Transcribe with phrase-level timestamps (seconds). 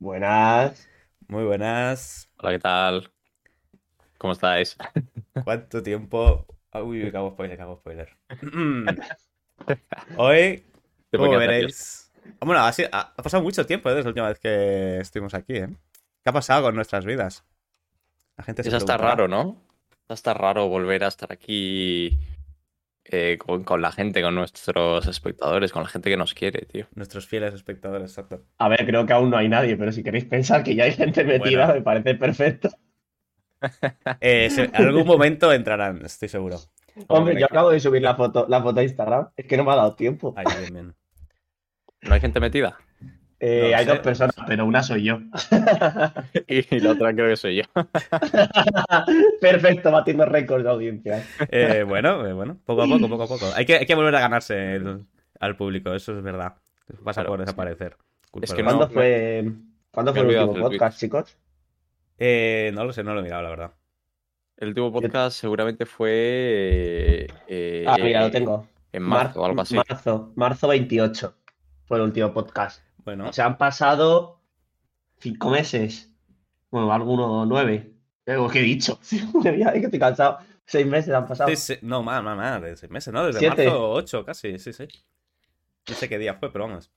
[0.00, 0.90] Buenas.
[1.28, 2.28] Muy buenas.
[2.38, 3.12] Hola, ¿qué tal?
[4.18, 4.76] ¿Cómo estáis?
[5.42, 6.46] ¿Cuánto tiempo?
[6.72, 8.16] Ah, Uy, cago spoiler, cago spoiler.
[10.14, 10.64] Hoy,
[11.14, 12.10] como veréis.
[12.40, 13.94] Ah, Bueno, ha, sido- ha- ha pasado mucho tiempo ¿eh?
[13.94, 15.68] desde la última vez que estuvimos aquí, ¿eh?
[16.22, 17.44] ¿Qué ha pasado con nuestras vidas?
[18.36, 18.96] La gente se Eso está preguntará.
[18.96, 19.60] raro, ¿no?
[20.08, 22.18] Está raro volver a estar aquí
[23.04, 26.86] eh, con, con la gente, con nuestros espectadores, con la gente que nos quiere, tío.
[26.94, 28.44] Nuestros fieles espectadores, exacto.
[28.58, 30.92] A ver, creo que aún no hay nadie, pero si queréis pensar que ya hay
[30.92, 31.74] gente metida, Bueno.
[31.74, 32.68] me parece perfecto.
[34.20, 36.56] Eh, se- en algún momento entrarán, estoy seguro.
[36.96, 39.28] Hombre, Hombre, yo acabo de subir la foto, la foto a Instagram.
[39.36, 40.32] Es que no me ha dado tiempo.
[40.36, 40.94] Ay, bien, bien.
[42.02, 42.78] ¿No hay gente metida?
[43.42, 43.90] Eh, no hay sé.
[43.90, 45.18] dos personas, pero una soy yo.
[46.46, 47.62] Y la otra creo que soy yo.
[49.40, 51.24] Perfecto, batiendo récords de audiencia.
[51.50, 53.46] Eh, bueno, eh, bueno, poco a poco, poco a poco.
[53.56, 55.04] Hay que, hay que volver a ganarse el-
[55.38, 56.54] al público, eso es verdad.
[57.02, 57.44] Claro, por sí.
[57.44, 57.96] desaparecer.
[58.30, 59.50] Culpa Es que no- ¿Cuándo fue,
[59.90, 61.36] ¿cuándo me fue he el último podcast, chicos?
[62.18, 63.70] Eh, no lo sé, no lo he mirado, la verdad.
[64.58, 68.66] El último podcast seguramente fue eh, Ah, mira, lo tengo.
[68.92, 69.74] en marzo o algo así.
[69.74, 71.34] Marzo, marzo 28
[71.86, 72.82] fue el último podcast.
[73.04, 74.40] Bueno, O sea, han pasado
[75.18, 76.12] cinco meses.
[76.70, 77.92] Bueno, alguno nueve.
[78.24, 78.98] ¿Qué he dicho?
[79.42, 80.38] Que estoy cansado.
[80.66, 81.50] Seis meses han pasado.
[81.50, 83.26] Sí, sí, no, más, más, más, de seis meses, ¿no?
[83.26, 83.64] Desde Siete.
[83.64, 84.86] marzo 8 casi, sí, sí.
[85.88, 86.92] No sé qué día fue, pero vamos.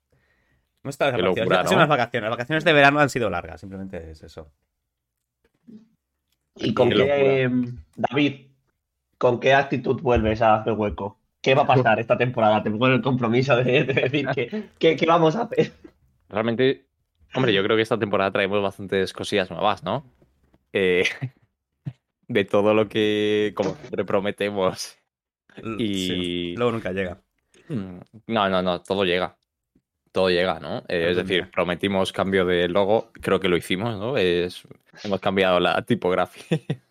[0.83, 1.71] Locura, ¿no?
[1.71, 2.29] unas vacaciones.
[2.29, 4.51] Las vacaciones de verano han sido largas, simplemente es eso.
[6.55, 7.49] ¿Y con Qué eh,
[7.95, 8.47] David,
[9.17, 11.19] con qué actitud vuelves a hacer hueco?
[11.41, 12.61] ¿Qué va a pasar esta temporada?
[12.63, 15.73] Te pongo el compromiso de, de decir que, que- qué vamos a hacer.
[16.33, 16.87] Realmente,
[17.35, 20.03] hombre, yo creo que esta temporada traemos bastantes cosillas nuevas, ¿no?
[20.73, 21.03] Eh,
[22.27, 24.97] de todo lo que, como siempre prometemos.
[25.77, 27.21] Y- sí, Luego nunca llega.
[27.69, 29.37] Mm, No, no, no, todo llega.
[30.11, 30.79] Todo llega, ¿no?
[30.89, 34.17] Eh, es decir, prometimos cambio de logo, creo que lo hicimos, ¿no?
[34.17, 34.63] Es,
[35.03, 36.59] hemos cambiado la tipografía.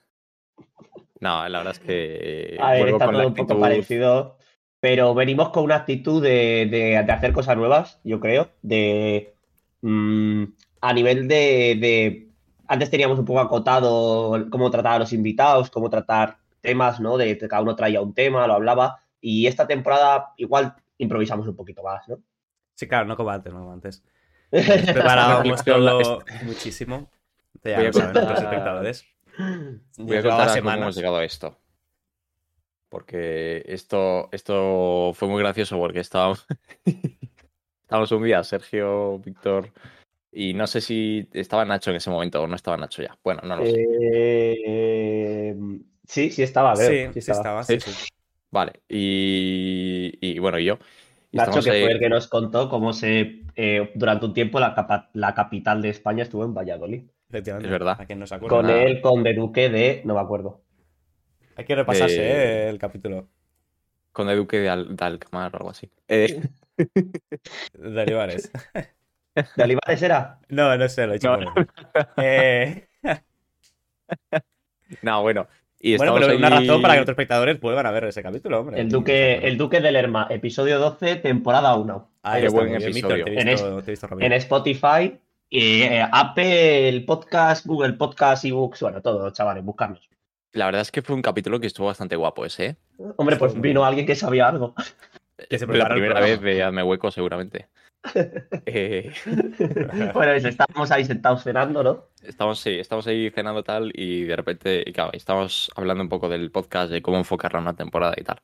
[1.20, 4.38] No, la verdad es que A ver, está todo un poco parecido,
[4.82, 9.36] pero venimos con una actitud de, de- de hacer cosas nuevas, yo creo, de
[9.80, 10.42] mm,
[10.80, 12.28] a nivel de, de-
[12.66, 17.16] antes teníamos un poco acotado cómo tratar a los invitados, cómo tratar temas, ¿no?
[17.16, 21.54] De que cada uno traía un tema, lo hablaba, y esta temporada igual improvisamos un
[21.54, 22.18] poquito más, ¿no?
[22.74, 24.02] Sí, claro, no como antes, no como antes.
[24.50, 27.08] Preparábamos todo muchísimo.
[27.62, 29.04] Ya Voy a contar- nuestros espectadores.
[29.98, 30.82] Voy a contar cómo semanas.
[30.82, 31.56] hemos llegado a esto.
[32.92, 36.46] Porque esto, esto fue muy gracioso porque estábamos,
[37.84, 39.70] estábamos un día, Sergio, Víctor,
[40.30, 43.16] y no sé si estaba Nacho en ese momento o no estaba Nacho ya.
[43.24, 43.76] Bueno, no lo sé.
[43.78, 45.56] Eh,
[46.06, 47.92] sí, sí estaba, veo, Sí, sí estaba, sí, sí.
[48.50, 50.78] Vale, y, y bueno, y yo.
[51.30, 54.60] Y Nacho, que ahí- fue el que nos contó cómo se eh, durante un tiempo
[54.60, 57.04] la, capa- la capital de España estuvo en Valladolid.
[57.30, 57.68] Efectivamente.
[57.68, 57.96] Es verdad.
[57.98, 58.58] A quien no se acuerda.
[58.58, 58.82] Con nada.
[58.82, 60.60] el conde duque de, no me acuerdo.
[61.62, 63.28] Hay que repasarse Eh, eh, el capítulo
[64.10, 65.88] con el Duque de, Al- de Alcamar o algo así.
[66.08, 66.42] Eh,
[66.76, 68.50] de Olivares.
[69.56, 70.40] ¿De Olivares era?
[70.48, 71.54] No, no sé, lo he hecho No.
[72.16, 72.88] Eh,
[75.22, 75.46] bueno.
[75.80, 78.80] Y bueno, pero una razón para que nuestros espectadores vuelvan a ver ese capítulo, hombre.
[78.80, 82.10] El duque, el duque de Lerma, episodio 12, temporada 1.
[82.22, 83.24] Ahí Qué buen episodio.
[83.26, 85.16] En visto, visto Spotify,
[85.48, 90.08] y, eh, Apple Podcast, Google Podcast, ebooks, bueno, todo, chavales, buscarnos.
[90.52, 92.76] La verdad es que fue un capítulo que estuvo bastante guapo ese, ¿eh?
[93.16, 94.74] Hombre, pues vino alguien que sabía algo.
[95.48, 97.68] Que se la primera vez de Hazme Hueco, seguramente.
[98.66, 99.12] Eh,
[100.14, 102.08] bueno, eso, estábamos ahí sentados cenando, ¿no?
[102.22, 106.28] estamos, sí, estamos ahí cenando tal y de repente, y claro, estamos hablando un poco
[106.28, 108.40] del podcast, de cómo enfocarla en una temporada y tal.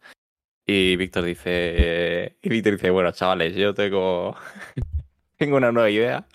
[0.67, 4.37] Y Víctor dice, y Víctor dice, bueno, chavales, yo tengo,
[5.37, 6.27] tengo una nueva idea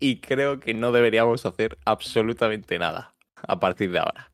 [0.00, 4.30] y creo que no deberíamos hacer absolutamente nada a partir de ahora.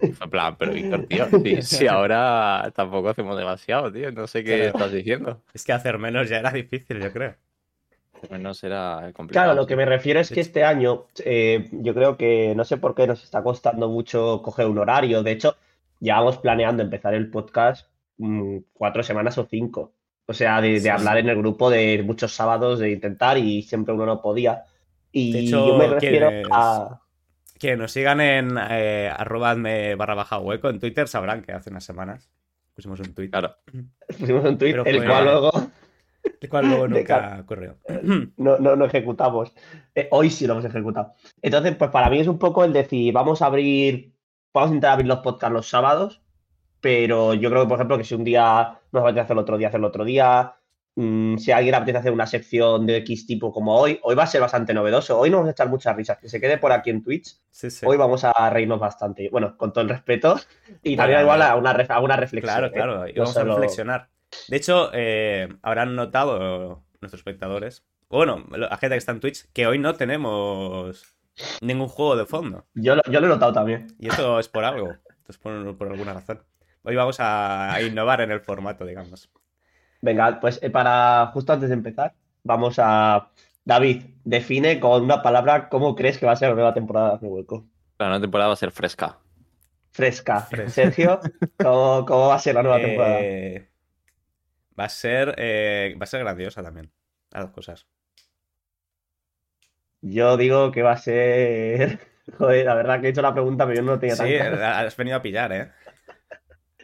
[0.00, 4.56] En plan, pero Víctor, tío, si, si ahora tampoco hacemos demasiado, tío, no sé qué
[4.56, 4.68] Claro.
[4.78, 5.42] estás diciendo.
[5.54, 7.34] Es que hacer menos ya era difícil, yo creo.
[8.30, 9.46] Menos era complicado.
[9.46, 12.76] Claro, lo que me refiero es que este año eh, yo creo que no sé
[12.78, 15.22] por qué nos está costando mucho coger un horario.
[15.22, 15.56] De hecho,
[16.00, 17.86] llevamos planeando empezar el podcast
[18.18, 19.92] mm, cuatro semanas o cinco.
[20.26, 21.20] O sea, de, de Sí, hablar sí.
[21.20, 24.64] en el grupo de muchos sábados, de intentar y siempre uno no podía.
[25.12, 27.00] Y De hecho, yo me refiero a...
[27.58, 31.70] Que nos sigan en eh, arroba hazme barra baja hueco en Twitter, sabrán que hace
[31.70, 32.30] unas semanas
[32.74, 33.30] pusimos un tweet.
[33.30, 33.56] Claro.
[34.18, 35.52] Pusimos un tweet, Pero el cual luego
[36.40, 37.76] El cual luego nunca ocurrió.
[38.36, 39.54] no, no, no ejecutamos.
[39.94, 41.12] Eh, hoy sí lo hemos ejecutado.
[41.40, 44.12] Entonces, pues para mí es un poco el decir, vamos a abrir,
[44.52, 46.22] vamos a intentar abrir los podcasts los sábados,
[46.80, 49.56] pero yo creo que, por ejemplo, que si un día nos va a hacerlo otro
[49.56, 50.54] día, hacerlo otro día.
[50.96, 54.26] Mm, si alguien apetece hacer una sección de X tipo como hoy, hoy va a
[54.26, 55.18] ser bastante novedoso.
[55.18, 56.18] Hoy nos vamos a echar muchas risas.
[56.18, 57.36] Que se quede por aquí en Twitch.
[57.50, 57.84] Sí, sí.
[57.86, 59.28] Hoy vamos a reírnos bastante.
[59.30, 60.38] Bueno, con todo el respeto.
[60.82, 62.52] Y también igual a una, ref- a una reflexión.
[62.52, 62.72] Claro, ¿eh?
[62.72, 64.08] claro, No vamos a reflexionar.
[64.48, 69.46] De hecho, eh, habrán notado nuestros espectadores, o bueno, la gente que está en Twitch,
[69.52, 71.14] que hoy no tenemos
[71.60, 72.64] ningún juego de fondo.
[72.74, 73.88] Yo, lo- yo lo he notado también.
[73.98, 76.42] Y esto es por algo, esto es por, por alguna razón.
[76.82, 79.30] Hoy vamos a innovar en el formato, digamos.
[80.04, 82.12] Venga, pues eh, para justo antes de empezar,
[82.42, 83.30] vamos a.
[83.64, 87.26] David, define con una palabra cómo crees que va a ser la nueva temporada de
[87.26, 87.64] Hueco.
[87.98, 89.18] La nueva temporada va a ser fresca.
[89.92, 90.40] Fresca.
[90.40, 90.70] Fresca.
[90.70, 91.20] Sergio,
[91.56, 93.20] ¿cómo, cómo va a ser la nueva temporada?
[93.22, 93.70] Eh,
[94.78, 96.92] va a ser eh, va a ser grandiosa también.
[97.30, 97.86] Las dos cosas.
[100.02, 101.98] Yo digo que va a ser.
[102.38, 104.96] Joder, la verdad que he hecho la pregunta, pero yo no tenía Sí, tan has
[104.98, 105.70] venido a pillar, ¿eh?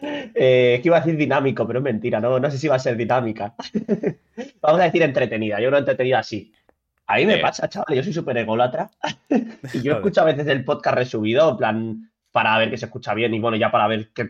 [0.02, 2.76] Eh, es que iba a decir dinámico, pero es mentira, no, no sé si va
[2.76, 3.54] a ser dinámica.
[4.62, 6.52] Vamos a decir entretenida, yo creo entretenida sí.
[7.06, 7.40] A mí me Eh.
[7.40, 8.90] pasa, chaval, yo soy súper ególatra
[9.74, 13.14] y yo escucho a veces el podcast resubido, en plan, para ver que se escucha
[13.14, 14.28] bien y bueno, ya para ver que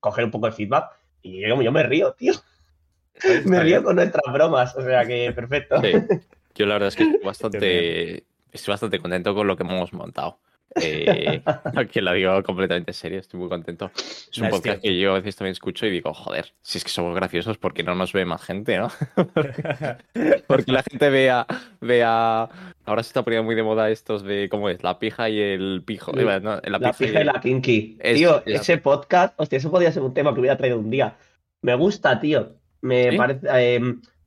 [0.00, 0.90] coger un poco de feedback.
[1.22, 2.34] Y yo, yo me río, tío.
[3.46, 5.80] Me río con nuestras bromas, o sea que perfecto.
[5.82, 5.92] Sí.
[6.54, 10.38] Yo la verdad es que estoy bastante, estoy bastante contento con lo que hemos montado.
[10.76, 11.42] Eh,
[11.92, 13.90] que lo digo completamente en serio, estoy muy contento.
[13.96, 14.82] Es un Es podcast cierto.
[14.82, 17.72] que yo a veces también escucho y digo, joder, si es que somos graciosos, ¿por
[17.74, 18.88] qué no nos ve más gente, no?
[20.46, 21.46] Porque la gente vea,
[21.80, 22.48] vea.
[22.84, 24.82] Ahora se está poniendo muy de moda estos de, ¿cómo es?
[24.82, 26.12] La pija y el pijo.
[26.14, 26.20] Sí.
[26.20, 27.98] Eh, no, La pija y la kinky.
[28.00, 30.90] Es- tío, es- ese podcast, hostia, eso podría ser un tema que hubiera traído un
[30.90, 31.16] día.
[31.62, 32.52] Me gusta, tío.
[32.80, 33.16] Me ¿Sí?
[33.16, 33.46] parece.
[33.52, 33.80] eh,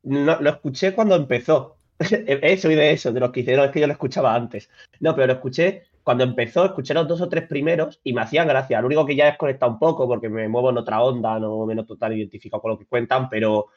[0.03, 1.77] no- lo escuché cuando empezó.
[1.99, 4.69] Soy de eso, de los que hicieron, es que yo lo escuchaba antes.
[4.99, 8.45] No, pero lo escuché cuando empezó, escuché los dos o tres primeros y me hacían
[8.45, 8.81] gracia.
[8.81, 11.65] Lo único que ya he desconectado un poco porque me muevo en otra onda, no
[11.65, 13.67] me noto tan identificado con lo que cuentan, pero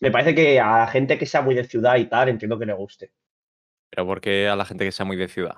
[0.00, 2.64] me parece que a la gente que sea muy de ciudad y tal, entiendo que
[2.64, 3.12] le guste.
[3.90, 5.56] Pero porque a la gente que sea muy de ciudad.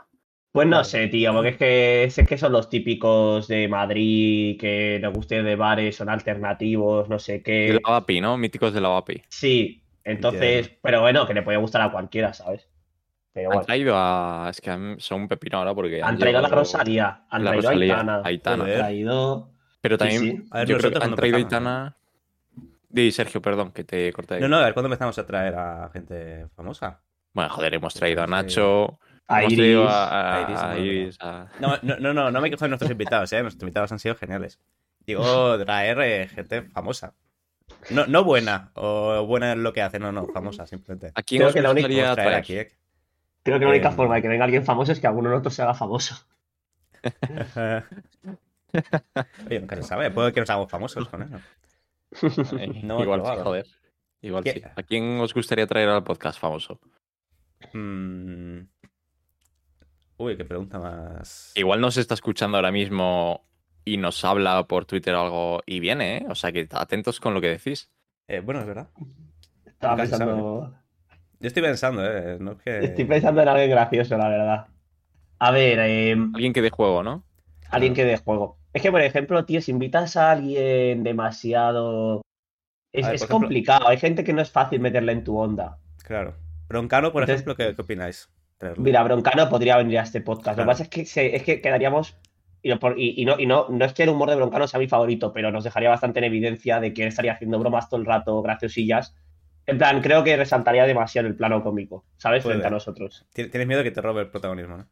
[0.50, 4.98] Pues no sé, tío, porque es que, es que son los típicos de Madrid, que
[5.00, 7.80] les guste de bares, son alternativos, no sé De qué.
[7.84, 8.36] la VAPI, ¿no?
[8.38, 9.22] Míticos de la VAPI.
[9.28, 10.80] Sí, entonces, Entiendo.
[10.82, 12.68] pero bueno, que le puede gustar a cualquiera, ¿sabes?
[13.38, 14.48] Pero Han bueno, traído a.
[14.50, 16.02] Es que han- son un pepino ahora porque.
[16.02, 18.64] han traído a la Rosalía, han la traído a Rosalía, Aitana, Aitana.
[18.64, 19.50] han traído...
[19.80, 20.20] Pero también.
[20.20, 20.44] sí.
[20.50, 21.96] A ver, yo creo que han traído a empezamos, Aitana.
[22.90, 24.40] Di, Sergio, perdón, que te corté ahí.
[24.40, 27.00] No, no, a ver cuándo empezamos a traer a gente famosa.
[27.34, 28.26] Bueno, joder, hemos traído a.
[28.26, 28.98] Nacho.
[29.30, 29.76] A Iris.
[29.86, 32.48] a, a- A Iris, a no, no, Iris, a- No, no, no, no, no me
[32.50, 33.42] quejo de nuestros invitados, ¿eh?
[33.42, 34.58] Nuestros invitados han sido geniales.
[35.06, 35.22] Digo,
[35.64, 37.12] traer gente famosa.
[37.90, 41.12] No, no buena, o buena en lo que hace, no, no, famosa, simplemente.
[41.14, 42.34] ¿A quién Creo os que la única- traer?
[42.34, 42.72] aquí, ¿eh?
[43.48, 45.34] Creo que la única Eh, forma de que venga alguien famoso es que alguno de
[45.36, 46.14] nosotros se haga famoso.
[49.48, 51.38] Oye, nunca se sabe, puede que nos hagamos famosos con eso.
[52.58, 53.66] Eh, No, Igual sí, joder.
[54.22, 54.62] Igual sí.
[54.76, 56.80] ¿A quién os gustaría traer al podcast famoso?
[57.72, 58.60] Mm.
[60.16, 61.52] Uy, qué pregunta más.
[61.54, 63.46] Igual nos está escuchando ahora mismo
[63.84, 66.26] y nos habla por Twitter o algo y viene, ¿eh?
[66.28, 67.90] O sea que atentos con lo que decís.
[68.26, 68.88] Eh, bueno, es verdad.
[69.64, 70.74] Estaba pensando...
[71.40, 72.36] Yo estoy pensando, ¿eh?
[72.40, 72.78] No es que...
[72.84, 74.66] Estoy pensando en alguien gracioso, la verdad.
[75.38, 77.22] A ver, eh, Alguien que dé juego, ¿no?
[77.70, 78.56] alguien que dé juego.
[78.72, 82.22] Es que, por ejemplo, tío, si invitas a alguien demasiado...
[82.92, 85.22] Es, A ver, es por ejemplo- complicado, hay gente que no es fácil meterla en
[85.22, 85.78] tu onda.
[86.02, 86.34] Claro.
[86.68, 88.30] Broncano, por Entonces- ejemplo, ¿qué, qué opináis?
[88.56, 88.82] Traerlo.
[88.82, 90.56] Mira, Broncano podría venir a este podcast.
[90.58, 92.16] Lo que pasa es que, se- es que quedaríamos...
[92.62, 94.66] Y, no por- y- y no, y no, no es que el humor de Broncano
[94.66, 97.88] sea mi favorito, pero nos dejaría bastante en evidencia de que él estaría haciendo bromas
[97.88, 99.14] todo el rato, graciosillas.
[99.68, 102.42] En plan, creo que resaltaría demasiado el plano cómico, ¿sabes?
[102.42, 102.54] Puede.
[102.56, 103.26] Frente a nosotros.
[103.34, 104.88] Tien- Tienes miedo de que te robe el protagonismo, ¿no?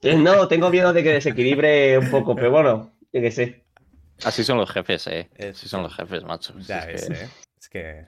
[0.00, 3.64] Eh, No, tengo miedo de que desequilibre un poco, pero bueno, yo qué sé.
[4.24, 5.28] Así son los jefes, ¿eh?
[5.50, 6.54] Así son los jefes, macho.
[6.60, 7.28] Ya es ves, que, ¿eh?
[7.60, 8.06] Es que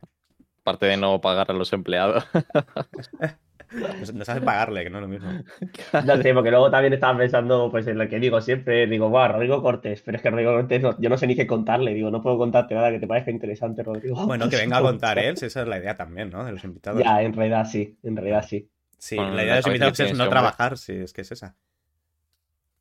[0.63, 2.25] Aparte de no pagar a los empleados.
[3.73, 5.31] nos, nos hace pagarle, que no es lo mismo.
[6.05, 9.33] No sé, porque luego también estaba pensando pues en lo que digo siempre, digo, guau,
[9.33, 12.11] Rodrigo Cortés, pero es que Rodrigo Cortés no- yo no sé ni qué contarle, digo,
[12.11, 14.27] no puedo contarte nada que te parezca interesante, Rodrigo.
[14.27, 16.45] Bueno, que venga a contar él, si esa es la idea también, ¿no?
[16.45, 17.03] De los invitados.
[17.03, 18.69] Ya, en realidad sí, en realidad sí.
[18.99, 20.31] Sí, Bueno, la idea de los invitados es no hombre.
[20.31, 21.55] trabajar, sí, es que es esa.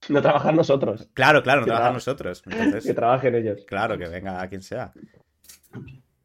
[0.10, 2.42] No trabajar nosotros, Claro, claro, no trabajar tra- nosotros.
[2.86, 3.64] que trabajen ellos.
[3.68, 4.92] claro, que venga quien sea.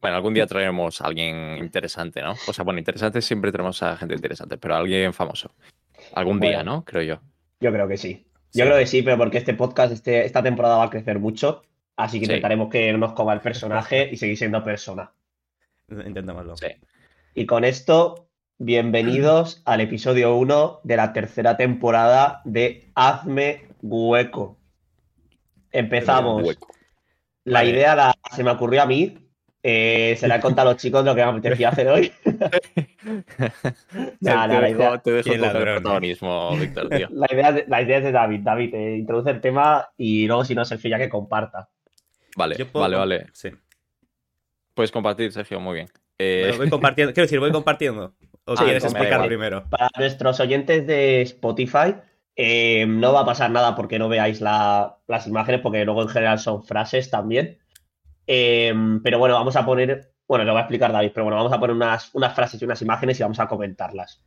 [0.05, 2.33] Bueno, algún día traeremos a alguien interesante, ¿no?
[2.47, 5.55] O sea, bueno, interesante siempre tenemos a gente interesante, pero a alguien famoso.
[6.13, 6.61] Algún día.
[6.61, 6.85] ¿no?
[6.85, 7.21] Creo yo.
[7.59, 8.27] Yo creo que sí.
[8.51, 8.59] Sí.
[8.59, 11.63] Yo creo que sí, pero porque este podcast, este, esta temporada va a crecer mucho,
[11.95, 12.31] así que Sí.
[12.33, 15.11] intentaremos que no nos coma el personaje y seguir siendo persona.
[15.89, 16.55] Intentémoslo.
[16.55, 16.67] Sí.
[17.33, 24.59] Y con esto, bienvenidos al episodio 1 de la tercera temporada de Hazme Hueco.
[25.71, 26.43] Empezamos.
[26.43, 26.67] Hueco.
[27.43, 27.71] La Vale.
[27.71, 29.17] idea la- se me ocurrió a mí
[29.67, 32.11] Eh, se le ha contado a los chicos lo que me apetecía hacer hoy.
[34.19, 37.07] Nada, te, la dejo, idea- te dejo el protagonismo, Víctor, tío.
[37.11, 38.41] La idea, de- la idea es de David.
[38.43, 41.69] David, eh, introduce el tema y luego, si no, Sergio ya que comparta.
[42.35, 43.25] Vale, puedo- vale, vale.
[43.33, 43.49] Sí.
[44.75, 45.87] Puedes compartir, Sergio, muy bien.
[46.19, 47.13] Eh, Bueno, voy compartiendo.
[47.13, 48.13] Quiero decir, voy compartiendo.
[48.45, 49.63] ¿O Sí, quieres me da explicar primero?
[49.69, 51.95] Para nuestros oyentes de Spotify,
[52.35, 56.09] eh, no va a pasar nada porque no veáis la- las imágenes, porque luego en
[56.09, 57.57] general son frases también.
[58.27, 61.53] Eh, pero bueno, vamos a poner, bueno, lo va a explicar David, pero bueno, vamos
[61.53, 64.21] a poner unas, unas frases y unas imágenes y vamos a comentarlas.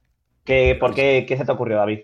[0.45, 2.00] ¿Qué, ¿Por qué, qué se te ocurrió, David?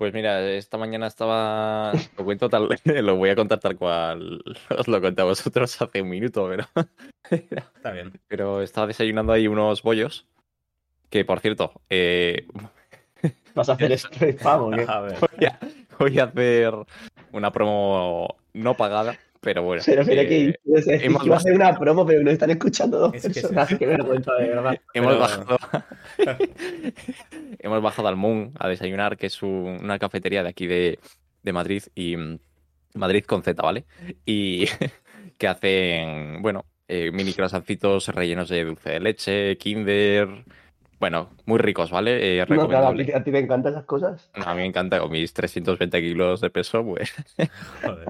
[0.00, 1.92] Pues mira, esta mañana estaba.
[2.16, 2.68] Lo cuento tal.
[2.84, 4.42] Lo voy a contar tal cual
[4.78, 6.64] os lo conté a vosotros hace un minuto, pero.
[7.30, 8.18] Está bien.
[8.26, 10.26] Pero estaba desayunando ahí unos bollos.
[11.10, 12.46] Que por cierto, eh,
[13.54, 14.86] ¿Vas a hacer esto de spam o qué?
[14.88, 15.18] A ver.
[15.20, 15.58] voy, a,
[15.98, 16.74] voy a hacer
[17.32, 19.82] una promo no pagada, pero bueno.
[19.86, 20.54] Pero mira eh, que
[21.04, 23.68] hemos iba a hacer una promo, pero no están escuchando dos Es que personas.
[23.70, 23.78] eso.
[23.78, 24.78] Qué vergüenza, de verdad.
[24.94, 25.58] Hemos Pero- bajado.
[27.58, 30.98] hemos bajado al Moon a desayunar, que es un- una cafetería de aquí de,
[31.42, 32.38] de Madrid y mm,
[32.94, 33.84] Madrid con Z, ¿vale?
[34.26, 34.66] Y
[35.38, 40.28] que hacen, bueno, eh, mini croissancitos rellenos de dulce de leche, Kinder.
[40.98, 42.40] Bueno, muy ricos, ¿vale?
[42.40, 44.30] Eh, No, claro, a ti- a ti te encantan esas cosas.
[44.34, 47.14] A mí me encanta con mis 320 kilos de peso, pues.
[47.82, 48.08] Joder.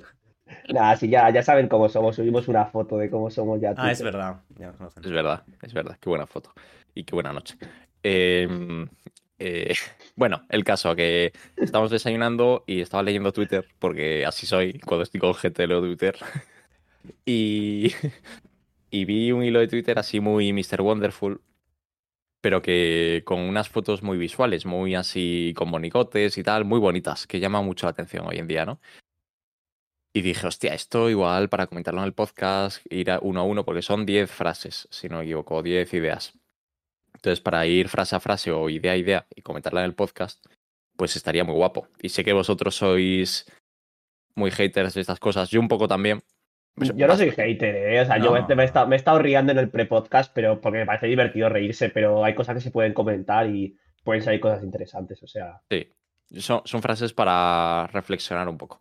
[0.72, 2.16] Nada, sí, ya, ya saben cómo somos.
[2.16, 3.74] Subimos una foto de cómo somos ya.
[3.76, 4.40] Ah, es verdad.
[4.58, 5.04] Ya nos conocen.
[5.04, 5.96] Es verdad, es verdad.
[6.00, 6.52] Qué buena foto.
[6.94, 7.56] Y qué buena noche.
[8.02, 8.48] Eh,
[9.40, 9.74] eh,
[10.16, 15.20] bueno, el caso que estamos desayunando y estaba leyendo Twitter, porque así soy cuando estoy
[15.20, 16.16] con gente leo Twitter.
[17.24, 17.94] Y,
[18.90, 20.82] y vi un hilo de Twitter así muy Mr.
[20.82, 21.40] Wonderful,
[22.42, 27.26] pero que con unas fotos muy visuales, muy así con bonicotes y tal, muy bonitas,
[27.26, 28.80] que llaman mucho la atención hoy en día, ¿no?
[30.12, 33.64] Y dije, hostia, esto igual para comentarlo en el podcast, ir a uno a uno,
[33.64, 36.32] porque son 10 frases, si no me equivoco, 10 ideas.
[37.14, 40.44] Entonces, para ir frase a frase o idea a idea y comentarla en el podcast,
[40.96, 41.86] pues estaría muy guapo.
[42.02, 43.46] Y sé que vosotros sois
[44.34, 46.22] muy haters de estas cosas, yo un poco también.
[46.74, 48.00] Pues, Yo no soy hater, ¿eh?
[48.00, 48.46] O sea, yo No.
[48.48, 51.06] me, me he estado, me he estado riendo en el pre-podcast, pero porque me parece
[51.06, 55.22] divertido reírse, pero hay cosas que se pueden comentar y pueden salir cosas interesantes.
[55.22, 55.88] O sea, Sí,
[56.38, 58.80] son, son frases para reflexionar un poco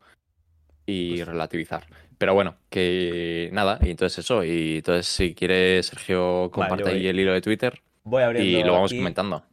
[0.90, 1.86] y relativizar.
[2.18, 4.44] Pero bueno, que nada, y entonces eso.
[4.44, 8.74] Y entonces, si quieres, Sergio, comparte ahí el hilo de Twitter Voy abriendo y lo
[8.74, 8.98] vamos aquí.
[8.98, 9.44] comentando.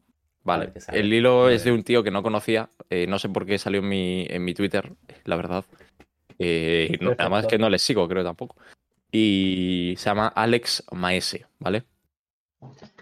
[0.43, 3.47] Vale, el hilo A es de un tío que no conocía, eh, no sé por
[3.47, 4.93] qué salió en mi, en mi Twitter,
[5.25, 5.65] la verdad.
[6.39, 8.57] Eh, no- además que no le sigo, creo tampoco.
[9.11, 11.85] Y se llama Alex Maese, ¿vale?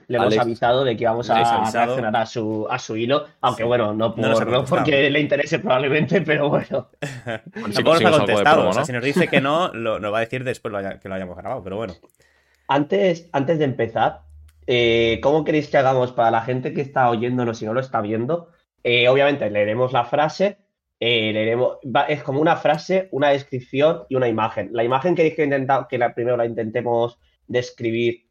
[0.09, 2.97] Le hemos Alex- avisado de que íbamos Le a hemos reaccionar a su, a su
[2.97, 3.67] hilo, aunque Sí.
[3.67, 6.89] bueno, no, por, No porque le interese probablemente, pero bueno.
[7.03, 8.57] si Tampoco nos ha contestado.
[8.57, 8.87] promo, o sea, ¿no?
[8.87, 11.15] si nos dice que no, lo, nos va a decir después lo haya- que lo
[11.15, 11.95] hayamos grabado, pero bueno.
[12.69, 14.21] Antes, antes de empezar,
[14.67, 18.01] eh, ¿cómo queréis que hagamos para la gente que está oyéndonos y no lo está
[18.01, 18.49] viendo?
[18.83, 20.59] Eh, obviamente leeremos la frase,
[21.01, 24.71] eh, leeremos, va- es como una frase, una descripción y una imagen.
[24.73, 28.24] La imagen queréis que, intenta, que la, primero la intentemos describir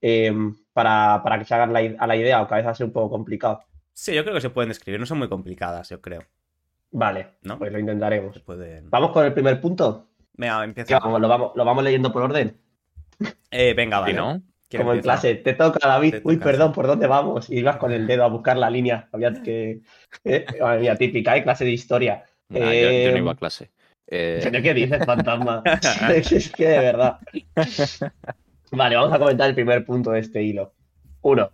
[0.00, 0.32] eh,
[0.72, 2.86] para, para que se hagan la, a la idea, aunque a veces va a ser
[2.86, 3.60] un poco complicado.
[3.92, 6.22] Sí, yo creo que se pueden escribir, no son muy complicadas, yo creo.
[6.92, 7.58] Vale, ¿No?
[7.58, 8.38] pues lo intentaremos.
[8.40, 8.90] pueden...
[8.90, 10.08] Vamos con el primer punto.
[10.34, 10.98] Venga, empieza.
[10.98, 12.56] vamos, lo, vamos, lo vamos leyendo por orden.
[13.50, 14.14] Eh, venga, Sí, vale.
[14.14, 14.42] ¿no?
[14.68, 16.16] ¿Quién Como en clase, te toca, David.
[16.16, 16.72] Te Uy, toca, perdón.
[16.72, 17.50] ¿por dónde vamos?
[17.50, 19.08] Y ibas con el dedo a buscar la línea.
[19.12, 19.82] Había que.
[20.24, 21.42] eh, Madre mía, típica, ¿eh?
[21.42, 22.24] Clase de historia.
[22.48, 23.70] Nah, yo, yo no Eh, iba a clase.
[24.06, 25.62] Eh, ¿Pero qué dices, fantasma?
[26.14, 27.18] es que de verdad.
[28.72, 30.74] Vale, vamos a comentar el primer punto de este hilo.
[31.22, 31.50] Uno.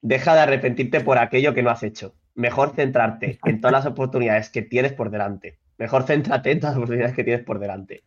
[0.00, 2.14] Deja de arrepentirte por aquello que no has hecho.
[2.34, 5.58] Mejor centrarte en todas las oportunidades que tienes por delante.
[5.78, 8.02] Mejor céntrate en todas las oportunidades que tienes por delante.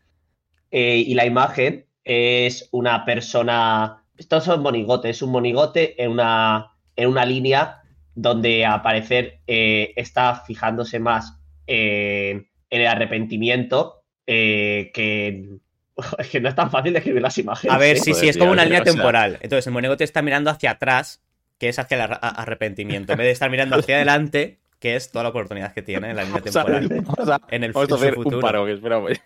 [0.71, 4.03] Eh, y la imagen es una persona.
[4.17, 7.81] Estos son monigotes, es un monigote en una, en una línea
[8.15, 15.59] donde a parecer eh, está fijándose más en, en el arrepentimiento eh, que.
[16.18, 17.74] Es que no es tan fácil describir las imágenes.
[17.75, 18.00] A ver, ¿eh?
[18.00, 19.38] sí, Joder, sí, es tío, como una línea sea- temporal.
[19.41, 21.22] Entonces, el monigote está mirando hacia atrás,
[21.58, 23.12] que es hacia el arrepentimiento.
[23.13, 26.15] En vez de estar mirando hacia adelante, que es toda la oportunidad que tiene en
[26.15, 26.88] la línea temporal.
[26.89, 28.41] vamos a- En el vamos a hacer un futuro.
[28.41, 29.22] paro, que espera, pues.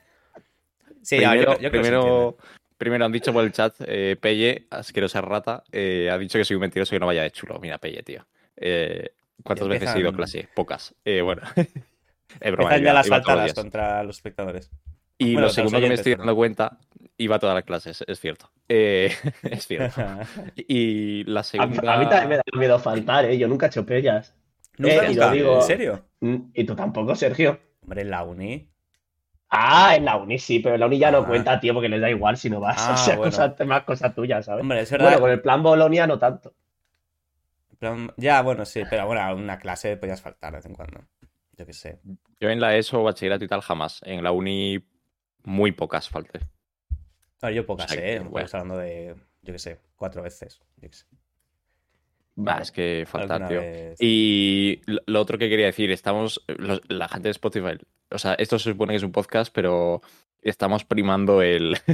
[1.01, 2.37] Sí, primero, yo, yo creo que se primero,
[2.77, 6.55] primero han dicho por el chat, eh, Pelle, asquerosa rata, eh, ha dicho que soy
[6.55, 7.59] un mentiroso y que no vaya de chulo.
[7.59, 8.25] Mira, Pelle, tío.
[8.55, 9.09] Eh,
[9.43, 10.47] ¿Cuántas veces he ido a clase?
[10.55, 10.95] Pocas.
[11.03, 11.41] Eh, bueno.
[11.55, 14.71] es broma, iba- ya las faltadas contra los espectadores.
[15.17, 16.77] Y Bueno, lo segundo que me estoy dando cuenta,
[17.17, 18.49] iba a todas las clases, es cierto.
[18.67, 19.11] Eh,
[19.43, 20.01] es cierto.
[20.55, 21.93] Y la segunda...
[21.93, 23.37] a mí también me da miedo faltar, ¿eh?
[23.37, 24.35] Yo nunca he hecho pellas.
[24.77, 26.05] Nunca, Eh, y lo digo- ¿En serio?
[26.21, 27.59] Mm, Y tú tampoco, Sergio.
[27.81, 28.69] Hombre, en la uni.
[29.49, 31.11] Ah, en la uni sí, pero en la uni ya Ah.
[31.11, 32.75] no cuenta, tío, porque les da igual si no vas.
[32.89, 33.31] Ah, o sea, bueno.
[33.31, 34.61] cosa- más cosa tuya, ¿sabes?
[34.63, 35.05] Hombre, es verdad.
[35.05, 36.55] Bueno, con el plan Bolonia no tanto.
[38.15, 41.01] Ya, bueno, sí, pero bueno, a una clase podías faltar de vez en cuando.
[41.57, 41.99] Yo qué sé.
[42.39, 44.01] Yo en la ESO, bachillerato y tal, jamás.
[44.05, 44.79] En la uni,
[45.43, 46.39] muy pocas falté.
[47.41, 48.19] Bueno, yo pocas, O sea, que, ¿eh?
[48.19, 48.45] bueno.
[48.45, 50.59] Estamos hablando de, yo qué sé, cuatro veces.
[50.77, 51.05] Yo qué sé.
[52.35, 53.59] Bah, es que Alguna tío.
[53.59, 57.77] vez- Y lo otro que quería decir, estamos, los- la gente de Spotify,
[58.09, 60.01] o sea, esto se supone que es un podcast, pero
[60.41, 61.71] estamos primando el,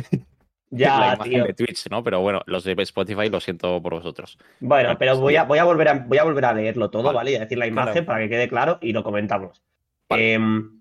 [0.71, 1.43] la Ya, imagen tío.
[1.45, 2.03] de Twitch, ¿no?
[2.03, 4.37] Pero bueno, los de Spotify lo siento por vosotros.
[4.61, 7.15] Bueno, pero voy a, voy a volver a voy a volver a leerlo todo, Vale.
[7.15, 7.31] ¿vale?
[7.31, 7.89] Y a decir la Claro.
[7.89, 9.61] imagen para que quede claro y lo comentamos.
[10.07, 10.33] Vale.
[10.33, 10.78] Em,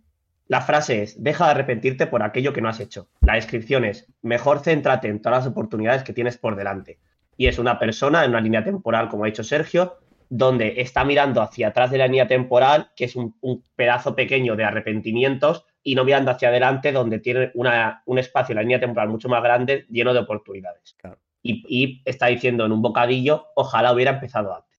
[0.49, 3.09] la frase es, deja de arrepentirte por aquello que no has hecho.
[3.21, 6.99] La descripción es, mejor céntrate en todas las oportunidades que tienes por delante.
[7.37, 9.99] Y es una persona en una línea temporal, como ha dicho Sergio,
[10.31, 14.57] donde está mirando hacia atrás de la línea temporal, que es un, un pedazo pequeño
[14.57, 18.81] de arrepentimientos, y no mirando hacia adelante, donde tiene una- un espacio en la línea
[18.81, 20.95] temporal mucho más grande, lleno de oportunidades.
[20.99, 21.19] Claro.
[21.43, 24.79] Y, y está diciendo en un bocadillo, ojalá hubiera empezado antes.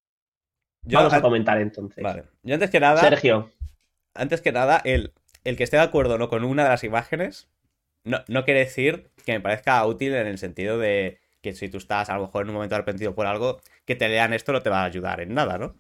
[0.83, 2.03] Yo, Vamos a comentar entonces.
[2.03, 2.23] vale.
[2.43, 3.49] Yo antes que nada, Sergio,
[4.13, 6.83] antes que nada, el, el que esté de acuerdo o no con una de las
[6.83, 7.49] imágenes
[8.03, 11.77] no, no quiere decir que me parezca útil en el sentido de que si tú
[11.77, 14.61] estás a lo mejor en un momento arrepentido por algo, que te lean esto no
[14.61, 15.75] te va a ayudar en nada, ¿no?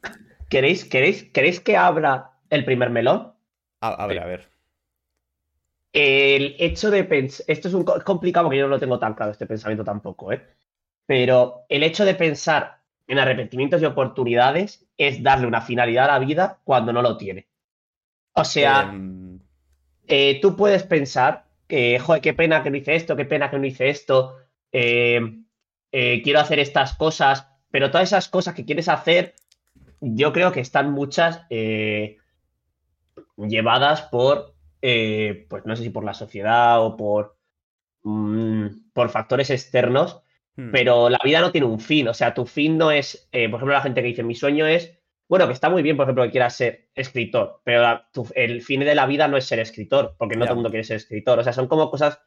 [0.49, 3.33] ¿queréis, queréis, ¿queréis que abra el primer melón?
[3.81, 4.49] A, a ver, a ver.
[5.91, 9.15] El hecho de pensar, esto es un es complicado porque yo no lo tengo tan
[9.15, 10.45] claro este pensamiento tampoco, ¿eh?
[11.05, 16.19] Pero el hecho de pensar en arrepentimientos y oportunidades es darle una finalidad a la
[16.19, 17.47] vida cuando no lo tiene.
[18.33, 19.38] O sea, Em,
[20.09, 23.59] eh, tú puedes pensar que, joder, qué pena que no hice esto, qué pena que
[23.59, 24.37] no hice esto,
[24.71, 25.21] eh,
[25.91, 29.35] eh, quiero hacer estas cosas, pero todas esas cosas que quieres hacer,
[30.01, 31.47] yo creo que están muchas
[33.37, 37.37] llevadas por, pues no sé si por la sociedad o por,
[38.03, 40.23] mm, por factores externos,
[40.55, 40.71] hmm.
[40.71, 43.73] pero la vida no tiene un fin, o sea, tu fin no es, por ejemplo,
[43.73, 44.98] la gente que dice, mi sueño es,
[45.29, 48.61] bueno, que está muy bien, por ejemplo, que quieras ser escritor, pero la- tu- el
[48.61, 50.47] fin de la vida no es ser escritor, porque no Ya.
[50.47, 52.19] todo el mundo quiere ser escritor, o sea, son como cosas,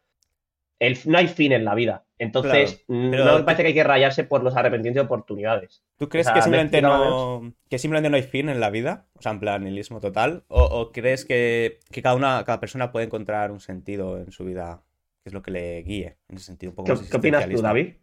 [0.79, 3.75] el, no hay fin en la vida, entonces mm, pero no me parece que hay
[3.75, 5.85] que rayarse por los arrepentimientos de oportunidades.
[5.97, 8.71] ¿Tú crees O sea, que simplemente me- no que simplemente no hay fin en la
[8.71, 9.07] vida?
[9.15, 10.43] O sea, en plan nihilismo total.
[10.49, 14.45] ¿O, o crees que, que cada una, cada persona puede encontrar un sentido en su
[14.45, 14.83] vida
[15.23, 17.63] que es lo que le guíe en ese sentido un poco ¿Qué, qué opinas tú?
[17.63, 17.95] David?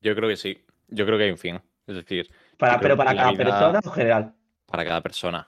[0.00, 0.64] Yo creo que sí.
[0.88, 1.60] Yo creo que hay un fin.
[1.86, 4.34] Es decir, Para, pero para cada vida- persona o general.
[4.66, 5.46] para cada persona.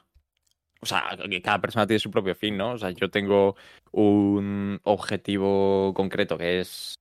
[0.82, 2.72] O sea, que cada persona tiene su propio fin, ¿no?
[2.72, 3.54] O sea, yo tengo
[3.92, 6.94] un objetivo concreto que es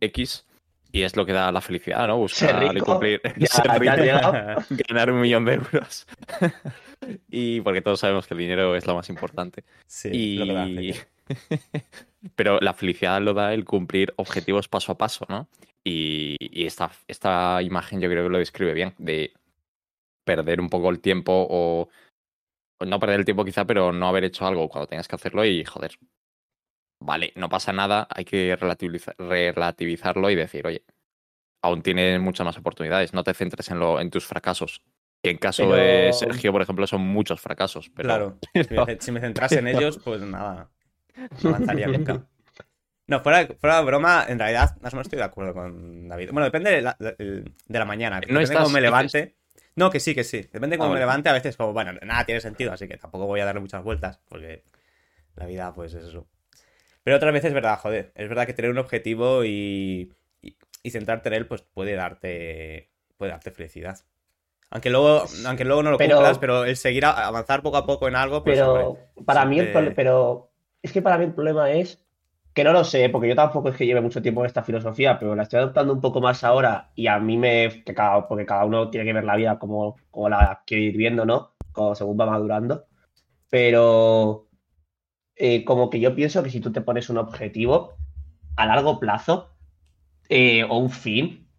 [0.00, 0.46] X
[0.92, 2.28] y es lo que da la felicidad, ¿no?
[2.28, 3.20] Ser Buscar y cumplir.
[3.36, 6.06] Ya, ser rico, ganar un millón de euros.
[7.28, 9.64] y porque todos sabemos que el dinero es lo más importante.
[9.86, 10.94] sí, lo que da Y...
[12.36, 15.48] Pero la felicidad lo da el cumplir objetivos paso a paso, ¿no?
[15.82, 19.32] Y, y esta, esta imagen yo creo que lo describe bien, de
[20.24, 21.88] perder un poco el tiempo o,
[22.80, 25.44] o no perder el tiempo quizá, pero no haber hecho algo cuando tengas que hacerlo
[25.44, 25.98] y joder.
[27.02, 30.84] Vale, no pasa nada, hay que relativiza- relativizarlo y decir, oye,
[31.62, 34.82] aún tienes muchas más oportunidades, no te centres en, lo, en tus fracasos.
[35.22, 37.90] Que en caso de Sergio, por ejemplo, son muchos fracasos.
[37.94, 38.38] Pero Claro.
[38.52, 40.70] Si me, si me centrase en ellos, pues nada.
[41.42, 42.26] No avanzaría nunca.
[43.06, 46.30] No, fuera, fuera de broma, en realidad, más o menos estoy de acuerdo con David.
[46.32, 48.16] Bueno, depende de la, de la mañana.
[48.16, 49.36] No Depende de estás- cómo me levante.
[49.76, 50.42] No, que sí, que sí.
[50.52, 51.00] Depende de cómo Ah, me vale.
[51.06, 51.28] levante.
[51.28, 54.20] A veces, como, bueno, nada tiene sentido, así que tampoco voy a darle muchas vueltas,
[54.28, 54.64] porque
[55.34, 56.26] la vida, pues es eso.
[57.02, 58.12] Pero otras veces es verdad, joder.
[58.14, 62.90] Es verdad que tener un objetivo y, y, y centrarte en él, pues puede darte,
[63.16, 63.98] puede darte felicidad.
[64.70, 67.86] Aunque luego, aunque luego no lo Pero- cumplas, pero el seguir a- avanzar poco a
[67.86, 70.50] poco en algo, pues Pero hombre, para mí el pero
[70.82, 72.03] es que para mí el problema es
[72.54, 75.18] que no lo sé, porque yo tampoco es que lleve mucho tiempo en esta filosofía,
[75.18, 77.82] pero la estoy adoptando un poco más ahora y a mí me
[78.28, 81.56] porque cada uno tiene que ver la vida como, como la quiere ir viendo, ¿no?
[81.72, 82.86] Como según va madurando.
[83.50, 84.50] Pero
[85.36, 88.00] eh, como que yo pienso que si tú te pones un objetivo
[88.56, 89.56] a largo plazo
[90.30, 91.50] eh, o un fin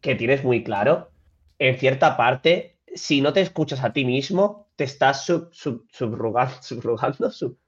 [0.00, 1.12] que tienes muy claro,
[1.58, 6.54] en cierta parte, si no te escuchas a ti mismo, te estás sub, sub- subrugando,
[6.62, 7.58] subrugando, sub-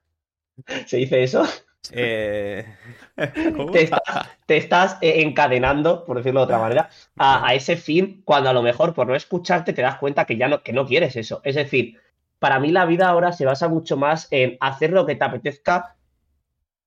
[0.87, 1.45] ¿se dice eso?
[1.93, 2.65] Eh.
[3.73, 4.01] Te estás,
[4.47, 8.53] te estás, eh, encadenando, por decirlo de otra manera, a, a ese fin cuando a
[8.53, 11.41] lo mejor por no escucharte te das cuenta que ya no, que no quieres eso.
[11.45, 11.99] Es decir,
[12.39, 15.97] para mí la vida ahora se basa mucho más en hacer lo que te apetezca,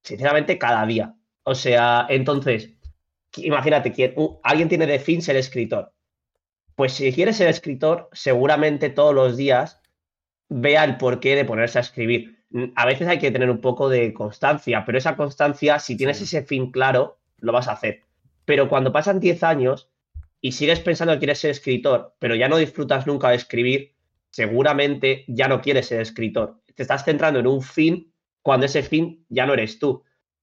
[0.02, 1.14] sinceramente, cada día.
[1.44, 2.70] O sea, entonces,
[3.36, 5.92] imagínate que un- alguien tiene de fin ser escritor.
[6.76, 9.80] Pues si quiere ser escritor, seguramente todos los días
[10.50, 12.33] vea el porqué de ponerse a escribir.
[12.54, 16.20] Mm, a veces hay que tener un poco de constancia, pero esa constancia, si tienes
[16.22, 18.00] ese fin claro, lo vas a hacer.
[18.46, 19.90] Pero cuando pasan 10 años
[20.40, 23.94] y sigues pensando que quieres ser escritor, pero ya no disfrutas nunca de escribir,
[24.30, 26.60] seguramente ya no quieres ser escritor.
[26.74, 28.12] Te estás centrando en un fin
[28.42, 30.02] cuando ese fin ya no eres tú.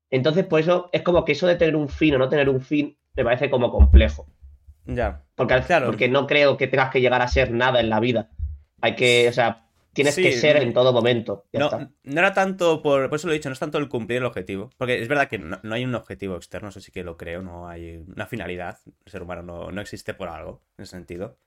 [0.09, 2.61] Entonces, por eso es como que eso de tener un fin o no tener un
[2.61, 4.25] fin me parece como complejo.
[4.85, 5.23] Ya.
[5.35, 5.85] Porque, al- Claro.
[5.87, 8.29] porque no creo que tengas que llegar a ser nada en la vida.
[8.81, 9.60] Hay que, o sea,
[9.93, 11.45] tienes Sí, que ser en todo momento.
[11.51, 11.91] Ya No, está.
[12.03, 13.09] no era tanto por.
[13.09, 14.69] Por eso lo he dicho, no es tanto el cumplir el objetivo.
[14.77, 17.41] Porque es verdad que no, no hay un objetivo externo, eso sí que lo creo,
[17.41, 18.79] no hay una finalidad.
[19.05, 21.37] El ser humano no, no existe por algo, en ese sentido.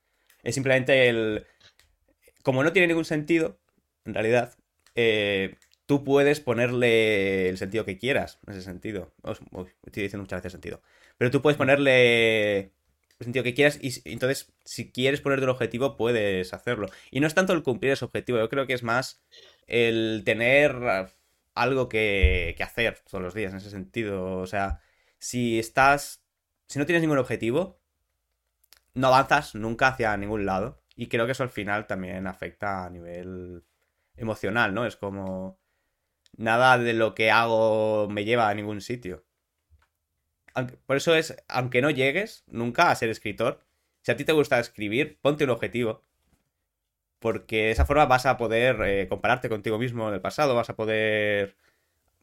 [0.43, 1.47] Es simplemente el.
[2.43, 3.59] Como no tiene ningún sentido,
[4.05, 4.55] en realidad,
[4.95, 9.13] eh, tú puedes ponerle el sentido que quieras, en ese sentido.
[9.53, 10.83] Uy, estoy diciendo muchas veces sentido.
[11.17, 12.71] Pero tú puedes ponerle el
[13.21, 16.89] sentido que quieras y entonces si quieres ponerte un objetivo puedes hacerlo.
[17.11, 19.23] Y no es tanto el cumplir ese objetivo, yo creo que es más
[19.67, 21.11] el tener ah,
[21.55, 24.37] algo que, que hacer todos los días en ese sentido.
[24.39, 24.81] O sea,
[25.19, 26.23] si estás,
[26.69, 27.81] si no tienes ningún objetivo,
[28.95, 30.83] no avanzas nunca hacia ningún lado.
[30.97, 33.65] Y creo que eso al final también afecta a nivel
[34.17, 34.87] emocional, ¿no?
[34.87, 35.59] Es como
[36.37, 39.24] nada de lo que hago me lleva a ningún sitio.
[40.87, 43.61] Por eso es, aunque no llegues nunca a ser escritor,
[44.03, 46.03] si a ti te gusta escribir, ponte un objetivo.
[47.19, 50.71] Porque de esa forma vas a poder eh, compararte contigo mismo en el pasado, vas
[50.71, 51.57] a poder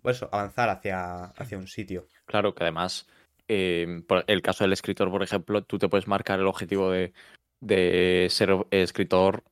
[0.01, 2.07] pues avanzar hacia, hacia un sitio.
[2.25, 3.07] Claro que además,
[3.47, 7.13] eh, por el caso del escritor, por ejemplo, tú te puedes marcar el objetivo de,
[7.59, 9.43] de ser escritor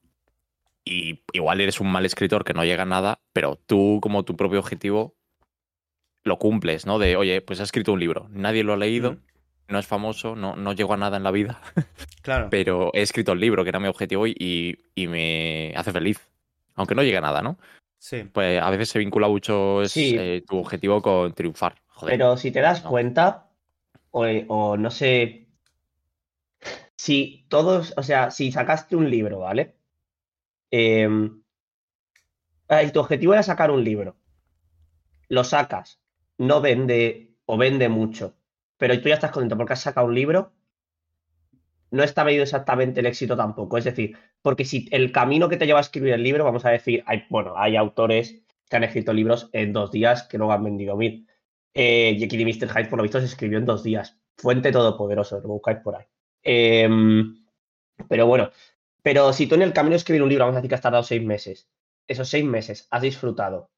[0.85, 4.35] y igual eres un mal escritor que no llega a nada, pero tú como tu
[4.35, 5.15] propio objetivo
[6.29, 6.97] lo cumples, ¿no?
[6.99, 9.17] De, oye, pues he escrito un libro, nadie lo ha leído,
[9.67, 11.59] no es famoso, no, no llego a nada en la vida,
[12.21, 12.47] Claro.
[12.49, 16.29] pero he escrito el libro, que era mi objetivo, y, y- me hace feliz.
[16.75, 17.57] Aunque no llegue a nada, ¿no?
[17.97, 18.23] Sí.
[18.31, 20.15] Pues a veces se vincula mucho es, Sí.
[20.17, 21.75] eh, tu objetivo con triunfar.
[21.87, 22.13] Joder.
[22.13, 22.89] Pero si te das no.
[22.89, 23.49] cuenta,
[24.11, 25.47] o, o no sé,
[26.95, 29.75] si todos, o sea, si sacaste un libro, ¿vale?
[30.71, 31.03] Y
[32.93, 34.15] tu objetivo era sacar un libro.
[35.27, 35.98] Lo sacas,
[36.39, 38.36] no vende o vende mucho,
[38.78, 40.54] pero tú ya estás contento porque has sacado un libro,
[41.91, 43.78] no está medido exactamente el éxito tampoco.
[43.78, 46.69] Es decir, porque si el camino que te lleva a escribir el libro, vamos a
[46.69, 50.63] decir, hay, bueno, hay autores que han escrito libros en dos días que luego han
[50.63, 51.28] vendido mil.
[51.73, 52.69] Eh, Jekyll y Mr.
[52.69, 54.17] Hyde, por lo visto, se escribió en dos días.
[54.38, 56.06] Fuente todopoderoso, lo buscáis por ahí.
[56.43, 57.43] Em,
[58.08, 58.52] pero bueno,
[59.02, 60.82] pero si tú en el camino de escribir un libro, vamos a decir que has
[60.82, 61.69] tardado seis meses,
[62.08, 63.69] esos seis meses has disfrutado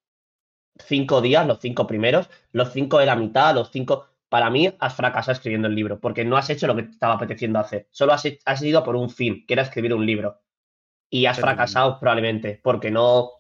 [0.80, 4.08] cinco días, los cinco primeros, los cinco de la mitad, los cinco.
[4.30, 7.16] Para mí, has fracasado escribiendo el libro, porque no has hecho lo que te estaba
[7.16, 7.88] apeteciendo hacer.
[7.92, 10.40] Solo has, has ido por un fin, que era escribir un libro.
[11.10, 13.32] Y has Pero- fracasado probablemente, porque no,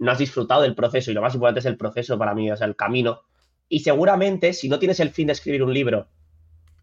[0.00, 1.12] no has disfrutado del proceso.
[1.12, 3.20] Y lo más importante es el proceso para mí, o sea, el camino.
[3.68, 6.08] Y seguramente, si no tienes el fin de escribir un libro,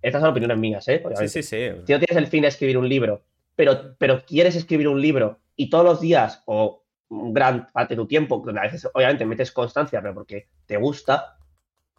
[0.01, 0.99] estas son opiniones mías, ¿eh?
[0.99, 1.27] Sí, Obviamente.
[1.29, 1.57] sí, sí.
[1.85, 3.23] Si no tienes el fin de escribir un libro,
[3.57, 6.78] pero, pero quieres escribir un libro y todos los días o
[7.09, 11.37] gran parte de tu tiempo, donde a veces obviamente metes constancia, pero porque te gusta,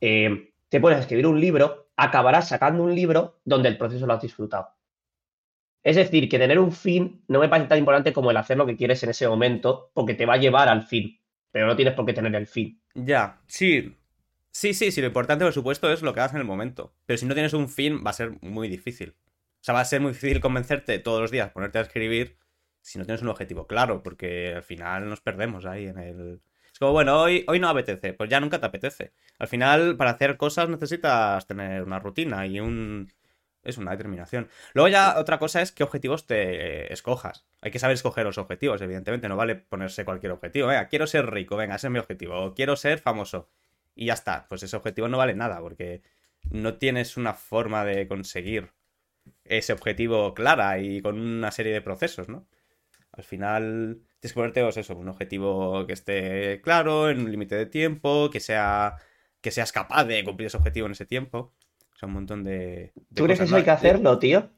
[0.01, 4.15] eh, te pones a escribir un libro, acabarás sacando un libro donde el proceso lo
[4.15, 4.69] has disfrutado.
[5.83, 8.67] Es decir, que tener un fin no me parece tan importante como el hacer lo
[8.67, 11.19] que quieres en ese momento, porque te va a llevar al fin,
[11.51, 12.81] pero no tienes por qué tener el fin.
[12.95, 13.97] Ya, sí.
[14.53, 16.95] Sí, sí, sí, lo importante, por supuesto, es lo que hagas en el momento.
[17.07, 19.15] Pero si no tienes un fin, va a ser muy difícil.
[19.61, 22.37] O sea, va a ser muy difícil convencerte todos los días, ponerte a escribir,
[22.81, 26.41] si no tienes un objetivo claro, porque al final nos perdemos ahí en el...
[26.73, 29.13] Es como, bueno, hoy, hoy no apetece, pues ya nunca te apetece.
[29.39, 33.13] Al final, para hacer cosas necesitas tener una rutina y un...
[33.63, 34.49] Es una determinación.
[34.73, 37.47] Luego ya otra cosa es qué objetivos te escojas.
[37.61, 39.29] Hay que saber escoger los objetivos, evidentemente.
[39.29, 40.69] No vale ponerse cualquier objetivo.
[40.69, 42.37] Venga, quiero ser rico, venga, ese es mi objetivo.
[42.37, 43.51] O quiero ser famoso.
[43.95, 44.47] Y ya está.
[44.49, 46.01] Pues ese objetivo no vale nada porque
[46.51, 48.73] no tienes una forma de conseguir
[49.45, 52.47] ese objetivo clara y con una serie de procesos, ¿no?
[53.21, 57.55] Al final tienes que ponerte pues eso, un objetivo que esté claro, en un límite
[57.57, 58.97] de tiempo, que sea
[59.41, 61.55] que seas capaz de cumplir ese objetivo en ese tiempo.
[61.95, 64.49] O sea, un montón de, de ¿Tú crees que eso hay que hacerlo, tío?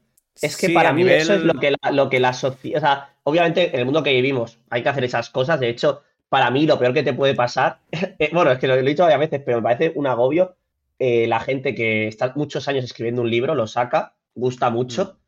[0.41, 2.77] Es que Sí, para mí nivel- eso es lo que la, lo que la sociedad.
[2.77, 5.59] O sea, obviamente en el mundo que vivimos hay que hacer esas cosas.
[5.59, 7.79] De hecho, para mí lo peor que te puede pasar.
[7.91, 10.55] eh, bueno, es que lo he dicho varias veces, pero me parece un agobio.
[10.99, 15.19] eh, la gente que está muchos años escribiendo un libro, lo saca, gusta mucho,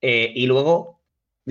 [0.00, 0.99] eh, y luego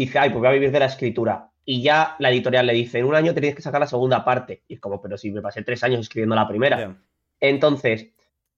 [0.06, 1.52] dice, ay, pues voy a vivir de la escritura.
[1.66, 4.64] Y ya la editorial le dice, en un año tenéis que sacar la segunda parte.
[4.68, 6.98] Y es como, pero si me pasé tres años escribiendo la primera.
[7.40, 8.08] Entonces,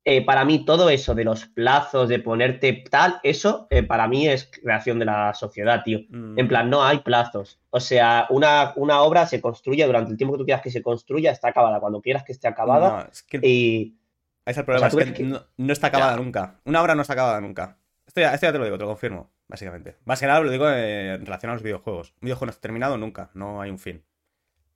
[0.04, 4.28] eh, para mí todo eso de los plazos, de ponerte tal, eso eh, para mí
[4.28, 6.00] es creación de la sociedad, tío.
[6.10, 6.40] Mm.
[6.40, 7.60] En plan, no hay plazos.
[7.70, 10.82] O sea, una, una obra se construye durante el tiempo que tú quieras que se
[10.82, 12.90] construya, está acabada cuando quieras que esté acabada.
[13.04, 13.98] No, es que Y
[14.46, 16.56] ahí está el problema, o sea, es que ves que- no, no está acabada nunca.
[16.66, 17.78] Una obra no está acabada nunca.
[18.08, 19.98] Esto ya, esto ya te lo digo, te lo confirmo, básicamente.
[20.06, 22.12] Más que nada lo digo eh, en relación a los videojuegos.
[22.22, 24.04] Un videojuego no está terminado nunca, no hay un fin.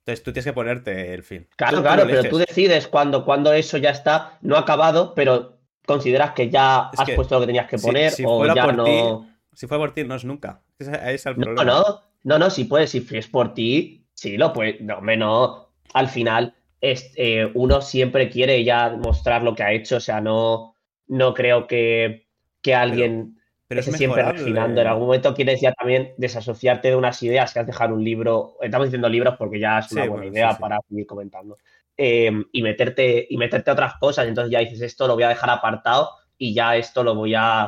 [0.00, 1.46] Entonces tú tienes que ponerte el fin.
[1.56, 6.32] claro, Tú- claro, pero tú decides cuando, cuando eso ya está, no acabado, pero consideras
[6.32, 8.84] que ya Es has que puesto lo que tenías que poner si o ya no.
[8.84, 10.62] ti, Si fue por ti, no es nunca.
[10.78, 11.64] Ese, ese es el No, problema.
[11.64, 14.80] no, no, no, si puedes, si es por ti, sí lo puedes.
[14.80, 15.68] No, no.
[15.94, 19.96] Al final, es, eh, uno siempre quiere ya mostrar lo que ha hecho.
[19.96, 20.74] O sea, no,
[21.08, 22.25] no creo que,
[22.66, 24.80] que alguien Pero es esté siempre refinando.
[24.80, 28.56] En algún momento quieres ya también desasociarte de unas ideas que has dejado un libro.
[28.60, 30.60] Estamos diciendo libros porque ya es una Sí, buena bueno, idea sí, sí.
[30.60, 31.56] para seguir comentando.
[31.96, 34.26] Eh, y meterte, y meterte a otras cosas.
[34.26, 37.62] Entonces ya dices, esto lo voy a dejar apartado y ya esto lo voy a,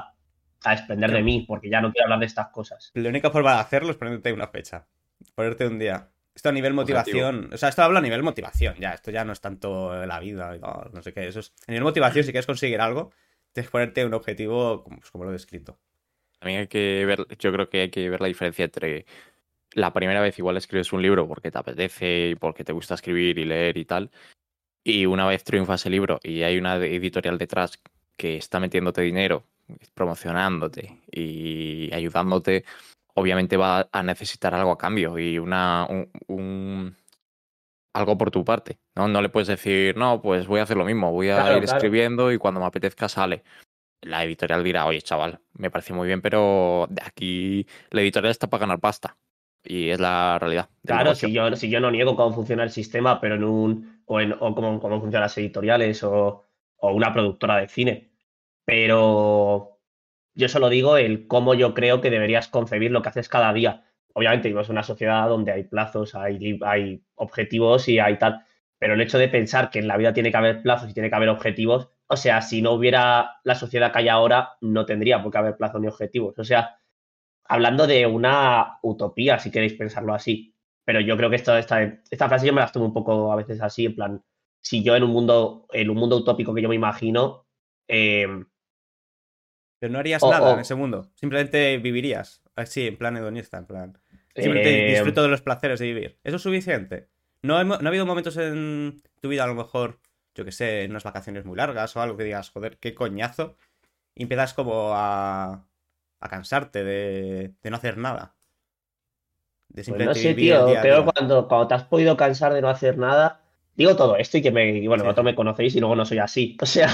[0.64, 2.90] a desprender de mí, porque ya no quiero hablar de estas cosas.
[2.94, 4.86] La única forma de hacerlo es ponerte una fecha.
[5.34, 6.10] Ponerte un día.
[6.34, 7.50] Esto a nivel motivación.
[7.52, 8.76] O sea, esto hablo a nivel motivación.
[8.78, 11.26] Ya, esto ya no es tanto la vida y no, no sé qué.
[11.26, 11.52] Eso es.
[11.66, 13.10] A nivel motivación, si quieres conseguir algo,
[13.58, 15.78] tienes ponerte un objetivo pues, como lo he descrito.
[16.38, 19.04] También hay que ver, yo creo que hay que ver la diferencia entre
[19.72, 23.36] la primera vez igual escribes un libro porque te apetece y porque te gusta escribir
[23.38, 24.10] y leer y tal,
[24.84, 27.80] y una vez triunfas el libro y hay una editorial detrás
[28.16, 29.44] que está metiéndote dinero,
[29.94, 32.64] promocionándote y ayudándote,
[33.14, 36.96] obviamente va a necesitar algo a cambio y una un, un-
[37.92, 39.08] algo por tu parte, ¿no?
[39.08, 41.64] No le puedes decir, no, pues voy a hacer lo mismo, voy a Claro, ir
[41.64, 41.76] claro.
[41.78, 43.42] escribiendo y cuando me apetezca sale
[44.02, 48.46] la editorial dirá, oye, chaval, me parece muy bien, pero de aquí la editorial está
[48.46, 49.16] para ganar pasta.
[49.64, 50.70] Y es la realidad.
[50.86, 54.02] Claro, si yo, si yo no niego cómo funciona el sistema, pero en un.
[54.06, 56.44] o, en, o cómo, cómo funcionan las editoriales o,
[56.76, 58.12] o una productora de cine.
[58.64, 59.80] Pero
[60.34, 63.87] yo solo digo el cómo yo creo que deberías concebir lo que haces cada día.
[64.18, 68.44] Obviamente vivimos en una sociedad donde hay plazos, hay, hay objetivos y hay tal.
[68.80, 71.08] Pero el hecho de pensar que en la vida tiene que haber plazos y tiene
[71.08, 75.22] que haber objetivos, o sea, si no hubiera la sociedad que hay ahora, no tendría
[75.22, 76.36] por qué haber plazos ni objetivos.
[76.36, 76.80] O sea,
[77.44, 80.52] hablando de una utopía, si queréis pensarlo así.
[80.84, 83.36] Pero yo creo que esto, esta, esta frase yo me la tomo un poco a
[83.36, 84.24] veces así, en plan,
[84.60, 87.46] si yo en un mundo, en un mundo utópico que yo me imagino,
[87.86, 88.26] eh,
[89.80, 91.10] Pero no harías O- nada o- en ese mundo.
[91.14, 92.42] Simplemente vivirías.
[92.56, 93.98] Así, en plan hedonista, en plan.
[94.42, 96.18] Simplemente eh, disfruto de los placeres de vivir.
[96.24, 97.08] Eso es suficiente.
[97.42, 100.00] No, no ha habido momentos en tu vida, a lo mejor,
[100.34, 103.56] yo que sé, en unas vacaciones muy largas o algo que digas, joder, qué coñazo.
[104.14, 105.66] Y empiezas como a,
[106.20, 108.36] a cansarte de, de no hacer nada.
[109.68, 111.04] De pues no sé, vivir tío, día día.
[111.04, 113.42] cuando, cuando te has podido cansar de no hacer nada,
[113.76, 116.04] digo todo esto y que me, y bueno, Sí, vosotros me conocéis y luego no
[116.04, 116.56] soy así.
[116.62, 116.88] O sea,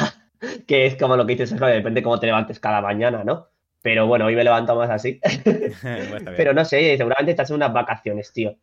[0.67, 3.49] que es como lo que dices, Sergio, depende cómo te levantes cada mañana, ¿no?
[3.85, 5.21] Pero bueno, hoy me levanto más así.
[6.09, 6.33] Bueno.
[6.39, 8.57] Pero no sé, seguramente estás en unas vacaciones, tío,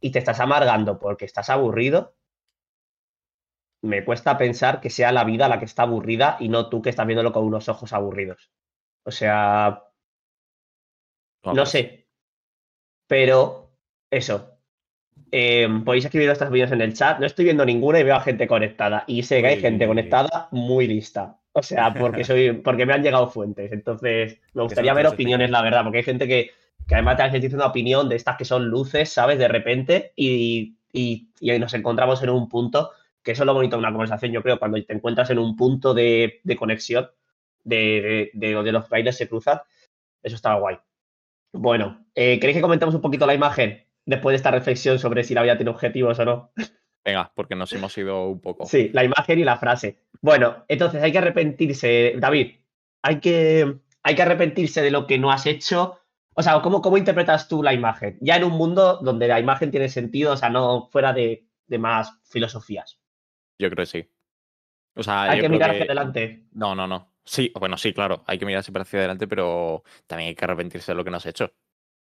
[0.00, 2.14] y te estás amargando porque estás aburrido.
[3.82, 6.90] Me cuesta pensar que sea la vida la que está aburrida y no tú que
[6.90, 8.52] estás viéndolo con unos ojos aburridos.
[9.02, 9.82] O sea,
[11.42, 12.06] no sé.
[13.08, 13.72] Pero
[14.10, 14.60] eso.
[15.32, 17.18] Eh, podéis escribir vuestras opiniones en el chat.
[17.18, 19.02] No estoy viendo ninguna y veo a gente conectada.
[19.08, 21.37] Y sé que hay gente conectada muy lista.
[21.58, 23.72] O sea, porque soy, porque me han llegado fuentes.
[23.72, 26.52] Entonces, me gustaría ver opiniones, la verdad, porque hay gente que,
[26.86, 29.38] que además te dice una opinión de estas que son luces, ¿sabes?
[29.38, 32.92] De repente, y, y, y ahí nos encontramos en un punto,
[33.22, 35.56] que eso es lo bonito de una conversación, yo creo, cuando te encuentras en un
[35.56, 37.10] punto de, de conexión,
[37.64, 39.60] de, de, de donde los bailes se cruzan,
[40.22, 40.78] eso está guay.
[41.52, 45.34] Bueno, eh, ¿queréis que comentemos un poquito la imagen después de esta reflexión sobre si
[45.34, 46.52] la vida tiene objetivos o no?
[47.08, 48.66] Venga, porque nos hemos ido un poco.
[48.66, 49.98] Sí, la imagen y la frase.
[50.20, 52.56] Bueno, entonces hay que arrepentirse, David,
[53.02, 56.00] hay que, hay que arrepentirse de lo que no has hecho.
[56.34, 58.18] O sea, ¿cómo, ¿cómo interpretas tú la imagen?
[58.20, 61.78] Ya en un mundo donde la imagen tiene sentido, o sea, no fuera de, de
[61.78, 63.00] más filosofías.
[63.58, 64.10] Yo creo que sí.
[64.94, 66.44] O sea, hay que mirar que- hacia adelante.
[66.52, 67.14] No, no, no.
[67.24, 68.22] Sí, bueno, sí, claro.
[68.26, 71.16] Hay que mirar siempre hacia adelante, pero también hay que arrepentirse de lo que no
[71.16, 71.46] has hecho.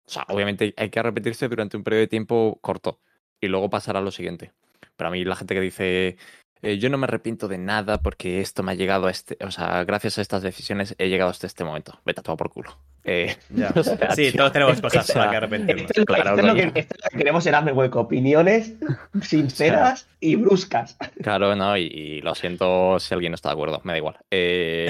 [0.06, 3.02] O sea, obviamente hay que arrepentirse durante un periodo de tiempo corto
[3.42, 4.54] y luego pasar a lo siguiente.
[4.98, 6.18] Pero a mí la gente que dice,
[6.62, 9.52] eh, yo no me arrepiento de nada porque esto me ha llegado a este, o
[9.52, 12.00] sea, gracias a estas decisiones he llegado hasta este momento.
[12.06, 12.78] Vete a todo por culo.
[13.06, 13.72] Eh, Ya.
[13.76, 15.86] o sea, Sí, tío, todos tenemos cosas para que arrepentirnos.
[15.92, 16.74] Esto es, Claro, esto es lo coño.
[16.74, 18.00] que, esto es lo que queremos en Hazme Hueco.
[18.02, 18.76] Opiniones
[19.22, 20.98] sinceras y bruscas.
[21.22, 24.18] Claro, no, y, y lo siento si alguien no está de acuerdo, me da igual.
[24.32, 24.90] Eh,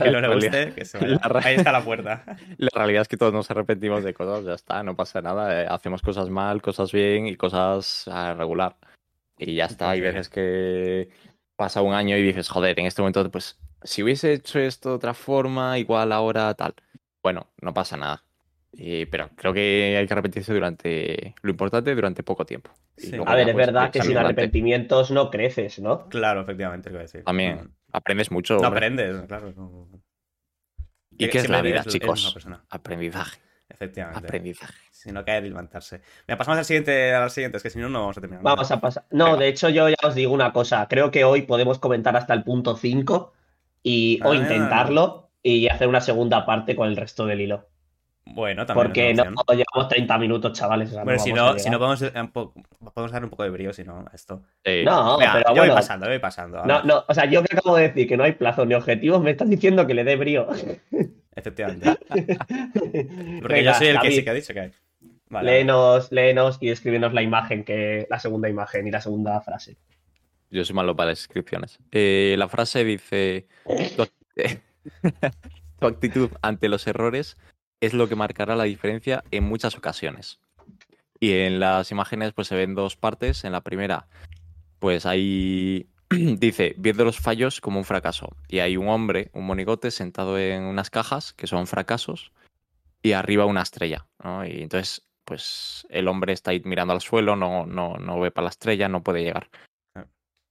[0.00, 1.18] que no le la- guste, que se vaya.
[1.22, 2.24] la ra- Ahí está la puerta.
[2.58, 5.62] La realidad es que todos nos arrepentimos de cosas, ya está, no pasa nada.
[5.62, 8.76] eh, hacemos cosas mal, cosas bien y cosas ah, regular.
[9.42, 11.08] Y ya está, hay veces que
[11.56, 14.94] pasa un año y dices, joder, en este momento pues si hubiese hecho esto de
[14.96, 16.74] otra forma, igual ahora tal.
[17.22, 18.22] Bueno, no pasa nada.
[18.76, 22.70] Eh, pero creo que hay que arrepentirse durante lo importante durante poco tiempo.
[22.96, 23.10] Y Sí.
[23.16, 26.08] luego A ver, es pues, verdad que sin arrepentimientos no creces, ¿no?
[26.08, 27.24] Claro, efectivamente, es lo que iba a decir.
[27.24, 28.54] También aprendes mucho.
[28.58, 28.86] No hombre.
[28.86, 29.52] aprendes, claro.
[29.56, 29.88] no-
[31.18, 32.36] ¿Y qué es la vida, chicos?
[32.68, 33.40] Aprendizaje.
[33.70, 34.26] Efectivamente.
[34.26, 34.74] Aprendizaje.
[34.90, 36.02] Si no caer y levantarse.
[36.28, 38.42] Mira, pasamos al siguiente, a las siguientes, que si no, no vamos a terminar.
[38.44, 39.04] Vamos a pasar.
[39.10, 40.86] No, de hecho, yo ya os digo una cosa.
[40.88, 43.32] Creo que hoy podemos comentar hasta el punto 5
[43.82, 44.36] y, o Ah.
[44.36, 47.66] intentarlo y hacer una segunda parte con el resto del hilo.
[48.26, 48.86] Bueno, también.
[48.86, 50.90] Porque no llevamos 30 minutos, chavales.
[50.90, 53.50] o sea, Bueno, no si no, si no podemos, eh, podemos dar un poco de
[53.50, 54.42] brío, si no, a esto.
[54.62, 55.62] Eh, No, pero yo bueno.
[55.62, 56.64] voy pasando, yo voy pasando.
[56.64, 59.20] No, no, o sea, yo que acabo de decir que no hay plazo ni objetivos,
[59.22, 60.46] me estás diciendo que le dé brío.
[61.34, 61.96] Efectivamente.
[62.08, 64.70] Porque Porque yo soy el que sí que ha dicho que hay.
[65.28, 65.50] Vale.
[65.50, 69.76] Léenos, léenos y escríbenos la imagen, que la segunda imagen y la segunda frase.
[70.50, 71.78] Yo soy malo para las inscripciones.
[71.92, 73.46] Eh, la frase dice:
[73.96, 74.60] tu, act-
[75.78, 77.36] tu actitud ante los errores
[77.80, 80.40] es lo que marcará la diferencia en muchas ocasiones.
[81.18, 83.44] Y en las imágenes, pues se ven dos partes.
[83.44, 84.08] En la primera,
[84.78, 85.88] pues hay.
[86.10, 88.36] dice: viendo los fallos como un fracaso.
[88.48, 92.32] Y hay un hombre, un monigote, sentado en unas cajas que son fracasos.
[93.02, 94.06] Y arriba una estrella.
[94.22, 94.46] ¿no?
[94.46, 98.44] Y entonces, pues el hombre está ahí mirando al suelo, no, no, no ve para
[98.44, 99.48] la estrella, no puede llegar.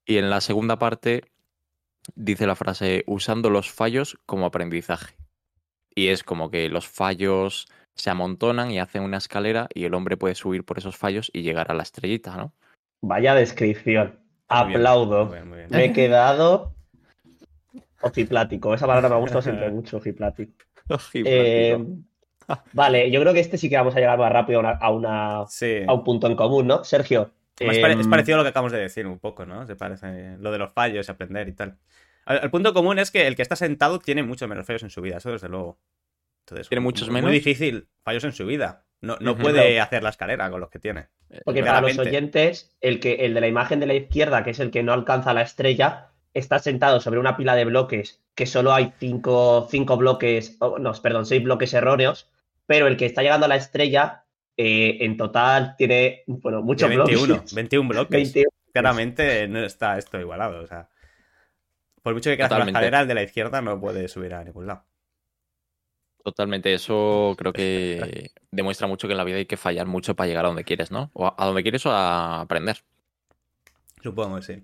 [0.06, 1.26] Y en la segunda parte
[2.16, 5.19] dice la frase usando los fallos como aprendizaje.
[5.96, 10.16] Y es como que los fallos se amontonan y hacen una escalera y el hombre
[10.18, 12.54] puede subir por esos fallos y llegar a la estrellita, ¿no?
[13.02, 14.20] Vaya descripción.
[14.50, 15.26] Muy bien, Aplaudo.
[15.26, 15.70] Muy bien, muy bien.
[15.72, 16.74] Me he quedado
[18.02, 18.74] ojiplático.
[18.74, 20.54] Esa palabra me ha gustado siempre mucho, ojiplático.
[21.24, 21.78] Eh,
[22.74, 24.90] vale, yo creo que este sí que vamos a llegar más rápido a, una- a
[24.90, 25.84] una- Sí.
[25.88, 26.84] a un punto en común, ¿no?
[26.84, 27.30] Sergio.
[27.56, 29.68] Pare- es em, parecido a lo que acabamos de decir un poco, ¿no?
[29.68, 31.78] Se parece lo de los fallos y aprender y tal.
[32.30, 34.90] El, el punto común es que el que está sentado tiene muchos menos fallos en
[34.90, 35.80] su vida, eso desde luego.
[36.46, 37.30] Entonces, ¿Tiene muchos muy, menos?
[37.30, 38.86] Muy difícil fallos en su vida.
[39.02, 41.08] No, no puede hacer la escalera con los que tiene.
[41.46, 44.60] Porque para los oyentes, el, que, el de la imagen de la izquierda, que es
[44.60, 48.74] el que no alcanza la estrella, está sentado sobre una pila de bloques que solo
[48.74, 52.30] hay cinco, cinco bloques, oh, no, perdón, seis bloques erróneos,
[52.66, 54.26] pero el que está llegando a la estrella,
[54.58, 57.54] eh, en total tiene, bueno, muchos Tiene 21, bloques.
[57.54, 58.10] 21 bloques.
[58.34, 58.50] 21.
[58.74, 60.62] Claramente no está esto igualado.
[60.62, 60.90] O sea,
[62.02, 64.44] por mucho que quiera hacer la escalera, el de la izquierda no puede subir a
[64.44, 64.84] ningún lado.
[66.24, 70.28] Totalmente, eso creo que demuestra mucho que en la vida hay que fallar mucho para
[70.28, 71.10] llegar a donde quieres, ¿no?
[71.14, 72.78] O a, donde quieres o a aprender.
[74.04, 74.64] Supongo que sí.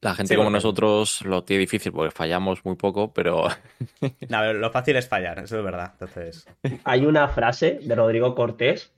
[0.00, 3.46] La gente Sí, como porque- nosotros lo tiene difícil porque fallamos muy poco, pero
[4.00, 5.92] No, pero lo fácil es fallar, eso es verdad.
[5.92, 6.46] Entonces,
[6.84, 8.92] Hay una frase de Rodrigo Cortés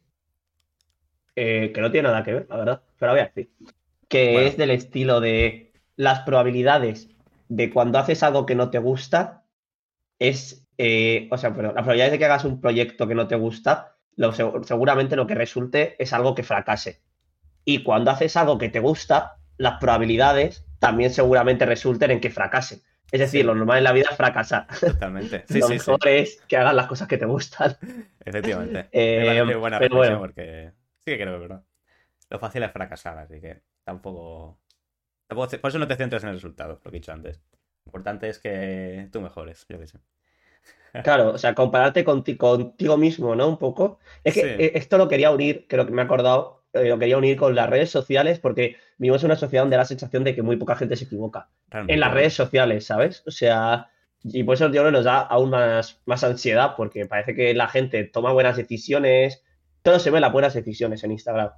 [1.37, 3.51] eh, que no tiene nada que ver, la verdad, pero la voy a decir.
[4.09, 4.49] Que Bueno.
[4.49, 7.09] es del estilo de las probabilidades
[7.49, 9.45] de cuando haces algo que no te gusta
[10.19, 13.37] es, eh, o sea, pero las probabilidades de que hagas un proyecto que no te
[13.37, 17.01] gusta, lo, seg- seguramente lo que resulte es algo que fracase.
[17.65, 22.83] Y cuando haces algo que te gusta, las probabilidades también seguramente resulten en que fracase.
[23.11, 23.47] Es decir, Sí.
[23.47, 24.67] lo normal en la vida es fracasar.
[24.81, 25.45] totalmente.
[25.49, 27.77] Sí, lo sí, mejor es que hagas las cosas que te gustan.
[28.25, 28.89] Efectivamente.
[28.93, 30.19] Eh, buena pero bueno.
[30.19, 30.73] porque
[31.05, 31.63] sí que creo que es verdad.
[32.31, 34.59] Lo fácil es fracasar, así que tampoco...
[35.29, 37.39] Por eso no te centres en el resultado, lo que he dicho antes.
[37.85, 39.99] Lo importante es que tú mejores, yo qué sé.
[41.05, 43.47] Claro, o sea, compararte conti- contigo mismo, ¿no?
[43.47, 43.99] Un poco.
[44.25, 44.47] Es que Sí.
[44.59, 47.55] eh, esto lo quería unir, creo que me he acordado, eh, lo quería unir con
[47.55, 50.57] las redes sociales porque vivimos en una sociedad donde da la sensación de que muy
[50.57, 51.51] poca gente se equivoca.
[51.69, 51.93] Realmente.
[51.95, 53.23] En las redes sociales, ¿sabes?
[53.27, 53.91] O sea,
[54.25, 57.53] y por eso yo creo que nos da aún más, más ansiedad porque parece que
[57.55, 59.45] la gente toma buenas decisiones,
[59.83, 61.51] todo se ve en las buenas decisiones en Instagram.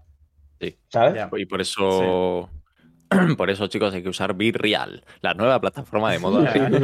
[0.61, 0.77] Sí.
[0.89, 1.25] ¿Sabes?
[1.39, 2.51] Y por eso,
[3.37, 6.81] por eso chicos hay que usar BeReal, la nueva plataforma de modo Que no,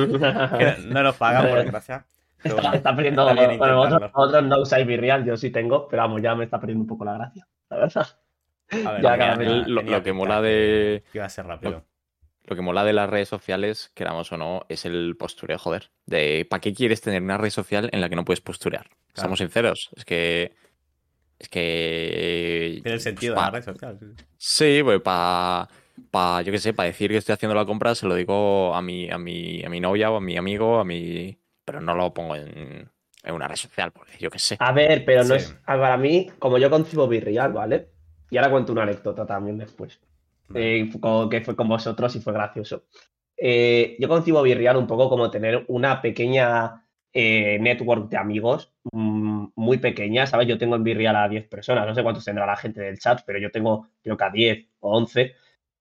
[0.95, 2.07] no nos pagan, por desgracia.
[2.43, 3.29] Pero bueno, está perdiendo.
[3.29, 6.61] está bien bueno, vosotros, no usáis Virreal, yo sí tengo, pero vamos, ya me está
[6.61, 8.07] perdiendo un poco la gracia, la verdad.
[8.85, 11.25] A ver, Ya, tenía- cada vez tenía- lo- tenía lo que mola de- que iba
[11.25, 11.85] a ser rápido.
[12.45, 15.91] Lo que mola de las redes sociales, queramos o no, es el postureo, joder.
[16.05, 18.87] De ¿para qué quieres tener una red social en la que no puedes posturear?
[19.13, 19.91] Estamos sinceros.
[19.97, 20.55] Es que.
[21.41, 22.79] Es que.
[22.83, 23.99] Tiene el sentido pues, de la red social.
[24.37, 25.69] Sí, pues para.
[26.11, 28.83] Pa, yo qué sé, para decir que estoy haciendo la compra, se lo digo a
[28.83, 31.39] mi, a mi, a mi novia o a mi amigo, a mi.
[31.65, 32.89] Pero no lo pongo en,
[33.25, 34.57] en una red social, porque yo qué sé.
[34.61, 35.55] A ver, pero no es.
[35.67, 37.89] a- Para mí, como yo concibo Virreal, ¿vale?
[38.31, 40.01] Y ahora cuento una anécdota también después.
[40.49, 40.81] Vale.
[40.81, 42.85] eh, con- que fue con vosotros y fue gracioso.
[43.37, 49.47] Eh, yo concibo Virreal un poco como tener una pequeña eh, network de amigos mm,
[49.57, 50.47] muy pequeña, ¿sabes?
[50.49, 53.21] Yo tengo en Virreal a 10 personas, no sé cuántos tendrá la gente del chat,
[53.27, 55.35] pero yo tengo creo que a 10 o 11.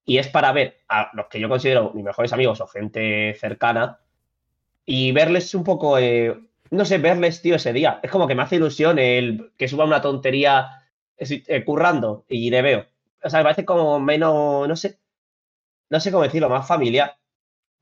[0.05, 3.99] Y es para ver a los que yo considero mis mejores amigos o gente cercana
[4.85, 6.39] Y verles un poco, eh,
[6.71, 7.99] no sé, verles, tío, ese día.
[8.03, 10.83] Es como que me hace ilusión el que suba una tontería
[11.17, 12.85] eh, currando y le veo.
[13.23, 14.99] O sea, me parece como menos, no sé,
[15.89, 17.17] no sé cómo decirlo, más familiar.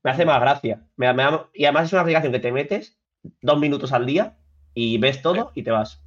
[0.02, 0.86] Me hace más gracia.
[0.96, 2.98] Me, me y además es una aplicación que te metes
[3.42, 4.36] dos minutos al día
[4.74, 6.02] y ves todo y te vas.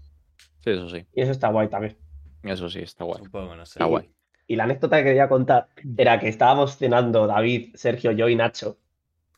[0.64, 1.06] Sí, eso sí.
[1.14, 1.98] Y eso está guay también.
[2.44, 3.24] Eso sí, está guay.
[3.24, 3.74] Supongo, no sé.
[3.74, 4.10] Está guay.
[4.48, 5.68] Y la anécdota que quería contar
[5.98, 8.78] era que estábamos cenando David, Sergio, yo y Nacho.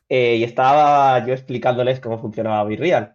[0.08, 3.14] eh, y estaba yo explicándoles cómo funcionaba Virreal.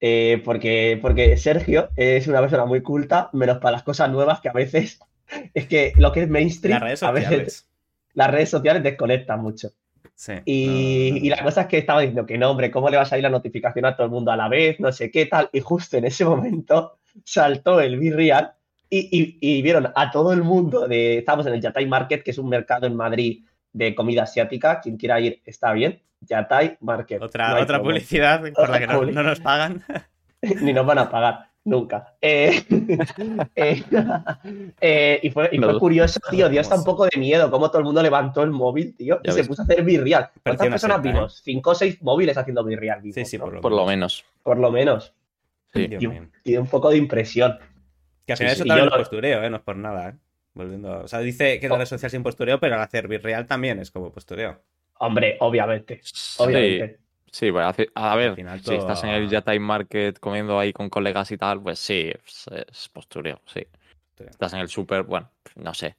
[0.00, 4.48] Eh, porque, porque Sergio es una persona muy culta, menos para las cosas nuevas que
[4.48, 4.98] a veces
[5.54, 7.68] es que lo que es mainstream, Las redes a veces sociales.
[8.14, 9.70] las redes sociales desconectan mucho.
[10.14, 10.32] Sí.
[10.44, 11.36] Y, No, no, y no.
[11.36, 13.30] la cosa es que estaba diciendo que no, hombre, ¿cómo le va a salir la
[13.30, 14.78] notificación a todo el mundo a la vez?
[14.80, 15.48] No sé qué tal.
[15.52, 18.52] Y justo en ese momento saltó el Virreal
[18.90, 21.18] y, y, y vieron a todo el mundo de.
[21.18, 24.80] Estábamos en el Yatai Market, que es un mercado en Madrid de comida asiática.
[24.80, 26.02] Quien quiera ir está bien.
[26.20, 27.22] Yatai Market.
[27.22, 29.82] Otra, No otra publicidad por la que no, no nos pagan.
[30.62, 31.50] Ni nos van a pagar.
[31.62, 32.14] Nunca.
[32.20, 32.62] Eh,
[33.54, 33.82] eh,
[34.80, 35.78] eh, y fue, y fue No.
[35.78, 36.48] curioso, tío.
[36.48, 39.30] Dio hasta un poco de miedo cómo todo el mundo levantó el móvil, tío, y
[39.30, 40.30] se puso a hacer virreal.
[40.42, 41.02] ¿Cuántas personas ¿eh?
[41.02, 41.42] vimos?
[41.44, 43.02] Cinco o seis móviles haciendo virreal.
[43.12, 43.44] Sí, sí, ¿no?
[43.44, 44.24] por lo Por lo menos.
[44.42, 45.12] Por lo menos.
[45.72, 45.86] Sí.
[45.86, 47.58] Dios Y un, y un poco de impresión.
[48.30, 48.62] Que al Sí, final sí.
[48.62, 49.50] eso también es lo- postureo, ¿eh?
[49.50, 50.14] No es por nada, ¿eh?
[50.54, 51.78] Volviendo a- O sea, dice que la Oh.
[51.78, 54.62] red social sin postureo, pero al hacer virreal también es como postureo.
[55.00, 55.98] Hombre, obviamente.
[56.04, 57.00] Sí, Obviamente.
[57.28, 61.28] sí, bueno, hace- a ver, si estás en el Yatai Market comiendo ahí con colegas
[61.32, 63.66] y tal, pues sí, es, es postureo, sí.
[64.10, 64.30] Postureo.
[64.30, 65.96] Estás en el súper, bueno, no sé.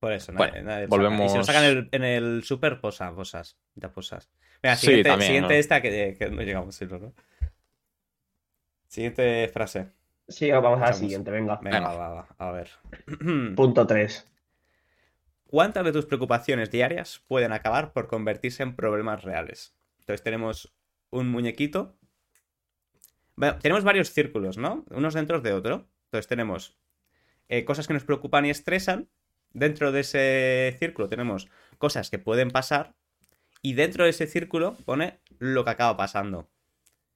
[0.00, 0.84] Por eso, Bueno, nadie, saca.
[0.84, 3.56] Y volvemos- si lo sacan en el, en el super, posa, posas.
[3.74, 4.30] Ya posas.
[4.62, 5.58] Venga, Sí, siguiente, también, siguiente ¿no?
[5.58, 7.14] esta que, que no llegamos a decirlo, ¿no?
[8.86, 9.88] Siguiente frase.
[10.28, 11.58] Sí, vamos a la siguiente, venga.
[11.62, 11.94] Venga, Venga.
[11.94, 12.70] va, va, a ver.
[13.56, 14.30] Punto 3.
[15.46, 19.74] ¿Cuántas de tus preocupaciones diarias pueden acabar por convertirse en problemas reales?
[20.00, 20.74] Entonces tenemos
[21.08, 21.96] un muñequito.
[23.36, 24.84] Bueno, tenemos varios círculos, ¿no?
[24.90, 25.88] Unos dentro de otro.
[26.04, 26.76] Entonces tenemos
[27.48, 29.08] eh, cosas que nos preocupan y estresan.
[29.54, 31.48] Dentro de ese círculo tenemos
[31.78, 32.94] cosas que pueden pasar.
[33.62, 36.50] Y dentro de ese círculo pone lo que acaba pasando.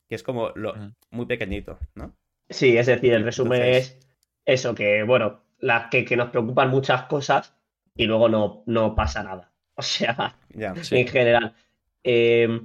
[0.09, 0.75] Que es como lo
[1.11, 2.15] muy pequeñito, ¿no?
[2.49, 4.09] Sí, es decir, el resumen Entonces- es
[4.45, 7.55] eso, que bueno, las que, que nos preocupan muchas cosas
[7.95, 9.49] y luego no, no pasa nada.
[9.75, 10.75] O sea, Ya.
[10.77, 10.97] Sí.
[10.99, 11.55] en general.
[12.05, 12.61] Eh,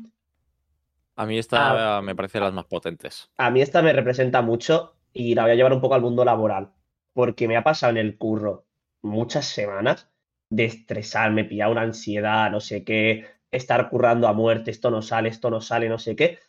[1.15, 2.01] A mí esta Ah.
[2.01, 3.32] me parece de las más potentes.
[3.38, 6.23] a mí esta me representa mucho y la voy a llevar un poco al mundo
[6.25, 6.71] laboral,
[7.13, 8.65] porque me ha pasado en el curro
[9.01, 10.09] muchas semanas
[10.49, 15.30] de estresarme, pillar una ansiedad, no sé qué, estar currando a muerte, esto no sale,
[15.30, 16.39] esto no sale, no sé qué,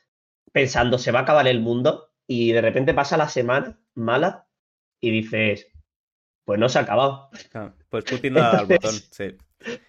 [0.53, 4.47] pensando se va a acabar el mundo y de repente pasa la semana mala
[5.01, 5.67] y dices,
[6.45, 9.37] pues no se ha acabado, Ah, Pues Putin no ha dado al botón, sí.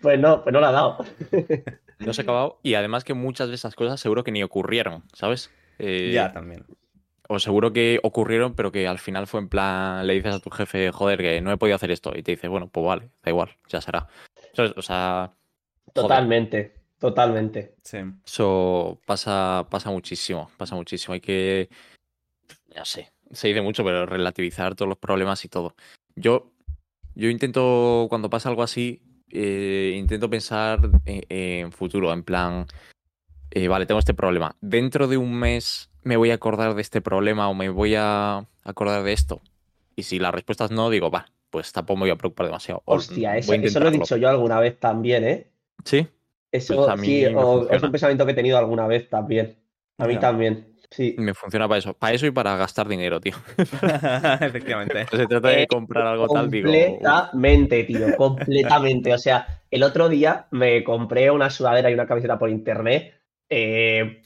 [0.01, 0.97] pues no, pues no la ha dado.
[1.99, 5.03] No se ha acabado y además que muchas de esas cosas seguro que ni ocurrieron,
[5.13, 5.51] ¿sabes?
[5.79, 6.65] Eh, Ya, también.
[7.27, 10.49] O seguro que ocurrieron, pero que al final fue en plan, le dices a tu
[10.49, 12.13] jefe, joder, que no he podido hacer esto.
[12.15, 14.07] Y te dice, bueno, pues vale, da igual, ya será.
[14.53, 14.71] ¿Sabes?
[14.77, 15.33] O sea,
[15.87, 17.75] joder, Totalmente, totalmente.
[17.83, 17.97] Sí.
[18.25, 21.13] eso pasa, pasa muchísimo, pasa muchísimo.
[21.15, 21.67] Hay que,
[22.75, 25.75] no sé, se dice mucho, pero relativizar todos los problemas y todo.
[26.15, 26.51] Yo,
[27.15, 29.01] yo intento, cuando pasa algo así,
[29.31, 32.65] eh, intento pensar en, en futuro, en plan,
[33.51, 34.55] eh, vale, tengo este problema.
[34.61, 38.45] Dentro de un mes me voy a acordar de este problema o me voy a
[38.63, 39.41] acordar de esto.
[39.95, 42.81] Y si la respuesta es no, digo, va, pues tampoco me voy a preocupar demasiado.
[42.85, 45.47] Hostia, eso, lo he dicho yo alguna vez también, ¿eh?
[45.83, 46.07] Sí,
[46.51, 49.57] Eso Pues a mí sí, o- es un pensamiento que he tenido alguna vez también.
[49.97, 50.19] A mí Ya.
[50.19, 51.15] también, sí.
[51.17, 51.93] me funciona para eso.
[51.93, 53.35] Para eso y para gastar dinero, tío.
[54.41, 55.05] Efectivamente.
[55.11, 56.67] Se trata de Eh, comprar algo tal, digo.
[56.69, 59.13] Completamente, tío, completamente.
[59.13, 63.13] O sea, el otro día me compré una sudadera y una camiseta por internet.
[63.49, 64.21] eh,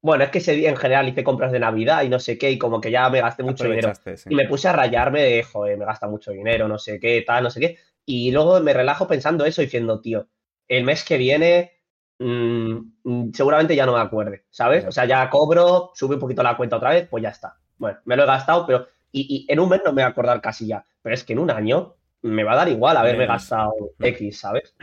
[0.00, 2.52] bueno, es que ese día en general hice compras de Navidad y no sé qué,
[2.52, 3.92] y como que ya me gasté mucho dinero.
[3.96, 4.28] Sí.
[4.30, 7.42] Y me puse a rayarme de, joder, me gasta mucho dinero, no sé qué, tal,
[7.42, 7.78] no sé qué.
[8.06, 10.28] Y luego me relajo pensando eso, diciendo, tío,
[10.68, 11.72] el mes que viene
[12.18, 14.82] mm, mm, seguramente ya no me acuerde, ¿sabes?
[14.82, 14.88] Ya.
[14.88, 17.56] O sea, ya cobro, sube un poquito la cuenta otra vez, pues ya está.
[17.76, 18.86] Bueno, me lo he gastado, pero.
[19.10, 20.84] Y, y en un mes no me voy a acordar casi ya.
[21.00, 23.36] Pero es que en un año me va a dar igual haberme Menos.
[23.36, 24.74] gastado X, ¿sabes?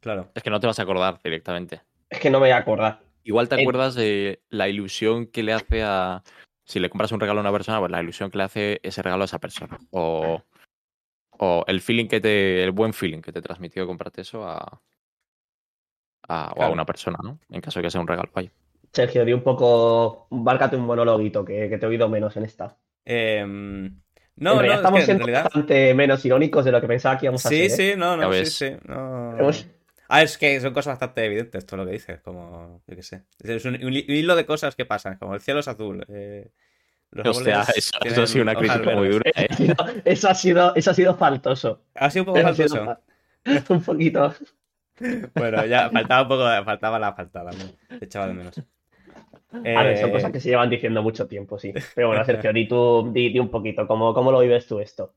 [0.00, 0.30] Claro.
[0.34, 1.80] Es que no te vas a acordar directamente.
[2.08, 3.00] Es que no me voy a acordar.
[3.24, 6.22] Igual te acuerdas de la ilusión que le hace a.
[6.66, 9.02] Si le compras un regalo a una persona, pues la ilusión que le hace ese
[9.02, 9.78] regalo a esa persona.
[9.90, 10.42] O,
[11.30, 12.62] o el feeling que te.
[12.62, 14.80] El buen feeling que te transmitió comprarte eso a.
[16.28, 17.38] a- o a una persona, ¿no?
[17.50, 18.50] En caso de que sea un regalo, vaya.
[18.92, 20.26] Sergio, di un poco.
[20.30, 22.76] Bárcate un monologuito, que, que te he oído menos en esta.
[23.04, 24.02] Em, en
[24.36, 25.44] no, no, es estamos que siendo realidad.
[25.44, 27.80] bastante menos irónicos de lo que pensaba que íbamos a Sí, ser.
[27.88, 27.92] ¿eh?
[27.92, 28.54] sí, no, Ya no, sí, ves.
[28.56, 28.70] sí.
[28.86, 29.38] No...
[29.38, 29.66] Hemos-
[30.06, 32.20] Ah, es que son cosas bastante evidentes, todo lo que dices.
[32.20, 32.82] Como.
[32.86, 33.22] yo qué sé.
[33.42, 36.04] Es un, un hi- un hilo de cosas que pasan, como el cielo es azul.
[36.08, 36.50] eh,
[37.10, 39.30] los Hostia, árboles eso, tienen eso ha sido una crítica muy dura.
[39.34, 39.48] ¿eh?
[40.04, 41.80] Eso ha sido, eso ha sido faltoso.
[41.94, 43.00] Ha sido un poco Eso ha sido faltoso.
[43.66, 44.34] fa- un poquito.
[45.34, 47.52] Bueno, ya faltaba un poco, faltaba la faltada.
[47.98, 48.62] Te echaba de menos.
[49.78, 51.76] A ver, son Eh, cosas que se llevan diciendo mucho tiempo, sí.
[51.94, 55.14] Pero bueno, Sergio, di tú, di, di un poquito, ¿cómo, ¿cómo lo vives tú esto?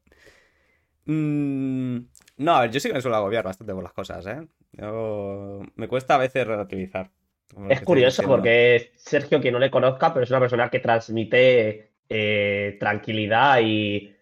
[1.05, 1.97] mm,
[2.37, 4.47] no, a ver, yo sí que me suelo agobiar bastante por las cosas, ¿eh?
[4.73, 7.11] Yo- Me cuesta a veces relativizar.
[7.67, 12.77] Es curioso porque Sergio, quien no le conozca, pero es una persona que transmite eh,
[12.79, 14.15] tranquilidad y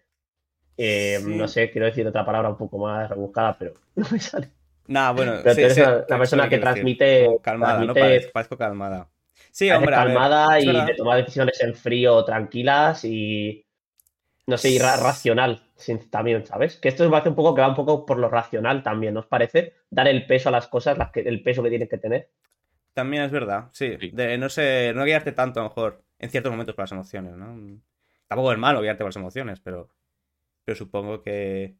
[0.78, 1.32] eh, Sí.
[1.36, 4.52] no sé, quiero decir otra palabra un poco más rebuscada, pero no me sale.
[4.88, 7.84] Nah, bueno, Pero sí, tú eres sí, la- creo la sé persona que transmite- calmada,
[7.84, 7.94] ¿no?
[7.94, 9.08] Parezco, parezco calmada.
[9.50, 13.64] Sí, hombre, a ver, calmada y de tomar decisiones en frío, tranquilas y
[14.46, 16.76] no sé, y ra- racional sin- también, ¿sabes?
[16.76, 19.20] Que esto me parece un poco que va un poco por lo racional también, ¿no
[19.20, 19.74] os parece?
[19.90, 22.30] Dar el peso a las cosas, las que, el peso que tienen que tener.
[22.94, 23.96] También es verdad, sí.
[24.00, 24.10] Sí.
[24.12, 27.34] De no sé, no guiarte tanto a lo mejor en ciertos momentos por las emociones,
[27.34, 27.80] ¿no?
[28.28, 29.88] Tampoco es malo guiarte por las emociones, pero,
[30.64, 31.76] pero supongo que,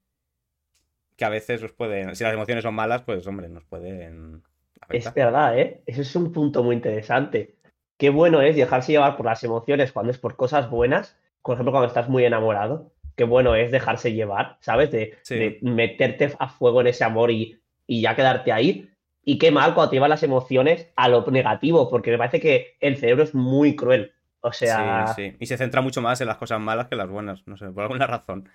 [1.16, 4.42] que a veces nos pueden, si las emociones son malas, pues hombre, nos pueden
[4.90, 5.82] Es verdad, ¿eh?
[5.86, 7.54] Eso es un punto muy interesante.
[7.96, 11.72] Qué bueno es dejarse llevar por las emociones cuando es por cosas buenas, por ejemplo,
[11.72, 12.92] cuando estás muy enamorado.
[13.16, 14.90] Qué bueno es dejarse llevar, ¿sabes?
[14.90, 15.36] De, Sí.
[15.36, 18.90] de meterte a fuego en ese amor y, y ya quedarte ahí.
[19.24, 22.76] Y qué mal cuando te llevan las emociones a lo negativo, porque me parece que
[22.80, 24.12] el cerebro es muy cruel.
[24.40, 25.36] O sea, Sí, sí.
[25.40, 27.66] Y se centra mucho más en las cosas malas que en las buenas, no sé,
[27.70, 28.48] por alguna razón.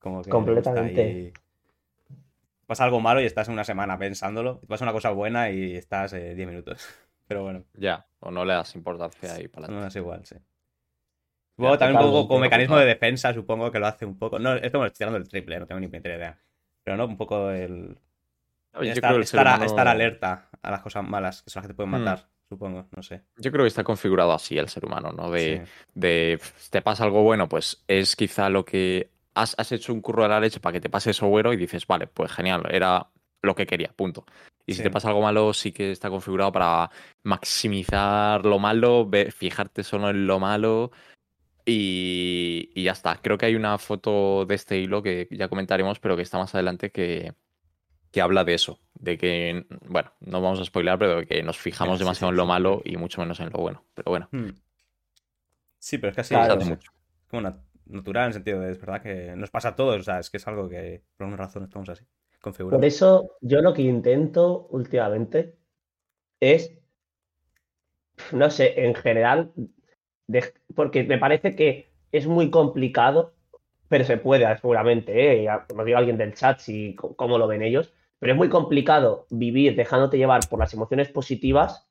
[0.00, 1.32] Como que Completamente.
[2.66, 6.34] Pasa algo malo y estás una semana pensándolo, pasa una cosa buena y estás eh,
[6.34, 6.86] 10 minutos.
[7.28, 10.36] Pero bueno, Ya, o no le das importancia ahí para no es igual, sí.
[11.56, 14.38] Supongo también un poco como mecanismo de defensa, supongo que lo hace un poco.
[14.38, 16.38] No, esto me estoy tirando el triple, no tengo ni puñetera idea.
[16.84, 17.98] Pero no, un poco el.
[18.78, 22.04] Estar, el humano- alerta a las cosas malas, que son las que te pueden Hmm.
[22.04, 23.22] matar, supongo, no sé.
[23.38, 25.30] Yo creo que está configurado así el ser humano, ¿no?
[25.30, 25.72] De, Sí.
[25.94, 26.40] de
[26.70, 30.28] te pasa algo bueno, pues es quizá lo que has, has hecho un curro de
[30.30, 33.08] la leche para que te pase eso bueno y dices, vale, pues genial, era
[33.42, 34.24] lo que quería, punto.
[34.66, 36.90] Y si te pasa algo malo, sí que está configurado para
[37.22, 40.90] maximizar lo malo, fijarte solo en lo malo
[41.64, 43.16] y, y ya está.
[43.22, 46.54] Creo que hay una foto de este hilo que ya comentaremos, pero que está más
[46.54, 47.32] adelante que,
[48.10, 51.58] que habla de eso, de que, bueno, no vamos a spoiler, pero de que nos
[51.58, 52.92] fijamos sí, demasiado sí, en lo malo sí.
[52.92, 53.84] y mucho menos en lo bueno.
[53.94, 54.50] Pero bueno, Hmm.
[55.78, 56.60] Sí, pero es que así Claro.
[56.60, 56.78] es
[57.28, 60.02] como nat- natural en el sentido de, es verdad que nos pasa a todos, o
[60.04, 62.04] sea, es que es algo que por alguna razón estamos así,
[62.40, 62.78] configurados.
[62.78, 65.56] por eso yo lo que intento últimamente
[66.40, 66.72] es,
[68.32, 69.52] no sé, en general,
[70.26, 73.34] de- porque me parece que es muy complicado,
[73.88, 75.48] pero se puede seguramente, ¿eh?
[75.76, 79.76] Nos diga alguien del chat si cómo lo ven ellos, pero es muy complicado vivir
[79.76, 81.88] dejándote llevar por las emociones positivas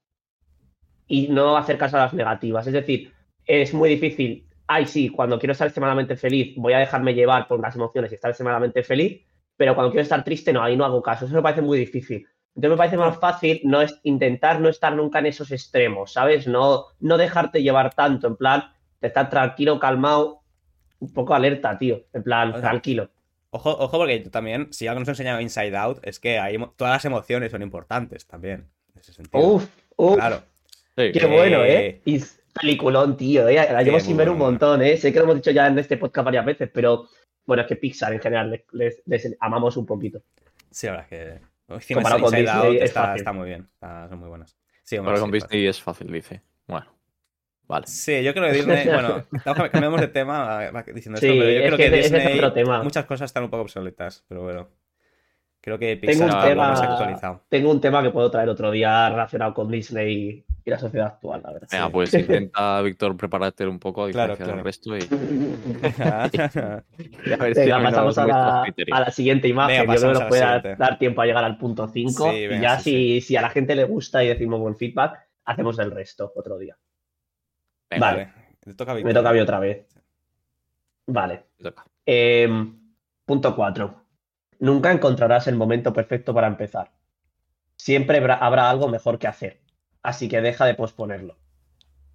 [1.08, 2.68] y no hacer a las negativas.
[2.68, 3.14] Es decir,
[3.46, 4.48] es muy difícil.
[4.68, 8.16] Ay, sí, cuando quiero estar extremadamente feliz, voy a dejarme llevar por las emociones y
[8.16, 9.22] estar extremadamente feliz,
[9.56, 11.26] pero cuando quiero estar triste, no, ahí no hago caso.
[11.26, 12.28] Eso me parece muy difícil.
[12.56, 16.48] Entonces me parece más fácil no es intentar no estar nunca en esos extremos, ¿sabes?
[16.48, 18.64] No, no dejarte llevar tanto, en plan,
[19.02, 20.42] de estar tranquilo, calmado,
[21.00, 22.06] un poco alerta, tío.
[22.14, 23.10] En plan, O sea, tranquilo.
[23.52, 26.94] Ojo, ojo, porque también, si algo nos ha enseñado Inside Out, es que hay, todas
[26.94, 29.44] las emociones son importantes también, en ese sentido.
[29.46, 30.42] Uf, uf, Claro.
[30.98, 32.02] Sí, qué Eh, bueno, ¿eh?
[32.06, 33.48] S- peliculón, tío.
[33.48, 33.56] ¿eh?
[33.56, 34.98] La llevo sin ver un montón, ¿eh?
[34.98, 37.08] Sé que lo hemos dicho ya en este podcast varias veces, pero
[37.46, 40.22] bueno, es que Pixar en general les, les- les amamos un poquito.
[40.72, 41.42] Sí, la verdad es que.
[41.68, 43.18] Encima Comparado con Disney, Out es está, fácil.
[43.18, 44.56] está muy bien, está- son muy buenas.
[44.84, 45.42] Sí, Ahora sí, con fácil.
[45.50, 46.42] Disney es fácil, dice.
[46.68, 46.86] Bueno,
[47.68, 47.88] vale.
[47.88, 49.26] Sí, yo creo que Disney, bueno,
[49.72, 52.38] cambiamos de tema diciendo Sí, esto, pero yo es creo que que, ese es Disney,
[52.38, 52.84] otro tema.
[52.84, 54.68] muchas cosas están un poco obsoletas, pero bueno.
[55.62, 57.44] Creo que Tengo Pixar un, más actualizado.
[57.50, 61.42] tengo un tema que puedo traer otro día relacionado con Disney y la sociedad actual,
[61.44, 61.68] la verdad.
[61.72, 61.92] Venga, Sí.
[61.94, 65.00] pues intenta, Víctor, prepararte un poco a Claro, diferencia del resto y,
[67.30, 68.98] y a ver si Venga, arreglamos pasamos a la, criterios.
[68.98, 69.82] a la siguiente imagen.
[69.82, 70.84] Venga, Yo creo que nos puede dar, siguiente.
[70.84, 73.50] dar tiempo a llegar al punto 5 Sí, y ya sí, si, si a la
[73.50, 76.78] gente le gusta y decimos buen feedback, hacemos el resto otro día.
[77.90, 78.34] Venga, Vale.
[78.60, 79.86] Te toca a Me toca a mí otra vez.
[81.08, 81.44] Vale.
[82.08, 82.50] Eh,
[83.26, 84.04] punto 4.
[84.60, 86.92] Nunca encontrarás el momento perfecto para empezar.
[87.78, 89.60] Siempre habrá algo mejor que hacer.
[90.06, 91.36] Así que deja de posponerlo.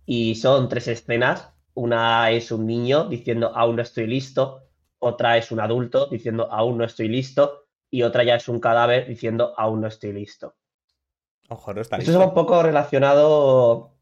[0.06, 1.50] Y son tres escenas.
[1.74, 4.62] Una es un niño diciendo aún no estoy listo.
[4.98, 7.64] Otra es un adulto diciendo aún no estoy listo.
[7.90, 10.54] Y otra ya es un cadáver diciendo aún no estoy listo.
[11.48, 12.22] Ojo, no está Esto listo.
[12.22, 13.92] es un poco relacionado.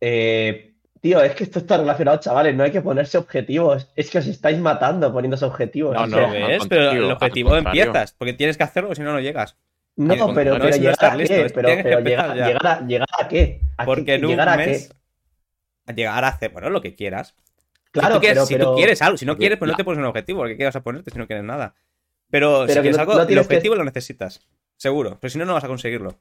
[0.00, 2.54] eh, tío, es que esto está relacionado, chavales.
[2.54, 3.88] No hay que ponerse objetivos.
[3.96, 5.94] Es que os estáis matando poniéndose objetivos.
[5.94, 6.66] No, o no, sea, ¿Lo al ves?
[6.68, 9.56] Pero el objetivo empiezas, porque tienes que hacerlo, si no, no llegas.
[10.00, 13.28] No, no pero, pero llegar estar a listo, qué, pero, pero llegar, a, llegar a
[13.28, 13.60] qué.
[13.76, 14.88] ¿A qué- Porque en un llegar a qué?
[15.94, 17.34] llegar a hacer, bueno, lo que quieras.
[17.90, 19.76] Claro, si tú quieres, pero, si pero- tú quieres algo, si no quieres, pues no
[19.76, 21.74] te pones un objetivo, porque qué vas a ponerte si no quieres nada.
[22.30, 24.46] Pero, si quieres no- algo, no el que- objetivo lo necesitas,
[24.76, 25.18] seguro.
[25.20, 26.20] Pero si no, no vas a conseguirlo.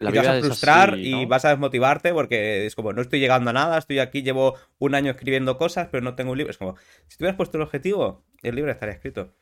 [0.00, 3.00] La y te vas a frustrar así, y vas a desmotivarte porque es como, no
[3.00, 6.38] estoy llegando a nada, estoy aquí, llevo un año escribiendo cosas, pero no tengo un
[6.38, 6.50] libro.
[6.50, 6.74] Es como,
[7.06, 9.32] si tuvieras puesto el objetivo, el libro estaría escrito.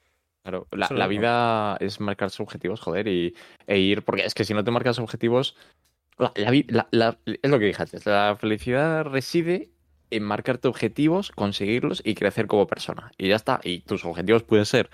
[0.43, 3.35] Claro, la, vida es marcarse objetivos, joder, y,
[3.67, 5.57] e ir, porque es que si no te marcas objetivos,
[6.19, 9.71] la- es lo que dije antes, la felicidad reside
[10.11, 13.11] en marcarte objetivos, conseguirlos y crecer como persona.
[13.17, 14.91] Y ya está, y tus objetivos pueden ser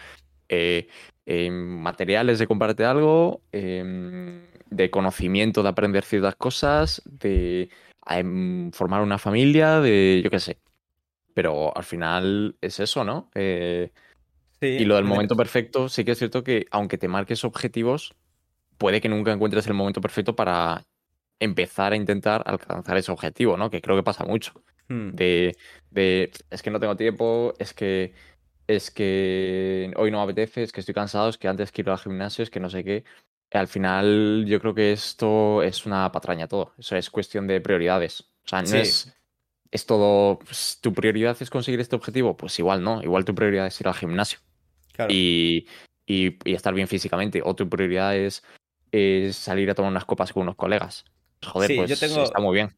[0.48, 0.88] eh,
[1.26, 7.68] em, materiales de comprarte algo, em, de conocimiento de aprender ciertas cosas, de
[8.08, 10.58] em, formar una familia, de yo qué sé.
[11.34, 13.30] Pero al final es eso, ¿no?
[13.34, 13.92] Eh,
[14.60, 17.44] Sí, y lo del me- momento perfecto, sí que es cierto que aunque te marques
[17.44, 18.14] objetivos,
[18.78, 20.84] puede que nunca encuentres el momento perfecto para
[21.40, 23.70] empezar a intentar alcanzar ese objetivo, ¿no?
[23.70, 24.52] Que creo que pasa mucho.
[24.88, 25.10] Hmm.
[25.10, 25.56] De,
[25.90, 28.14] de es que no tengo tiempo, es que
[28.66, 31.94] es que hoy no me apetece, es que estoy cansado, es que antes quiero ir
[31.94, 33.04] al gimnasio, es que no sé qué.
[33.52, 36.74] Al final, yo creo que esto es una patraña todo.
[36.78, 38.20] Eso es cuestión de prioridades.
[38.44, 38.76] O sea, no Sí.
[38.76, 39.14] es,
[39.70, 40.38] es todo.
[40.40, 42.36] pues, ¿Tu prioridad es conseguir este objetivo?
[42.36, 43.02] Pues igual no.
[43.02, 44.38] Igual tu prioridad es ir al gimnasio
[44.98, 45.12] Claro.
[45.14, 45.68] y,
[46.06, 47.40] y- y estar bien físicamente.
[47.44, 48.42] O tu prioridad es,
[48.90, 51.04] es salir a tomar unas copas con unos colegas.
[51.38, 52.76] Pues, Joder, Sí, yo pues tengo- está muy bien.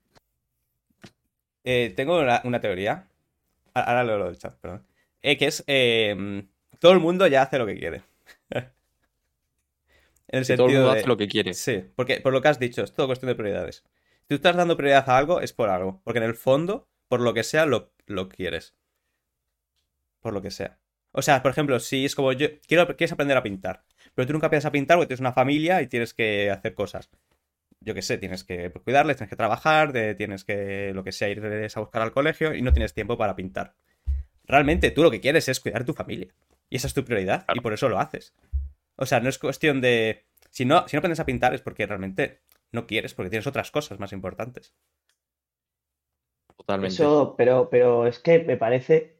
[1.64, 3.08] Eh, tengo una, una teoría.
[3.72, 4.86] Ahora leo lo del chat, perdón.
[5.22, 5.64] Eh, que es.
[5.66, 6.44] eh,
[6.78, 8.02] todo el mundo ya hace lo que quiere.
[8.50, 11.54] en el Si todo el mundo de- hace lo que quiere.
[11.54, 13.84] Sí, porque por lo que has dicho, es todo cuestión de prioridades.
[14.22, 16.02] Si tú estás dando prioridad a algo, es por algo.
[16.04, 18.74] Porque en el fondo, por lo que sea, lo, lo quieres.
[20.20, 20.78] Por lo que sea.
[21.12, 22.48] O sea, por ejemplo, si es como yo.
[22.66, 23.84] Quiero, quieres aprender a pintar.
[24.14, 27.10] Pero tú nunca piensas a pintar porque tienes una familia y tienes que hacer cosas.
[27.80, 31.28] Yo qué sé, tienes que cuidarles, tienes que trabajar, de- tienes que, lo que sea,
[31.30, 31.42] ir
[31.74, 33.74] a buscar al colegio y no tienes tiempo para pintar.
[34.44, 36.28] Realmente tú lo que quieres es cuidar tu familia.
[36.68, 37.46] Y esa es tu prioridad.
[37.54, 38.34] Y por eso lo haces.
[38.96, 40.26] O sea, no es cuestión de.
[40.50, 42.42] Si no, si no aprendes a pintar es porque realmente
[42.72, 44.74] no quieres, porque tienes otras cosas más importantes.
[46.56, 46.94] Totalmente.
[46.94, 49.19] Eso, pero, pero es que me parece.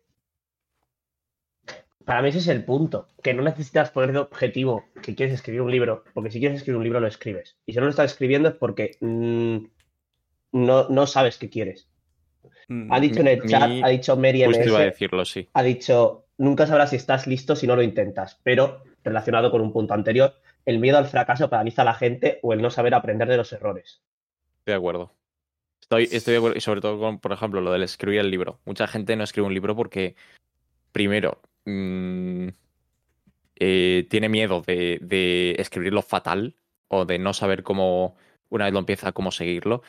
[2.05, 3.09] Para mí ese es el punto.
[3.23, 6.05] Que no necesitas poner de objetivo que quieres escribir un libro.
[6.15, 7.57] Porque si quieres escribir un libro, lo escribes.
[7.67, 9.57] Y si no lo estás escribiendo es porque mm,
[10.53, 11.89] no, no sabes qué quieres.
[12.69, 15.25] Mm, Ha dicho en el mi- chat, ha dicho Mary Justo iba a MS, decirlo,
[15.25, 15.49] sí.
[15.53, 18.41] ha dicho, nunca sabrás si estás listo si no lo intentas.
[18.43, 20.35] Pero, relacionado con un punto anterior,
[20.67, 23.53] el miedo al fracaso paraliza a la gente o el no saber aprender de los
[23.53, 24.03] errores.
[24.59, 25.13] Estoy de acuerdo.
[25.81, 26.57] Estoy, estoy de acuerdo.
[26.57, 28.61] Y sobre todo con, por ejemplo, lo del escribir el libro.
[28.65, 30.15] Mucha gente no escribe un libro porque,
[30.93, 32.49] primero, mm,
[33.57, 36.57] eh, tiene miedo de, de escribirlo fatal
[36.89, 38.17] o de no saber cómo,
[38.49, 39.83] una vez lo empieza, cómo seguirlo.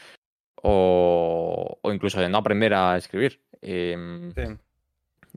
[0.63, 3.41] O, o incluso de no aprender a escribir.
[3.61, 4.41] Em, sí.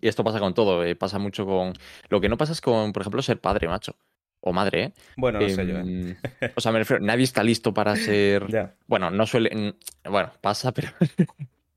[0.00, 0.84] y esto pasa con todo.
[0.84, 1.72] eh, pasa mucho con.
[2.10, 3.96] Lo que no pasa es con, por ejemplo, ser padre, macho.
[4.40, 4.92] O madre, ¿eh?
[5.16, 5.80] Bueno, no sé yo, ¿eh?
[5.80, 6.16] Em,
[6.56, 8.46] O sea, me refiero, nadie está listo para ser.
[8.86, 9.74] Bueno, no suele.
[10.04, 10.88] Bueno, pasa, pero.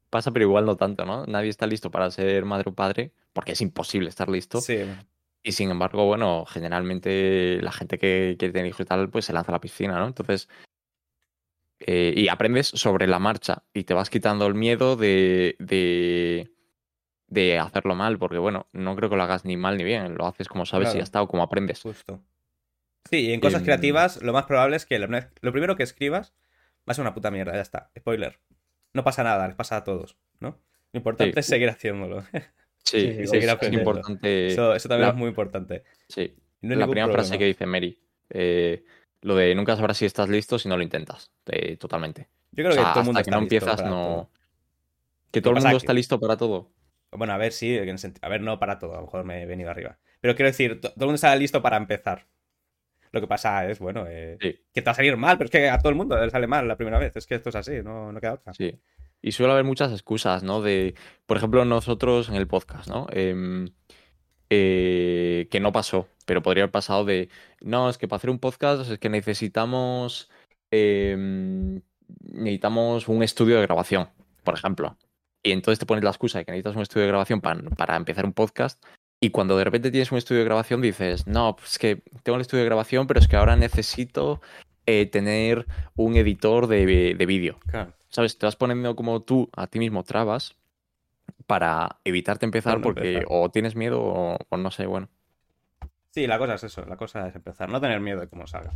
[0.09, 1.25] Pasa, pero igual no tanto, ¿no?
[1.25, 4.61] Nadie está listo para ser madre o padre, porque es imposible estar listo.
[4.61, 4.79] Sí.
[5.43, 9.33] Y sin embargo, bueno, generalmente la gente que quiere tener hijos y tal, pues se
[9.33, 10.07] lanza a la piscina, ¿no?
[10.07, 10.49] Entonces.
[11.79, 16.51] eh, y aprendes sobre la marcha y te vas quitando el miedo de, de,
[17.27, 20.27] de hacerlo mal, porque bueno, no creo que lo hagas ni mal ni bien, lo
[20.27, 21.83] haces como sabes y ya está, o como aprendes.
[21.83, 22.23] Justo.
[23.09, 26.33] Sí, y en cosas creativas, lo más probable es que lo, lo primero que escribas
[26.87, 27.89] va a ser una puta mierda, ya está.
[27.97, 28.39] Spoiler.
[28.97, 30.57] No pasa nada, les pasa a todos, ¿no?
[30.91, 31.39] Lo importante Sí.
[31.39, 32.23] es seguir haciéndolo.
[32.83, 34.47] Sí, es, seguir es importante.
[34.47, 35.83] Eso, eso también la- es muy importante.
[36.09, 37.37] Sí, Y no la primera frase problema.
[37.39, 37.99] que dice Mary.
[38.29, 38.83] eh,
[39.21, 41.31] lo de nunca sabrás si estás listo si no lo intentas.
[41.47, 42.27] eh, totalmente.
[42.51, 43.89] Yo creo O sea, que todo el mundo hasta que está no listo empiezas, para
[43.89, 43.95] no.
[44.07, 44.31] todo.
[45.31, 46.71] Que todo el mundo que- está listo para todo.
[47.11, 49.69] Bueno, a ver, sí, a ver, no para todo, a lo mejor me he venido
[49.69, 49.97] arriba.
[50.21, 52.25] Pero quiero decir, to- todo el mundo está listo para empezar.
[53.11, 55.51] Lo que pasa es, bueno, eh, Sí, que te va a salir mal, pero es
[55.51, 57.15] que a todo el mundo le sale mal la primera vez.
[57.15, 58.53] Es que esto es así, no, no queda otra.
[58.53, 58.79] sí.
[59.19, 60.61] Y suele haber muchas excusas, ¿no?
[60.61, 60.93] De,
[61.25, 63.07] por ejemplo, nosotros en el podcast, ¿no?
[63.09, 63.67] Em,
[64.49, 67.29] eh, que no pasó, pero podría haber pasado de,
[67.61, 70.29] no, es que para hacer un podcast es que necesitamos,
[70.71, 71.81] em,
[72.21, 74.07] necesitamos un estudio de grabación,
[74.43, 74.97] por ejemplo.
[75.43, 77.95] Y entonces te pones la excusa de que necesitas un estudio de grabación para, para
[77.95, 78.81] empezar un podcast.
[79.19, 82.35] Y cuando de repente tienes un estudio de grabación dices, no, pues es que tengo
[82.35, 84.41] el estudio de grabación, pero es que ahora necesito
[84.85, 85.65] eh, tener
[85.95, 87.59] un editor de, de vídeo.
[87.65, 87.93] Claro.
[88.09, 88.37] ¿Sabes?
[88.37, 90.55] Te vas poniendo como tú a ti mismo trabas
[91.47, 93.25] para evitarte empezar no porque empezar.
[93.29, 95.09] o tienes miedo o, o no sé, bueno.
[96.11, 98.71] Sí, la cosa es eso, la cosa es empezar, no tener miedo de cómo salga.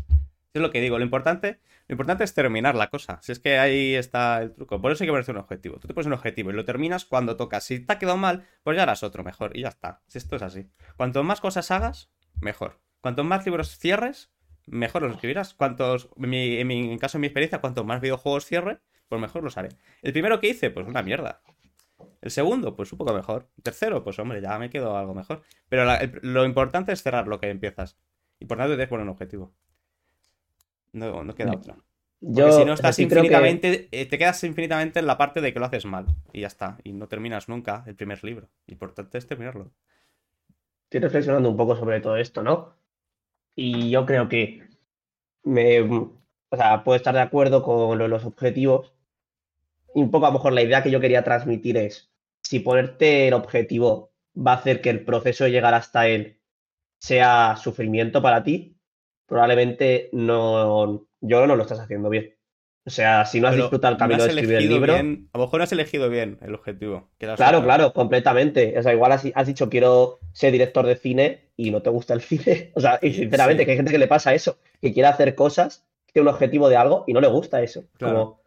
[0.53, 3.19] Es lo que digo, lo importante, lo importante es terminar la cosa.
[3.21, 4.81] Si es que ahí está el truco.
[4.81, 5.77] Por eso hay que ponerse un objetivo.
[5.77, 7.63] Tú te pones un objetivo y lo terminas cuando tocas.
[7.63, 9.55] Si te ha quedado mal, pues ya harás otro mejor.
[9.55, 10.01] Y ya está.
[10.07, 10.69] Si esto es así.
[10.97, 12.81] Cuanto más cosas hagas, mejor.
[12.99, 14.31] Cuanto más libros cierres,
[14.67, 15.53] mejor los escribirás.
[15.53, 19.69] Cuantos, en caso de mi experiencia, cuanto más videojuegos cierre, pues mejor los haré.
[20.01, 21.41] El primero que hice, pues una mierda.
[22.19, 23.49] El segundo, pues un poco mejor.
[23.55, 25.43] El tercero, pues hombre, ya me quedo algo mejor.
[25.69, 25.85] Pero
[26.21, 27.97] lo importante es cerrar lo que empiezas.
[28.39, 29.55] Importante es poner un objetivo.
[30.93, 31.57] No, no queda No.
[31.57, 31.75] otra.
[32.23, 35.17] Yo Porque si no estás sí creo que- infinitamente, eh, te quedas infinitamente en la
[35.17, 36.05] parte de que lo haces mal.
[36.33, 36.77] Y ya está.
[36.83, 38.49] Y no terminas nunca el primer libro.
[38.67, 39.71] Importante es terminarlo.
[40.83, 42.75] estoy reflexionando un poco sobre todo esto, ¿no?
[43.55, 44.61] Y yo creo que
[45.43, 46.11] me, o
[46.57, 48.93] sea, puedo estar de acuerdo con los objetivos.
[49.95, 52.11] Y un poco a lo mejor la idea que yo quería transmitir es,
[52.41, 56.41] si ponerte el objetivo va a hacer que el proceso de llegar hasta él
[56.99, 58.75] sea sufrimiento para ti,
[59.31, 62.35] probablemente no, yo no lo estás haciendo bien.
[62.85, 64.93] O sea, si no has Pero disfrutado el no camino has de escribir el libro,
[64.95, 67.09] bien- a lo mejor no has elegido bien el objetivo.
[67.17, 67.61] Claro, otra.
[67.63, 68.77] claro, completamente.
[68.77, 72.13] O sea, igual has, has dicho quiero ser director de cine y no te gusta
[72.13, 72.71] el cine.
[72.75, 73.65] O sea, y sinceramente, Sí.
[73.65, 76.75] que hay gente que le pasa eso, que quiere hacer cosas, tiene un objetivo de
[76.75, 77.85] algo y no le gusta eso.
[77.97, 78.13] Claro.
[78.19, 78.41] Como,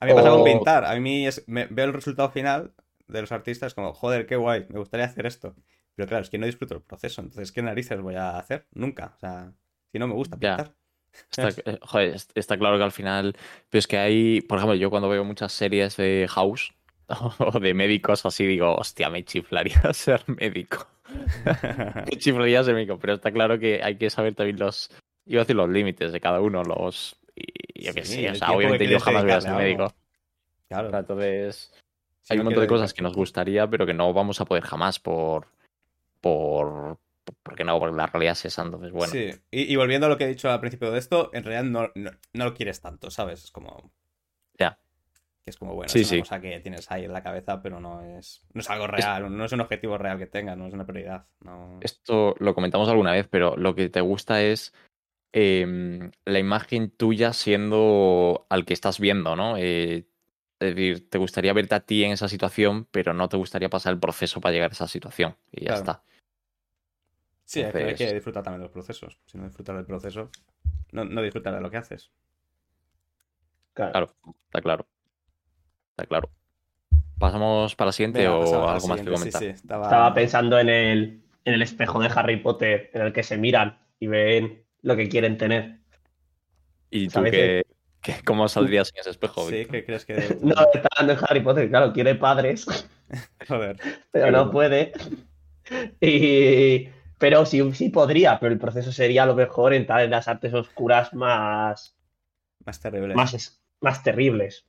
[0.00, 0.84] A mí me pasa con pintar.
[0.86, 2.72] A mí es- me- veo el resultado final
[3.08, 5.54] de los artistas como, joder, qué guay, me gustaría hacer esto.
[5.94, 7.20] Pero claro, es que no disfruto el proceso.
[7.20, 8.66] Entonces, ¿qué narices voy a hacer?
[8.72, 9.12] Nunca.
[9.16, 9.52] O sea,
[9.96, 10.56] si no me gusta Ya.
[10.56, 10.74] pintar.
[11.30, 13.34] Está, eh, joder, está claro que al final,
[13.70, 16.74] pero es que hay, por ejemplo, yo cuando veo muchas series de House
[17.38, 20.86] o de médicos así, digo, hostia, me chiflaría ser médico.
[22.10, 24.90] Me chiflaría ser médico, pero está claro que hay que saber también los,
[25.24, 28.34] iba a decir los límites de cada uno, los, y yo qué Sí, sé, o
[28.34, 29.94] sea, que obviamente yo jamás voy a ser médico.
[30.68, 30.98] Claro.
[30.98, 31.72] Entonces,
[32.22, 34.44] Si hay no un montón de cosas que nos gustaría, pero que no vamos a
[34.44, 35.46] poder jamás por,
[36.20, 36.98] por,
[37.42, 39.12] porque no, porque la realidad es esa, entonces bueno.
[39.12, 41.64] Sí, y, y volviendo a lo que he dicho al principio de esto, en realidad
[41.64, 43.44] no, no, no lo quieres tanto, ¿sabes?
[43.44, 43.90] Es como.
[44.58, 44.78] Ya.
[45.44, 46.20] Que es como, bueno, Sí, es una sí.
[46.20, 49.44] cosa que tienes ahí en la cabeza, pero no es, no es algo real, no
[49.44, 51.26] es un objetivo real que tengas, no es una prioridad.
[51.40, 51.78] No...
[51.82, 54.72] Esto lo comentamos alguna vez, pero lo que te gusta es
[55.32, 59.56] em, la imagen tuya siendo al que estás viendo, ¿no?
[59.56, 60.06] Eh,
[60.58, 63.92] es decir, te gustaría verte a ti en esa situación, pero no te gustaría pasar
[63.92, 65.36] el proceso para llegar a esa situación.
[65.52, 65.80] Y ya Claro.
[65.80, 66.02] está.
[67.46, 69.18] Sí, hay que- hay que Entonces- disfrutar también de los procesos.
[69.26, 70.30] Si no disfrutas del proceso,
[70.92, 72.10] no, no disfrutas de lo que haces.
[73.72, 73.92] claro.
[73.92, 74.14] Claro,
[74.46, 74.86] está claro.
[75.90, 76.30] Está claro.
[77.18, 79.10] ¿Pasamos para la siguiente Venga, o algo más que siguiente.
[79.12, 79.40] comentar?
[79.40, 79.84] Sí, sí, estaba...
[79.84, 83.78] Estaba pensando en el, en el espejo de Harry Potter, en el que se miran
[84.00, 85.78] y ven lo que quieren tener.
[86.90, 87.64] ¿Y tú qué,
[88.02, 89.48] qué- cómo saldrías en ese espejo?
[89.48, 89.64] Sí?
[89.66, 90.38] ¿qué crees que.?
[90.42, 92.66] No, está hablando de Harry Potter, claro, tiene padres.
[93.48, 93.78] Joder.
[94.10, 94.92] pero no puede.
[96.00, 96.88] Y,
[97.18, 100.52] pero sí, sí podría, pero el proceso sería a lo mejor entrar en las artes
[100.54, 101.96] oscuras más,
[102.64, 103.14] Más terrible.
[103.14, 104.66] más, es- más terribles.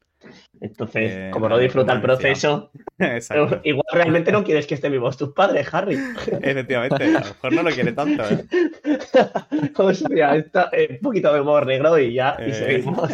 [0.59, 3.61] Entonces, Eh, como no disfruta el proceso, Exacto.
[3.63, 5.95] igual realmente no quieres que estén vivos tus padres, Harry.
[6.41, 8.43] Efectivamente, a lo mejor no lo quiere tanto, ¿eh?
[9.77, 12.53] Hostia, está, eh, un poquito de humor negro y ya, y Eh.
[12.53, 13.11] seguimos.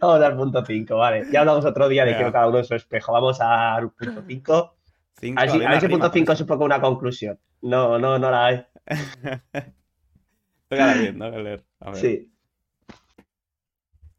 [0.00, 1.26] Vamos al punto 5, vale.
[1.30, 3.12] Ya hablamos otro día de que cada uno en su espejo.
[3.12, 4.74] Vamos al punto 5.
[5.20, 6.64] Cinco, A ver si, a ver si el punto rima 5 con es un poco
[6.64, 7.38] una conclusión.
[7.62, 8.66] No, no, no la hay.
[10.68, 11.26] Tócala bien, ¿no?
[11.26, 11.64] A ver.
[11.94, 12.32] Sí.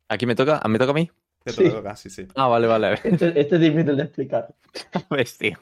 [0.10, 0.62] ¿Aquí me toca?
[0.68, 1.10] ¿Me toca a mí?
[1.44, 1.70] Te Sí.
[1.70, 2.28] toca, sí, sí.
[2.36, 2.94] Ah, vale, vale.
[3.04, 4.54] Esto, esto es difícil de explicar.
[5.10, 5.58] Ves, tío.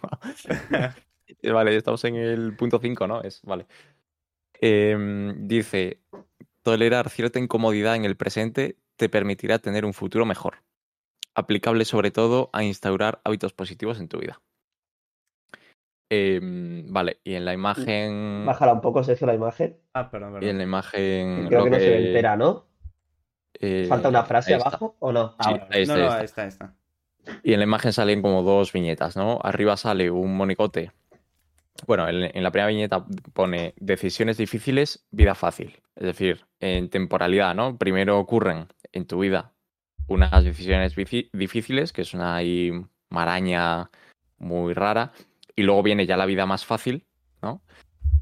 [1.53, 3.21] Vale, estamos en el punto 5, ¿no?
[3.21, 3.67] Es, vale.
[4.59, 6.01] Em, dice,
[6.63, 10.63] tolerar cierta incomodidad en el presente te permitirá tener un futuro mejor.
[11.35, 14.41] Aplicable sobre todo a instaurar hábitos positivos en tu vida.
[16.09, 18.43] Em, vale, y en la imagen...
[18.45, 19.77] Bájala un poco, Sergio, la imagen.
[19.93, 20.57] Ah, perdón, Y en perdón.
[20.57, 21.45] la imagen...
[21.47, 22.65] Creo lo que no se ve que- entera, ¿no?
[23.61, 25.29] eh, ¿Falta una frase abajo o no?
[25.31, 25.35] Sí.
[25.39, 25.67] Ahora.
[25.71, 26.19] ahí está, no, no, está.
[26.19, 26.75] ahí está, ahí está.
[27.43, 29.39] Y en la imagen salen como dos viñetas, ¿no?
[29.43, 30.91] Arriba sale un monicote.
[31.85, 35.79] Bueno, en, en la primera viñeta pone decisiones difíciles, vida fácil.
[35.95, 37.77] Es decir, en temporalidad, ¿no?
[37.77, 39.51] Primero ocurren en tu vida
[40.07, 42.71] unas decisiones difíciles, que es una ahí
[43.09, 43.91] maraña
[44.37, 45.11] muy rara,
[45.59, 47.05] y luego viene ya la vida más fácil,
[47.41, 47.61] ¿no?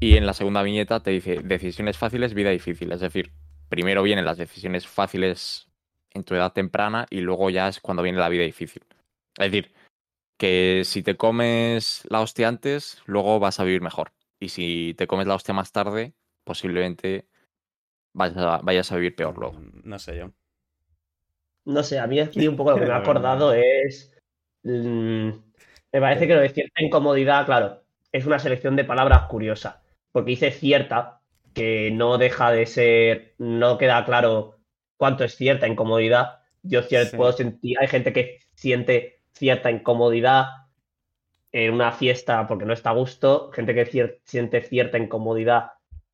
[0.00, 2.90] Y en la segunda viñeta te dice decisiones fáciles, vida difícil.
[2.90, 3.32] Es decir,
[3.68, 5.68] primero vienen las decisiones fáciles
[6.10, 8.82] en tu edad temprana y luego ya es cuando viene la vida difícil.
[9.36, 9.72] Es decir,
[10.36, 14.10] que si te comes la hostia antes, luego vas a vivir mejor.
[14.40, 17.28] Y si te comes la hostia más tarde, posiblemente
[18.14, 19.60] vayas a, vayas a vivir peor luego.
[19.84, 20.32] No sé yo.
[21.66, 24.12] No sé, a mí aquí un poco lo que me ha acordado es.
[24.64, 25.47] mm,
[25.92, 27.82] me parece que lo de cierta incomodidad, claro,
[28.12, 29.82] es una selección de palabras curiosa.
[30.12, 31.20] Porque dice cierta,
[31.54, 34.58] que no deja de ser, no queda claro
[34.96, 36.40] cuánto es cierta incomodidad.
[36.62, 37.16] Yo cier- Sí.
[37.16, 40.46] puedo sentir, hay gente que siente cierta incomodidad
[41.52, 45.72] en una fiesta porque no está a gusto, gente que cier- siente cierta incomodidad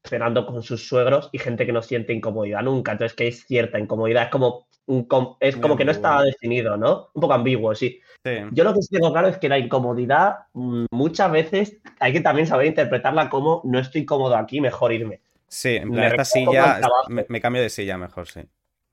[0.09, 2.93] cenando con sus suegros y gente que no siente incomodidad nunca.
[2.93, 4.25] Entonces, que es cierta incomodidad?
[4.25, 5.07] Es como, un
[5.41, 7.09] es Muy como que no está definido, ¿no?
[7.15, 8.01] Un poco ambiguo, sí.
[8.25, 8.33] Sí.
[8.51, 12.21] Yo lo que sí tengo claro es que la incomodidad mm, muchas veces hay que
[12.21, 15.21] también saber interpretarla como no estoy cómodo aquí, mejor irme.
[15.49, 18.41] Sí, en plan, esta silla, me, me cambio de silla mejor, sí.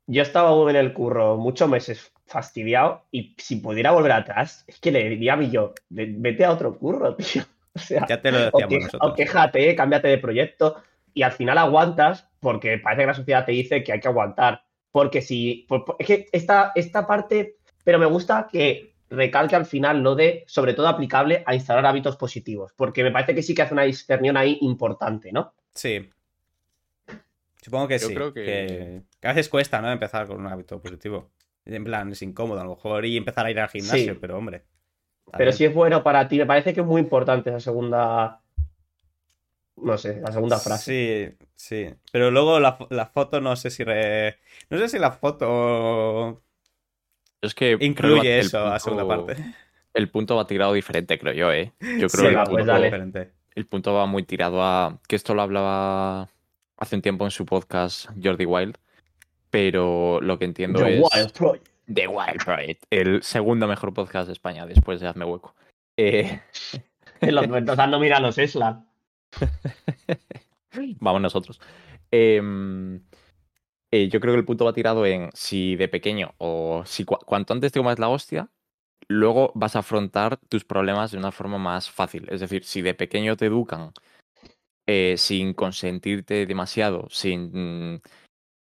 [0.07, 4.91] Yo estaba en el curro muchos meses fastidiado y si pudiera volver atrás, es que
[4.91, 7.43] le diría a mí yo, "Ve- vete a otro curro, tío.
[7.73, 9.11] O sea, Ya te lo o, decíamos queja- nosotros.
[9.11, 10.83] o quéjate, cámbiate de proyecto
[11.13, 14.63] y al final aguantas porque parece que la sociedad te dice que hay que aguantar.
[14.91, 15.65] Porque si.
[15.69, 17.57] por- por- es que esta, esta parte.
[17.83, 22.15] Pero me gusta que recalque al final lo de, sobre todo aplicable a instalar hábitos
[22.17, 22.73] positivos.
[22.75, 25.53] Porque me parece que sí que hace una discernión ahí importante, ¿no?
[25.73, 26.09] Sí.
[27.61, 28.13] Supongo que Yo sí.
[28.15, 29.01] creo que- que...
[29.19, 29.91] que a veces cuesta, ¿no?
[29.91, 31.29] Empezar con un hábito positivo.
[31.65, 34.17] En plan, es incómodo a lo mejor y empezar a ir al gimnasio, Sí.
[34.19, 34.63] pero hombre.
[35.31, 35.53] Pero bien.
[35.53, 38.40] si es bueno para ti, me parece que es muy importante esa segunda.
[39.81, 41.37] No sé, la segunda frase.
[41.37, 41.93] Sí, sí.
[42.11, 44.37] Pero luego la, la foto, no sé si re-
[44.69, 46.41] No sé si la foto
[47.41, 49.35] Es que incluye el eso a punto- segunda parte.
[49.93, 51.73] El punto va tirado diferente, creo yo, ¿eh?
[51.81, 52.85] Yo creo Sí, que el Venga, punto, pues dale.
[52.85, 53.31] diferente.
[53.55, 54.99] el punto va muy tirado a.
[55.07, 56.29] Que esto lo hablaba
[56.77, 58.77] hace un tiempo en su podcast Jordi Wild.
[59.49, 61.01] Pero lo que entiendo The es.
[61.01, 61.67] Wild Project.
[61.93, 62.83] The Wild Project.
[62.89, 65.53] El segundo mejor podcast de España después de Hazme Hueco.
[65.97, 66.39] Eh,
[67.21, 67.91] Los, nos dan
[70.99, 71.59] Vamos nosotros.
[72.11, 72.97] Em,
[73.91, 77.23] eh, yo creo que el punto va tirado en si de pequeño o si cua-
[77.25, 78.49] cuanto antes te comas la hostia,
[79.07, 82.27] luego vas a afrontar tus problemas de una forma más fácil.
[82.31, 83.93] Es decir, si de pequeño te educan
[84.87, 88.01] eh, sin consentirte demasiado, sin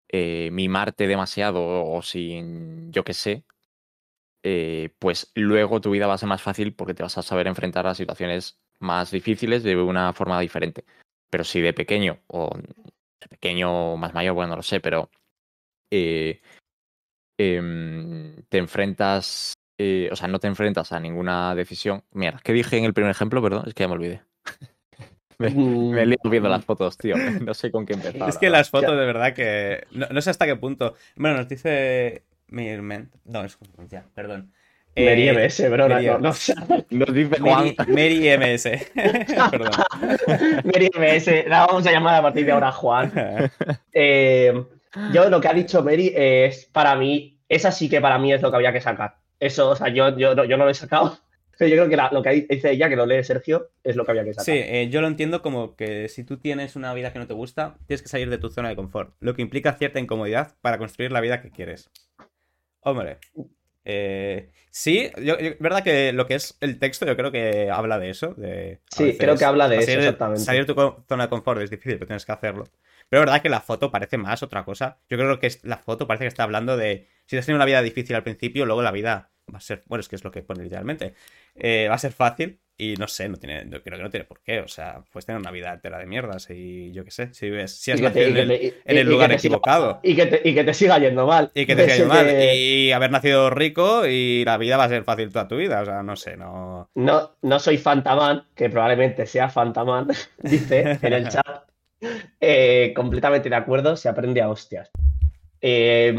[0.09, 3.45] eh, mimarte demasiado o sin, yo qué sé,
[4.99, 7.87] pues luego tu vida va a ser más fácil porque te vas a saber enfrentar
[7.87, 10.85] a situaciones más difíciles de una forma diferente.
[11.29, 15.09] Pero si de pequeño, o de pequeño o más mayor, bueno, no lo sé, pero
[15.91, 16.41] eh,
[17.37, 22.03] em, te enfrentas, eh, o sea, no te enfrentas a ninguna decisión.
[22.11, 23.41] Mira, ¿qué dije en el primer ejemplo?
[23.41, 24.21] Perdón, es que ya me olvidé.
[25.37, 27.15] Me, me he liado viendo las fotos, tío.
[27.45, 28.29] No sé con qué empezar.
[28.29, 29.85] Es que la las fotos, de verdad, que.
[29.91, 30.95] No, no sé hasta qué punto.
[31.17, 32.23] Bueno, nos dice.
[32.47, 33.57] No, es.
[33.89, 34.53] Ya, perdón.
[34.95, 35.89] Eh, Mary MS, bro.
[35.89, 36.85] No, Mary no, no, o sea, verdad.
[36.89, 37.75] Nos dice Juan.
[37.89, 38.63] Mary, Mary MS.
[39.51, 39.71] perdón.
[40.63, 41.47] Mary MS.
[41.47, 43.11] La vamos a llamar a partir de ahora Juan.
[43.93, 44.53] Eh,
[45.13, 48.41] yo lo que ha dicho Mary es para mí, esa sí que para mí es
[48.41, 49.17] lo que había que sacar.
[49.39, 51.17] Eso, o sea, yo, yo, no- yo no lo he sacado.
[51.57, 54.03] Pero yo creo que la- lo que dice ella, que lo lee Sergio, es lo
[54.05, 54.45] que había que sacar.
[54.45, 57.33] Sí, eh, yo lo entiendo como que si tú tienes una vida que no te
[57.33, 60.77] gusta, tienes que salir de tu zona de confort, lo que implica cierta incomodidad para
[60.77, 61.89] construir la vida que quieres.
[62.81, 63.17] Hombre,
[63.85, 67.99] eh, sí, yo, yo- verdad que lo que es el texto yo creo que habla
[67.99, 68.33] de eso.
[68.33, 70.43] De, Sí, creo que habla de eso, salir exactamente.
[70.43, 72.65] Salir de tu zona de confort es difícil, pero tienes que hacerlo.
[73.09, 74.99] Pero es verdad que la foto parece más otra cosa.
[75.09, 77.65] Yo creo que es- la foto parece que está hablando de si has tenido una
[77.65, 80.31] vida difícil al principio, luego la vida va a ser, bueno, es que es lo
[80.31, 81.13] que pone literalmente,
[81.55, 84.25] eh, va a ser fácil y no sé, no tiene, yo creo que no tiene
[84.25, 87.33] por qué, o sea, puedes tener una vida entera de mierdas y yo qué sé,
[87.33, 90.73] si, ves, si has nacido en el, lugar equivocado y, que te, y que te
[90.73, 91.51] siga yendo mal.
[91.53, 94.85] y que te siga yendo mal que y haber nacido rico y la vida va
[94.85, 96.89] a ser fácil toda tu vida, o sea, no sé, no...
[96.95, 100.07] No, no soy Fantaman, que probablemente sea Fantaman,
[100.43, 101.45] dice en el chat.
[102.39, 104.91] Eh, completamente de acuerdo, se aprende a hostias.
[105.59, 106.13] Eh,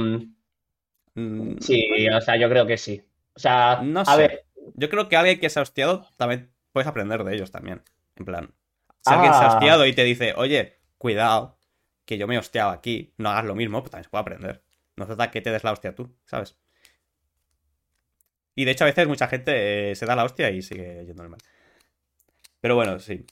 [1.15, 3.01] mm, sí, o sea, yo creo que sí.
[3.35, 4.17] O sea, No a sé.
[4.17, 7.83] ver, Yo creo que alguien que se ha hostiado también puedes aprender de ellos también.
[8.17, 8.55] En plan,
[9.05, 9.55] si alguien se ha Ah.
[9.55, 11.59] hostiado y te dice, oye, cuidado,
[12.05, 14.62] que yo me he hostiado aquí, no hagas lo mismo, pues también se puede aprender.
[14.97, 16.57] No hace falta que te des la hostia tú, ¿sabes?
[18.55, 21.29] Y de hecho, a veces mucha gente eh, se da la hostia y sigue yendo
[21.29, 21.39] mal.
[22.61, 23.25] Pero bueno, sí.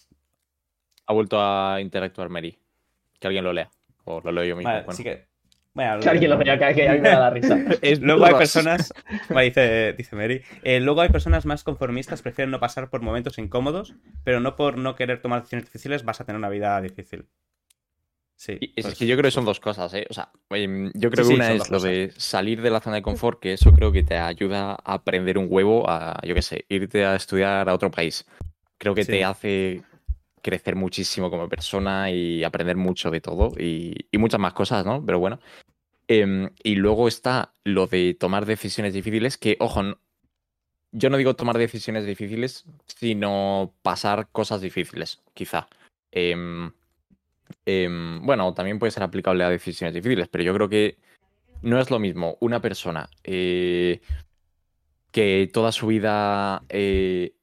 [1.07, 2.59] Ha vuelto a interactuar Mary.
[3.19, 3.71] Que alguien lo lea.
[4.05, 4.71] O lo leo yo mismo.
[4.71, 4.97] Vale, bueno.
[4.97, 5.27] sí que.
[5.75, 6.45] Bueno, que lo que,
[6.75, 7.59] que me da la risa.
[7.83, 8.93] Es Luego hay personas,
[9.29, 13.95] dice, dice Mary, eh, luego hay personas más conformistas, prefieren no pasar por momentos incómodos,
[14.23, 17.27] pero no por no querer tomar decisiones difíciles vas a tener una vida difícil.
[18.37, 18.57] Sí.
[18.61, 20.07] Y es pues- que yo creo que son dos cosas, ¿eh?
[20.09, 23.03] O sea, yo creo Sí, que una es lo de salir de la zona de
[23.03, 26.67] confort, que eso creo que te ayuda a aprender un huevo, a, yo qué sé,
[26.69, 28.25] irte a estudiar a otro país.
[28.79, 29.13] Creo que Sí.
[29.13, 29.83] te hace
[30.43, 35.03] crecer muchísimo como persona y aprender mucho de todo y, y muchas más cosas, ¿no?
[35.05, 35.41] Pero bueno.
[36.07, 39.83] Em, y luego está lo de tomar decisiones difíciles, que, ojo,
[40.93, 45.67] yo no digo tomar decisiones difíciles, sino pasar cosas difíciles, quizá.
[46.13, 46.71] Em,
[47.67, 50.99] em, bueno, también puede ser aplicable a decisiones difíciles, pero yo creo que
[51.63, 54.01] no es lo mismo una persona eh,
[55.11, 57.35] que toda su vida eh,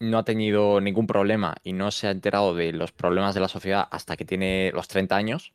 [0.00, 3.48] no ha tenido ningún problema y no se ha enterado de los problemas de la
[3.48, 5.52] sociedad hasta que tiene los 30 años,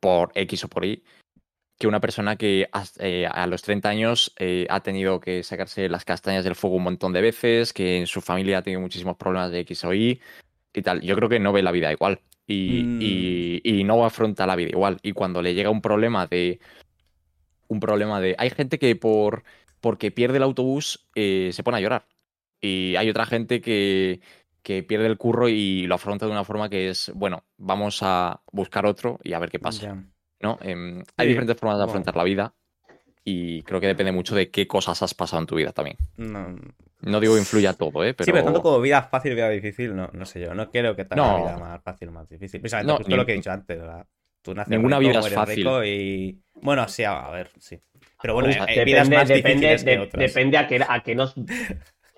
[0.00, 1.02] por X o por Y,
[1.80, 2.68] que una persona que
[2.98, 6.82] eh, a los 30 años eh, ha tenido que sacarse las castañas del fuego un
[6.82, 10.20] montón de veces, que en su familia ha tenido muchísimos problemas de X o Y
[10.74, 11.00] y tal.
[11.00, 12.98] Yo creo que no ve la vida igual y, Mm.
[13.00, 14.98] y- y no afronta la vida igual.
[15.02, 16.60] Y cuando le llega un problema de...
[17.68, 18.34] Un problema de...
[18.38, 19.42] Hay gente que por
[19.80, 22.04] porque pierde el autobús eh, se pone a llorar.
[22.60, 24.20] Y hay otra gente que,
[24.62, 28.42] que pierde el curro y lo afronta de una forma que es, bueno, vamos a
[28.52, 29.80] buscar otro y a ver qué pasa.
[30.40, 30.58] ¿No?
[30.62, 31.90] Em, hay Sí, diferentes formas de bueno.
[31.90, 32.54] afrontar la vida
[33.24, 35.96] y creo que depende mucho de qué cosas has pasado en tu vida también.
[36.16, 36.56] No,
[37.02, 38.14] No digo que influya todo, ¿eh?
[38.14, 38.24] Pero...
[38.26, 40.54] Sí, pero tanto como vida fácil, vida difícil, no, no sé yo.
[40.54, 41.36] No creo que tenga No.
[41.38, 42.60] vida más fácil o más difícil.
[42.60, 43.78] Precisamente No, justo ni- lo que he dicho antes.
[43.78, 44.06] ¿verdad?
[44.42, 45.64] Tú naces Ninguna rico, vida es fácil.
[45.64, 46.42] rico y...
[46.62, 47.80] Bueno, sí, a ver, sí.
[48.20, 50.30] Pero bueno, O sea, hay vidas depende, más depende, difíciles que otras.
[50.30, 51.34] depende a que, a que nos,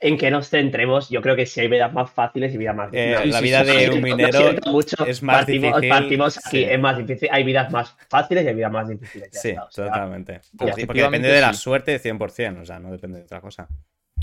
[0.02, 1.08] en que nos centremos.
[1.08, 3.32] Yo creo que sí hay vidas más fáciles y vidas más Eh, difíciles.
[3.32, 3.90] la vida sí, de sí.
[3.90, 6.64] un minero mucho, es más partimos, difícil, partimos aquí, sí.
[6.64, 7.28] es más difícil.
[7.32, 9.28] Hay vidas más fáciles y hay vidas más difíciles.
[9.32, 10.40] Sí, está, o sea, totalmente.
[10.58, 13.68] Porque, depende de la suerte 100%, o sea, no depende de otra cosa.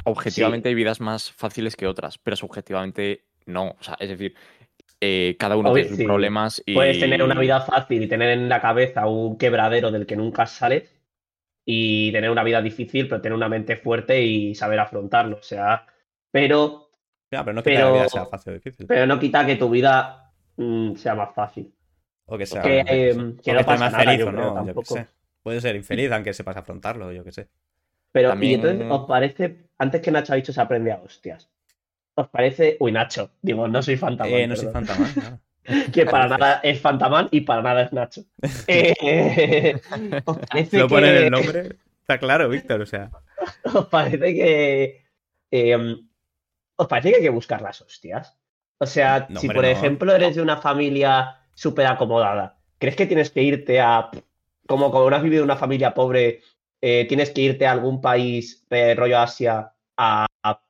[0.04, 3.76] Objetivamente hay vidas más fáciles que otras, pero subjetivamente no.
[3.80, 4.36] O sea, es decir,
[5.02, 6.06] eh, cada uno Obvio, tiene sus sí.
[6.06, 6.74] problemas y...
[6.74, 10.46] Puedes tener una vida fácil y tener en la cabeza un quebradero del que nunca
[10.46, 10.90] sales
[11.72, 15.38] y tener una vida difícil, pero tener una mente fuerte y saber afrontarlo.
[15.38, 15.86] O sea,
[16.32, 16.90] pero,
[17.32, 18.88] Ya, pero no es que la vida sea fácil o difícil.
[18.88, 21.72] pero no quita que tu vida mm, sea más fácil.
[22.26, 22.64] O que sea.
[22.64, 23.20] que, eh, sé.
[23.44, 25.08] que O no pasa más nada, feliz yo o creo, no, yo sé.
[25.44, 27.48] Puede ser infeliz aunque sepas afrontarlo, yo qué sé.
[28.12, 31.52] Pero, También- y entonces, ¿os parece, antes que Nacho ha dicho se aprende a hostias?
[32.16, 35.06] ¿Os parece, uy, Nacho, digo, no soy Fantaman, Eh, no soy fantasma.
[35.94, 38.22] que para nada es Fantaman y para nada es Nacho.
[38.68, 39.80] Eh,
[40.26, 41.70] ¿Os parece Lo ponen que- el nombre.
[42.02, 43.12] Está claro, Víctor, o sea.
[43.74, 45.06] ¿Os parece que.
[45.52, 45.96] eh,
[46.76, 48.38] ¿Os parece que hay que buscar las hostias?
[48.80, 49.70] O sea, No, si hombre, por no.
[49.72, 54.10] ejemplo eres de una familia súper acomodada, ¿crees que tienes que irte a.
[54.68, 56.42] Como como has vivido en una familia pobre,
[56.82, 60.62] eh, tienes que irte a algún país de rollo Asia a, a-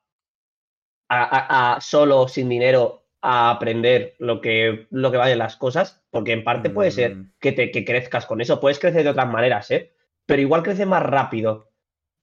[1.09, 6.03] a- a- solo, sin dinero, a aprender lo que, lo que valen las cosas?
[6.11, 7.29] Porque en parte puede ser Mm.
[7.39, 8.59] que, te, que crezcas con eso.
[8.59, 9.93] Puedes crecer de otras maneras, ¿eh?
[10.25, 11.69] Pero igual creces más rápido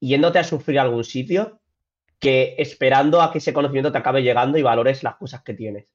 [0.01, 1.61] yéndote a sufrir a algún sitio
[2.21, 5.87] que esperando a que ese conocimiento te acabe llegando y valores las cosas que tienes.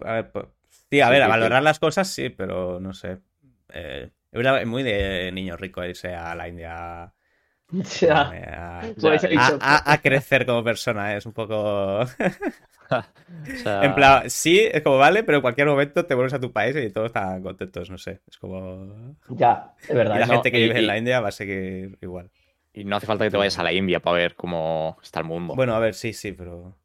[0.00, 0.46] A ver, pues,
[0.90, 1.36] sí, a Sí, ver, a sí, sí.
[1.36, 3.20] valorar las cosas sí, pero no sé.
[3.72, 7.14] Eh, es muy de niño rico irse a la India
[8.08, 8.34] a,
[9.60, 11.14] a- a crecer como persona.
[11.14, 12.04] eh, Es un poco.
[13.52, 16.40] O sea, En plan, sí, es como vale, pero en cualquier momento te vuelves a
[16.40, 18.20] tu país y todos están contentos, no sé.
[18.28, 19.16] Es como.
[19.30, 20.14] ya, es verdad.
[20.16, 22.30] Y la no, gente que y- vive en y- la India va a seguir igual.
[22.72, 25.26] Y no hace falta que te vayas a la India para ver cómo está el
[25.26, 25.54] mundo.
[25.54, 26.76] Bueno, a ver, sí, sí, pero.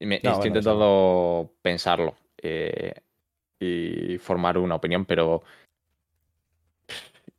[0.00, 2.94] Y me- No, estoy bueno, intentando pensarlo eh,
[3.60, 5.42] y formar una opinión, pero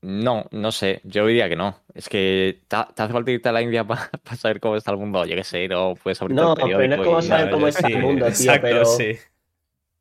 [0.05, 1.01] no, no sé.
[1.03, 1.79] Yo diría que no.
[1.93, 4.97] Es que te, te hace falta irte a la India para saber cómo está el
[4.97, 5.25] mundo.
[5.25, 7.67] Yo qué sé, no puedes abrir No, el pero no es como y- saber cómo
[7.67, 9.11] está el mundo, tío, Exacto, pero- sí.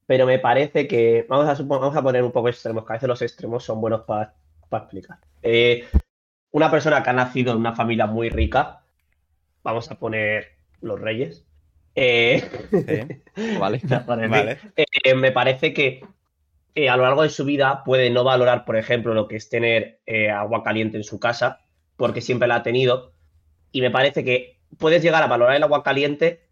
[0.06, 1.24] Pero me parece que.
[1.28, 4.02] Vamos a, vamos a poner un poco extremos, que a veces los extremos son buenos
[4.02, 4.34] para
[4.70, 5.16] explicar.
[5.42, 5.86] Eh,
[6.50, 8.82] una persona que ha nacido en una familia muy rica,
[9.62, 10.48] vamos a poner
[10.82, 11.46] los reyes.
[11.94, 13.22] eh, sí.
[13.58, 13.80] ¿Vale?
[14.06, 14.58] Vale.
[14.76, 16.04] eh, me parece que
[16.74, 19.48] eh, a lo largo de su vida puede no valorar, por ejemplo, lo que es
[19.48, 21.60] tener eh, agua caliente en su casa,
[21.96, 23.12] porque siempre la ha tenido.
[23.70, 26.48] Y me parece que puedes llegar a valorar el agua caliente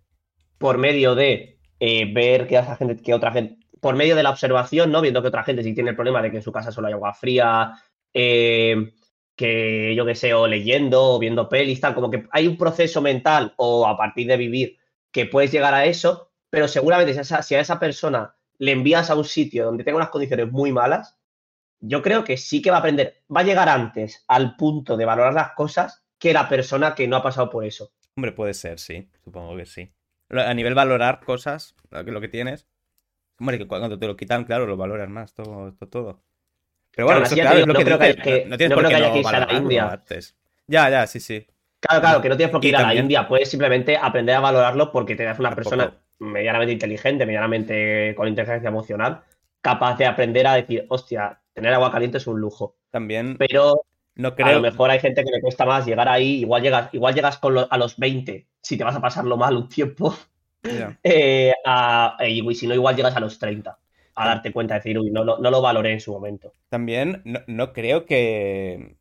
[0.59, 4.31] por medio de eh, ver que, esa gente, que otra gente, por medio de la
[4.31, 5.01] observación, ¿no?
[5.01, 6.93] Viendo que otra gente sí tiene el problema de que en su casa solo hay
[6.95, 7.73] agua fría,
[8.13, 13.01] que yo qué sé, o leyendo, o viendo pelis, tal, como que hay un proceso
[13.01, 14.77] mental o a partir de vivir
[15.11, 18.71] que puedes llegar a eso, pero seguramente si a esa, si a esa persona le
[18.73, 21.19] envías a un sitio donde tenga unas condiciones muy malas,
[21.81, 25.05] yo creo que sí que va a aprender, va a llegar antes al punto de
[25.05, 27.91] valorar las cosas que la persona que no ha pasado por eso.
[28.17, 29.09] Hombre, puede ser, sí.
[29.25, 29.91] Supongo que sí.
[30.31, 32.69] A nivel valorar cosas, lo que, lo que tienes.
[33.41, 35.89] Hombre, que cuando te lo quitan, claro, lo valoras más, todo, todo.
[35.89, 36.23] todo.
[36.95, 38.75] Pero bueno, Claro, eso claro, es lo que no creo que- no- no tienes no
[38.77, 39.89] por qué que no que a la India.
[39.91, 40.37] antes.
[40.69, 41.47] Ya, ya, sí, sí.
[41.81, 44.41] Claro, claro, que no tienes por qué ir a la India, puedes simplemente aprender a
[44.41, 45.71] valorarlo porque te das una Tampoco.
[45.71, 49.25] persona medianamente inteligente, medianamente con inteligencia emocional,
[49.61, 52.77] capaz de aprender a decir, hostia, tener agua caliente es un lujo.
[52.91, 54.63] También Pero no a lo creo.
[54.63, 57.73] mejor hay gente que le cuesta más llegar ahí, igual llegas, igual llegas con lo-
[57.73, 60.15] a los 20, si te vas a pasarlo mal un tiempo,
[61.05, 63.79] eh, a- y si no, igual llegas a los 30.
[64.15, 66.53] a darte cuenta de decir, uy, no, no, no lo valoré en su momento.
[66.69, 68.97] También no, no creo que,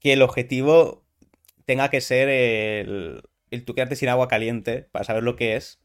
[0.00, 1.04] que el objetivo
[1.66, 5.80] tenga que ser el, el tú quedarte sin agua caliente para saber lo que es.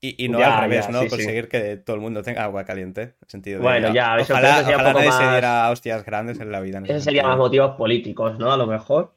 [0.00, 0.98] Y, y no Ya, al revés, ya, ¿no?
[1.00, 1.10] sí, sí.
[1.10, 3.02] Conseguir que todo el mundo tenga agua caliente.
[3.02, 5.18] En el sentido de, Bueno, ya, eso creo ojalá, que sería un ojalá nadie se
[5.22, 6.78] más- diera hostias grandes en la vida.
[6.80, 8.52] ese Esos serían más motivos políticos, ¿no?
[8.52, 9.12] A lo mejor.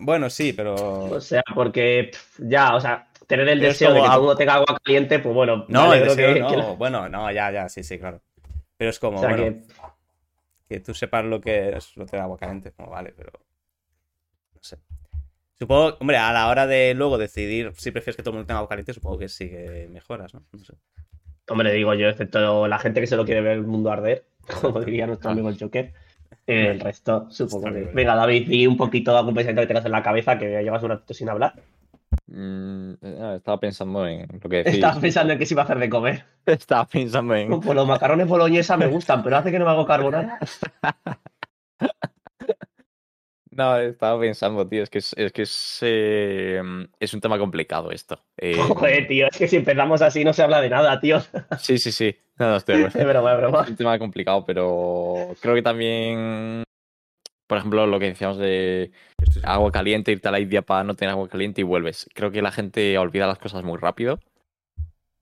[0.00, 0.74] Bueno, sí, pero.
[0.74, 4.14] O sea, porque pff, ya, o sea, tener el Pero deseo de que a- todo
[4.16, 6.48] el mundo tenga agua caliente, pues bueno, No, el deseo que- no.
[6.50, 8.20] que la- Bueno, no, ya, ya, sí, sí, claro.
[8.76, 9.62] Pero es como, o sea, bueno, que-
[10.68, 13.32] que tú sepas lo que es lo de agua caliente, como vale, pero.
[15.60, 18.58] Supongo, hombre, a la hora de luego decidir si prefieres que todo el mundo tenga
[18.58, 20.42] agua caliente, supongo que sí que mejoras, ¿no?
[20.52, 20.74] No sé.
[21.48, 24.24] Hombre, digo yo, excepto la gente que solo quiere ver el mundo arder,
[24.60, 25.92] como diría nuestro amigo el Joker.
[26.46, 27.90] eh, El resto, supongo que.
[27.92, 30.90] Venga, David, di un poquito algún pensamiento que tengas en la cabeza, que llevas un
[30.90, 31.54] ratito sin hablar.
[32.26, 34.74] Mm, eh, estaba pensando en lo que decís.
[34.74, 36.24] Estaba pensando en qué se iba a hacer de comer.
[36.46, 37.60] Estaba pensando en.
[37.60, 40.38] Pues los macarrones boloñesa me gustan, pero hace que no me hago carbonara.
[43.58, 46.62] No, estaba pensando, tío, es que es, es que es, eh,
[47.00, 48.22] es un tema complicado esto.
[48.40, 51.18] Eh, Joder, tío, es que si empezamos así no se habla de nada, tío.
[51.58, 52.16] sí, sí, sí.
[52.38, 52.76] No, no, estoy.
[52.94, 53.66] Es broma, es Es broma.
[53.68, 56.62] un tema complicado, pero creo que también,
[57.48, 58.92] por ejemplo, lo que decíamos de
[59.42, 62.08] agua caliente, irte a la India para no tener agua caliente y vuelves.
[62.14, 64.20] Creo que la gente olvida las cosas muy rápido.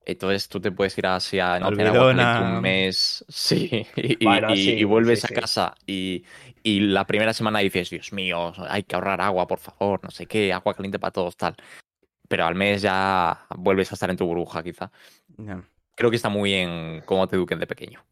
[0.07, 2.57] Entonces tú te puedes ir así a no tener agua caliente Olvidona.
[2.57, 5.35] un mes, sí, y, Bueno, y- sí, y vuelves sí, a sí.
[5.35, 6.25] casa y,
[6.63, 10.27] y la primera semana dices, Dios mío, hay que ahorrar agua, por favor, no sé
[10.27, 11.57] qué, agua caliente para todos, tal.
[12.29, 14.91] Pero al mes ya vuelves a estar en tu burbuja, quizá.
[15.97, 18.05] Creo que está muy en cómo te eduquen de pequeño.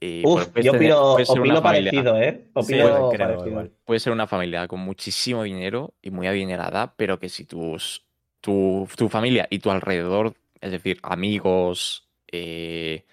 [0.00, 2.44] Y, Uf, pues, yo opino, familia- parecido, ¿eh?
[2.44, 3.48] Sí, Opino creo parecido.
[3.50, 3.72] igual.
[3.84, 8.04] puede ser una familia con muchísimo dinero y muy adinerada, pero que si tus,
[8.40, 10.34] tu, tu familia y tu alrededor,
[10.64, 13.04] es decir, amigos eh,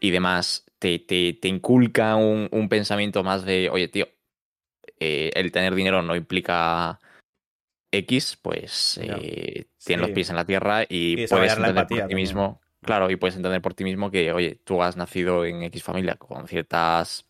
[0.00, 4.08] y demás, te, te, te inculca un, un pensamiento más de, oye, tío,
[4.98, 6.98] eh, el tener dinero no implica
[7.92, 9.16] X, pues Ya.
[9.16, 12.16] eh, tienes los pies en la tierra Y y puedes entender por ti también.
[12.16, 12.60] mismo.
[12.80, 16.16] Claro, y puedes entender por ti mismo que, oye, tú has nacido en X familia
[16.16, 17.28] con ciertas,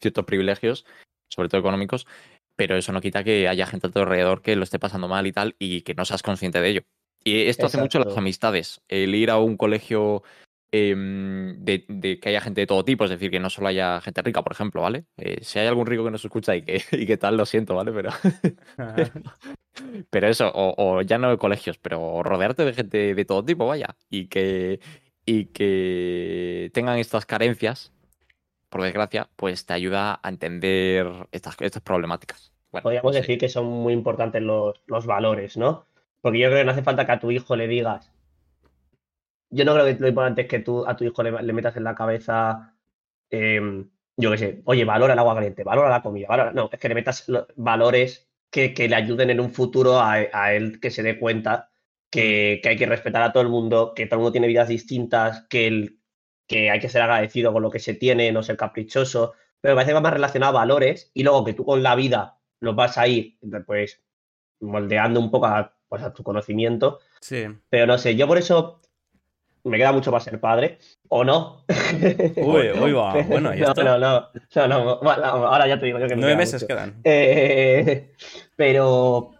[0.00, 0.84] ciertos privilegios,
[1.28, 2.08] sobre todo económicos,
[2.56, 5.28] pero eso no quita que haya gente a tu alrededor que lo esté pasando mal
[5.28, 6.82] y tal, y que no seas consciente de ello.
[7.22, 8.80] Y esto hace mucho las amistades.
[8.88, 10.22] El ir a un colegio
[10.72, 14.00] em, de, de que haya gente de todo tipo, es decir, que no solo haya
[14.00, 15.04] gente rica, por ejemplo, ¿vale?
[15.18, 17.74] Eh, si hay algún rico que nos escucha y que, y que tal, lo siento,
[17.74, 17.92] ¿vale?
[17.92, 18.10] Pero,
[20.10, 23.66] pero eso, o, o ya no de colegios, pero rodearte de gente de todo tipo,
[23.66, 24.80] vaya, y que,
[25.26, 27.92] y que tengan estas carencias,
[28.70, 32.52] por desgracia, pues te ayuda a entender estas, estas problemáticas.
[32.70, 35.86] Bueno, Podríamos decir que son muy importantes los, los valores, ¿no?
[36.22, 38.10] Porque yo creo que no hace falta que a tu hijo le digas.
[39.50, 41.84] Yo no creo que lo importante es que tú a tu hijo le, metas en
[41.84, 42.76] la cabeza,
[43.30, 46.52] em, yo qué sé, oye, valora el agua caliente, valora la comida, valora.
[46.52, 50.14] No, es que le metas lo- valores que, que le ayuden en un futuro a,
[50.32, 51.70] a él que se dé cuenta
[52.10, 54.68] que, que hay que respetar a todo el mundo, que todo el mundo tiene vidas
[54.68, 56.00] distintas, que, el,
[56.46, 59.34] que hay que ser agradecido con lo que se tiene, no ser caprichoso.
[59.60, 61.94] Pero me parece que va más relacionado a valores y luego que tú con la
[61.96, 64.02] vida los vas a ir, pues,
[64.60, 67.00] moldeando un poco a, pues, a tu conocimiento.
[67.20, 67.44] Sí.
[67.68, 68.80] Pero no sé, yo por eso
[69.64, 70.78] me queda mucho para ser padre.
[71.08, 71.64] ¿O no?
[72.36, 73.20] Uy, uy, va.
[73.24, 73.82] Bueno, ¿y no, esto?
[73.84, 76.62] no, no, no, no, bueno, ahora ya te digo yo que me Nueve queda meses
[76.62, 76.66] mucho.
[76.66, 77.00] quedan.
[77.04, 78.12] Eh,
[78.56, 79.32] pero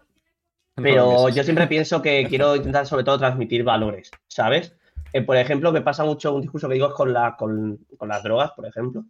[0.75, 4.75] pero yo siempre pienso que quiero intentar sobre todo transmitir valores, ¿sabes?
[5.13, 8.09] Eh, por ejemplo, me pasa mucho un discurso que digo es con, la, con, con
[8.09, 9.05] las drogas, por ejemplo.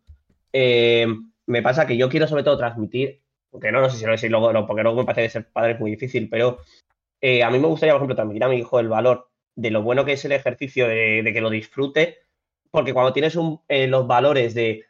[0.54, 1.08] Eh,
[1.48, 4.30] me pasa que yo quiero sobre todo transmitir, porque no, no sé si lo si
[4.30, 6.59] luego, no, porque luego me parece que ser padre es muy difícil, pero
[7.22, 9.84] eh, a mí me gustaría, por ejemplo, transmitir a mi hijo el valor de lo
[9.84, 12.18] bueno que es el ejercicio, de, que lo disfrute,
[12.72, 13.38] porque cuando tienes
[13.68, 14.86] eh, los valores de,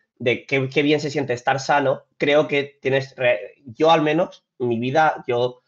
[0.48, 3.16] qué, bien se siente estar sano, creo que tienes,
[3.66, 5.62] yo al menos, mi vida, yo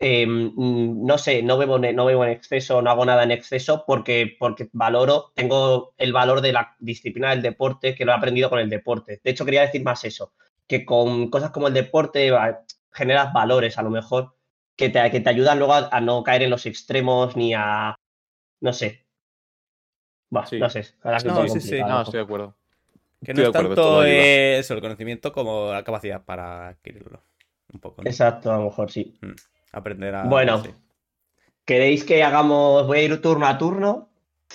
[0.00, 4.34] mm, no sé, no bebo, no bebo en exceso, no hago nada en exceso porque,
[4.38, 8.58] porque valoro, tengo el valor de la disciplina del deporte que lo he aprendido con
[8.58, 9.20] el deporte.
[9.22, 10.32] De hecho, quería decir más eso,
[10.66, 12.32] que con cosas como el deporte
[12.92, 14.34] generas valores a lo mejor
[14.80, 17.94] que te, que te ayudan luego a, a no caer en los extremos ni a,
[18.60, 19.06] no sé.
[20.30, 20.58] Bah, Sí.
[20.58, 20.94] No sé, es
[21.24, 21.88] No, sí, sí, complicado.
[21.90, 22.56] No, estoy de acuerdo.
[23.24, 26.68] Que Estoy no de es acuerdo, tanto eh, eso, el conocimiento como la capacidad para
[26.68, 27.22] adquirirlo.
[27.72, 28.02] Un poco.
[28.02, 28.10] ¿no?
[28.10, 29.18] Exacto, a lo mejor sí.
[29.72, 30.24] Aprender a.
[30.24, 30.62] Bueno.
[30.64, 30.70] sí.
[31.64, 34.08] ¿Queréis que hagamos, voy a ir turno a turno?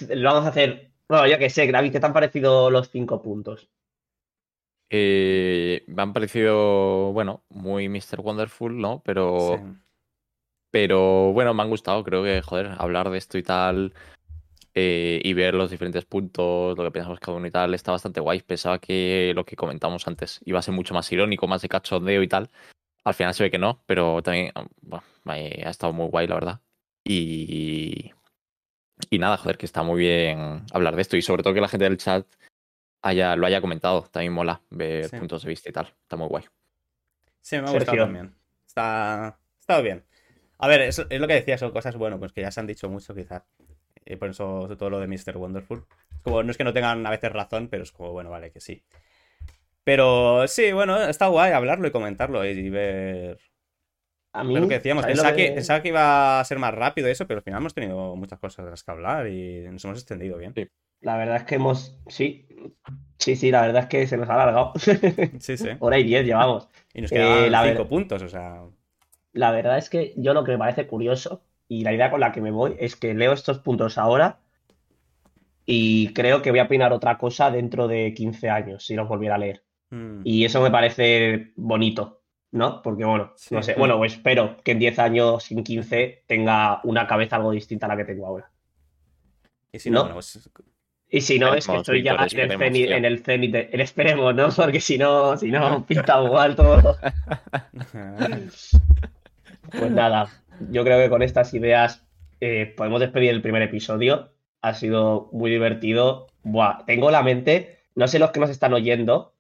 [0.10, 3.22] Lo vamos a hacer, bueno, yo que sé, David, ¿qué te han parecido los cinco
[3.22, 3.70] puntos?
[4.90, 8.20] Eh, me han parecido, bueno, muy Mr.
[8.22, 9.02] Wonderful, ¿no?
[9.06, 9.80] Pero, Sí.
[10.76, 12.04] Pero bueno, me han gustado.
[12.04, 13.94] Creo que, joder, hablar de esto y tal
[14.74, 18.20] eh, y ver los diferentes puntos, lo que pensamos cada uno y tal, está bastante
[18.20, 18.42] guay.
[18.42, 22.22] Pensaba que lo que comentamos antes iba a ser mucho más irónico, más de cachondeo
[22.24, 22.50] y tal.
[23.06, 25.02] Al final se ve que no, pero también bueno,
[25.34, 26.60] eh, ha estado muy guay, la verdad.
[27.06, 28.12] Y,
[29.10, 31.70] y nada, joder, que está muy bien hablar de esto y sobre todo que la
[31.70, 32.28] gente del chat
[33.02, 34.10] haya, lo haya comentado.
[34.12, 35.16] También mola ver Sí.
[35.20, 35.86] puntos de vista y tal.
[36.02, 36.44] Está muy guay.
[37.40, 37.80] Sí, me ha Sergio.
[37.80, 38.36] gustado también.
[38.68, 40.04] Está, está bien.
[40.58, 42.68] A ver, es, es lo que decía, son cosas, bueno, pues que ya se han
[42.68, 43.44] dicho mucho quizás.
[44.06, 45.38] Y por eso, todo lo de Mr.
[45.38, 45.86] Wonderful.
[46.22, 48.60] Como, no es que no tengan a veces razón, pero es como, bueno, vale, que
[48.62, 48.84] sí.
[49.84, 53.38] Pero sí, bueno, está guay hablarlo y comentarlo y ver,
[54.34, 55.04] A mí, lo que decíamos.
[55.04, 55.48] ¿sabes lo Pensaba que...
[55.50, 58.40] que- pensaba que iba a ser más rápido eso, pero al final hemos tenido muchas
[58.40, 60.54] cosas de las que hablar y nos hemos extendido bien.
[60.56, 60.68] Sí.
[61.02, 62.00] La verdad es que hemos.
[62.08, 62.48] Sí,
[63.20, 64.74] sí, sí, la verdad es que se nos ha alargado.
[65.40, 65.70] Sí, sí.
[65.80, 66.68] Hora y diez llevamos.
[66.94, 68.64] Y nos Eh, quedan la cinco ver- puntos, o sea.
[69.36, 72.32] La verdad es que yo lo que me parece curioso y la idea con la
[72.32, 74.40] que me voy es que leo estos puntos ahora
[75.66, 79.36] y creo que voy a opinar otra cosa dentro de 15 años si los volviera
[79.36, 79.64] a leer.
[79.92, 82.22] mm, Y eso me parece bonito,
[82.52, 82.82] ¿no?
[82.82, 83.62] Porque bueno, no Sí.
[83.62, 87.86] sé, bueno, pues espero que en 10 años, sin 15, tenga una cabeza algo distinta
[87.88, 88.50] a la que tengo ahora.
[89.72, 90.02] Y si no, no.
[90.04, 90.50] bueno, pues.
[91.10, 93.82] Y si no, es que estoy ya en el cenit, en el cenit, de- el
[93.82, 94.50] esperemos, ¿no?
[94.56, 96.98] Porque si no, si no, pinta igual todo.
[99.72, 100.30] Pues nada,
[100.72, 102.06] yo creo que con estas ideas
[102.42, 104.32] eh, podemos despedir el primer episodio.
[104.62, 106.28] Ha sido muy divertido.
[106.44, 109.34] Buah, tengo la mente, no sé los que nos están oyendo,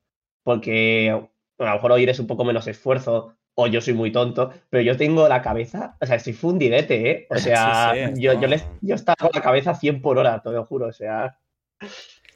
[0.44, 1.12] porque
[1.58, 4.52] bueno, a lo mejor oír es un poco menos esfuerzo, o yo soy muy tonto,
[4.70, 7.28] pero yo tengo la cabeza, o sea, estoy fundidete, ¿eh?
[7.30, 8.42] O sea, Sí, sí, yo, no.
[8.42, 10.94] yo, les- yo estaba con la cabeza a 100 por hora, te lo juro, o
[10.94, 11.38] sea.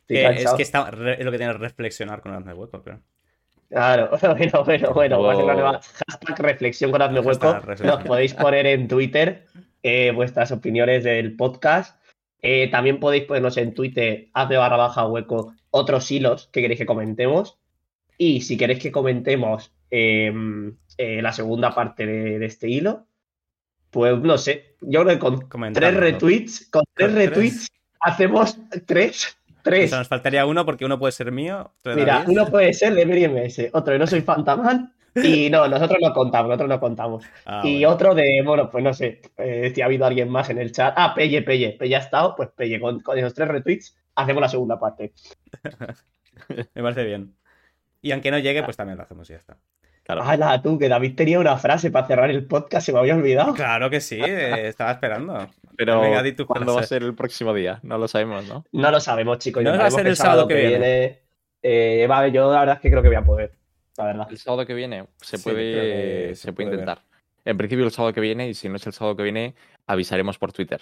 [0.07, 3.01] Que es que está, re- es lo que tiene reflexionar con Hazme Hueco, creo.
[3.69, 4.63] Claro, bueno,
[4.93, 7.59] bueno, bueno, una nueva hashtag reflexión con hazme hueco.
[7.83, 9.45] Nos podéis poner en Twitter
[9.83, 11.99] eh, vuestras opiniones del podcast.
[12.41, 16.85] Eh, también podéis ponernos en Twitter, hazme barra baja hueco, otros hilos que queréis que
[16.85, 17.59] comentemos.
[18.17, 20.33] Y si queréis que comentemos eh,
[20.97, 23.05] eh, la segunda parte de, de este hilo,
[23.91, 27.13] pues no sé, yo creo que con tres retweets, Con tres.
[27.13, 27.67] retweets
[28.01, 29.89] hacemos tres, O tres.
[29.89, 31.73] sea, nos faltaría uno porque uno puede ser mío.
[31.83, 35.99] Mira, uno puede ser de Mary MS, otro de No Soy Fantaman, y no, nosotros
[36.01, 37.25] no contamos, nosotros no contamos.
[37.45, 37.89] Ah, y bueno.
[37.89, 40.93] otro de, bueno, pues no sé, eh, si ha habido alguien más en el chat.
[40.97, 44.49] Ah, Pelle, Pelle, Pelle ha estado, pues Pelle, con, con esos tres retweets hacemos la
[44.49, 45.13] segunda parte.
[46.73, 47.35] Me parece bien.
[48.01, 49.57] Y aunque no llegue, pues también lo hacemos y ya está.
[50.09, 50.23] Claro.
[50.27, 53.53] Hala, tú, que David tenía una frase para cerrar el podcast, se me había olvidado.
[53.53, 55.47] Claro que sí, eh, estaba esperando.
[55.77, 57.79] Pero, Venga, di tu ¿cuándo va a ser el próximo día?
[57.83, 58.65] No lo sabemos, ¿no?
[58.71, 59.63] No lo sabemos, chicos.
[59.63, 61.19] No va a ser el sábado que viene.
[61.61, 63.51] eh, vale, yo la verdad es que creo que voy a poder,
[63.97, 64.27] la verdad.
[64.31, 66.79] El sábado que viene se Sí, puede, se se puede puede ver.
[66.89, 67.05] intentar.
[67.45, 69.53] En principio el sábado que viene, y si no es el sábado que viene,
[69.85, 70.81] avisaremos por Twitter.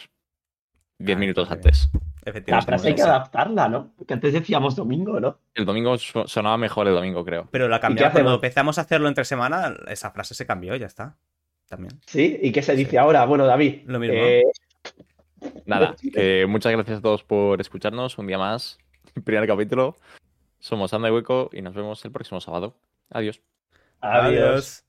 [0.99, 1.89] Diez Ah, minutos antes.
[1.93, 2.65] La Efectivamente.
[2.65, 3.93] frase hay que adaptarla, ¿no?
[3.95, 5.39] Porque antes decíamos domingo, ¿no?
[5.53, 7.47] El domingo sonaba mejor el domingo, creo.
[7.51, 8.13] Pero la cambiamos.
[8.13, 11.15] Cuando empezamos a hacerlo entre semana, esa frase se cambió, ya está.
[11.69, 11.99] También.
[12.05, 12.97] Sí, ¿y qué se dice Sí.
[12.97, 13.25] ahora?
[13.25, 13.83] Bueno, David.
[13.85, 14.15] Lo mismo.
[14.17, 14.43] eh,
[15.65, 15.95] Nada,
[16.47, 18.77] muchas gracias a todos por escucharnos un día más.
[19.23, 19.95] Primer capítulo.
[20.59, 22.75] Somos Anda y Hueco y nos vemos el próximo sábado.
[23.11, 23.41] Adiós.
[24.01, 24.83] adiós.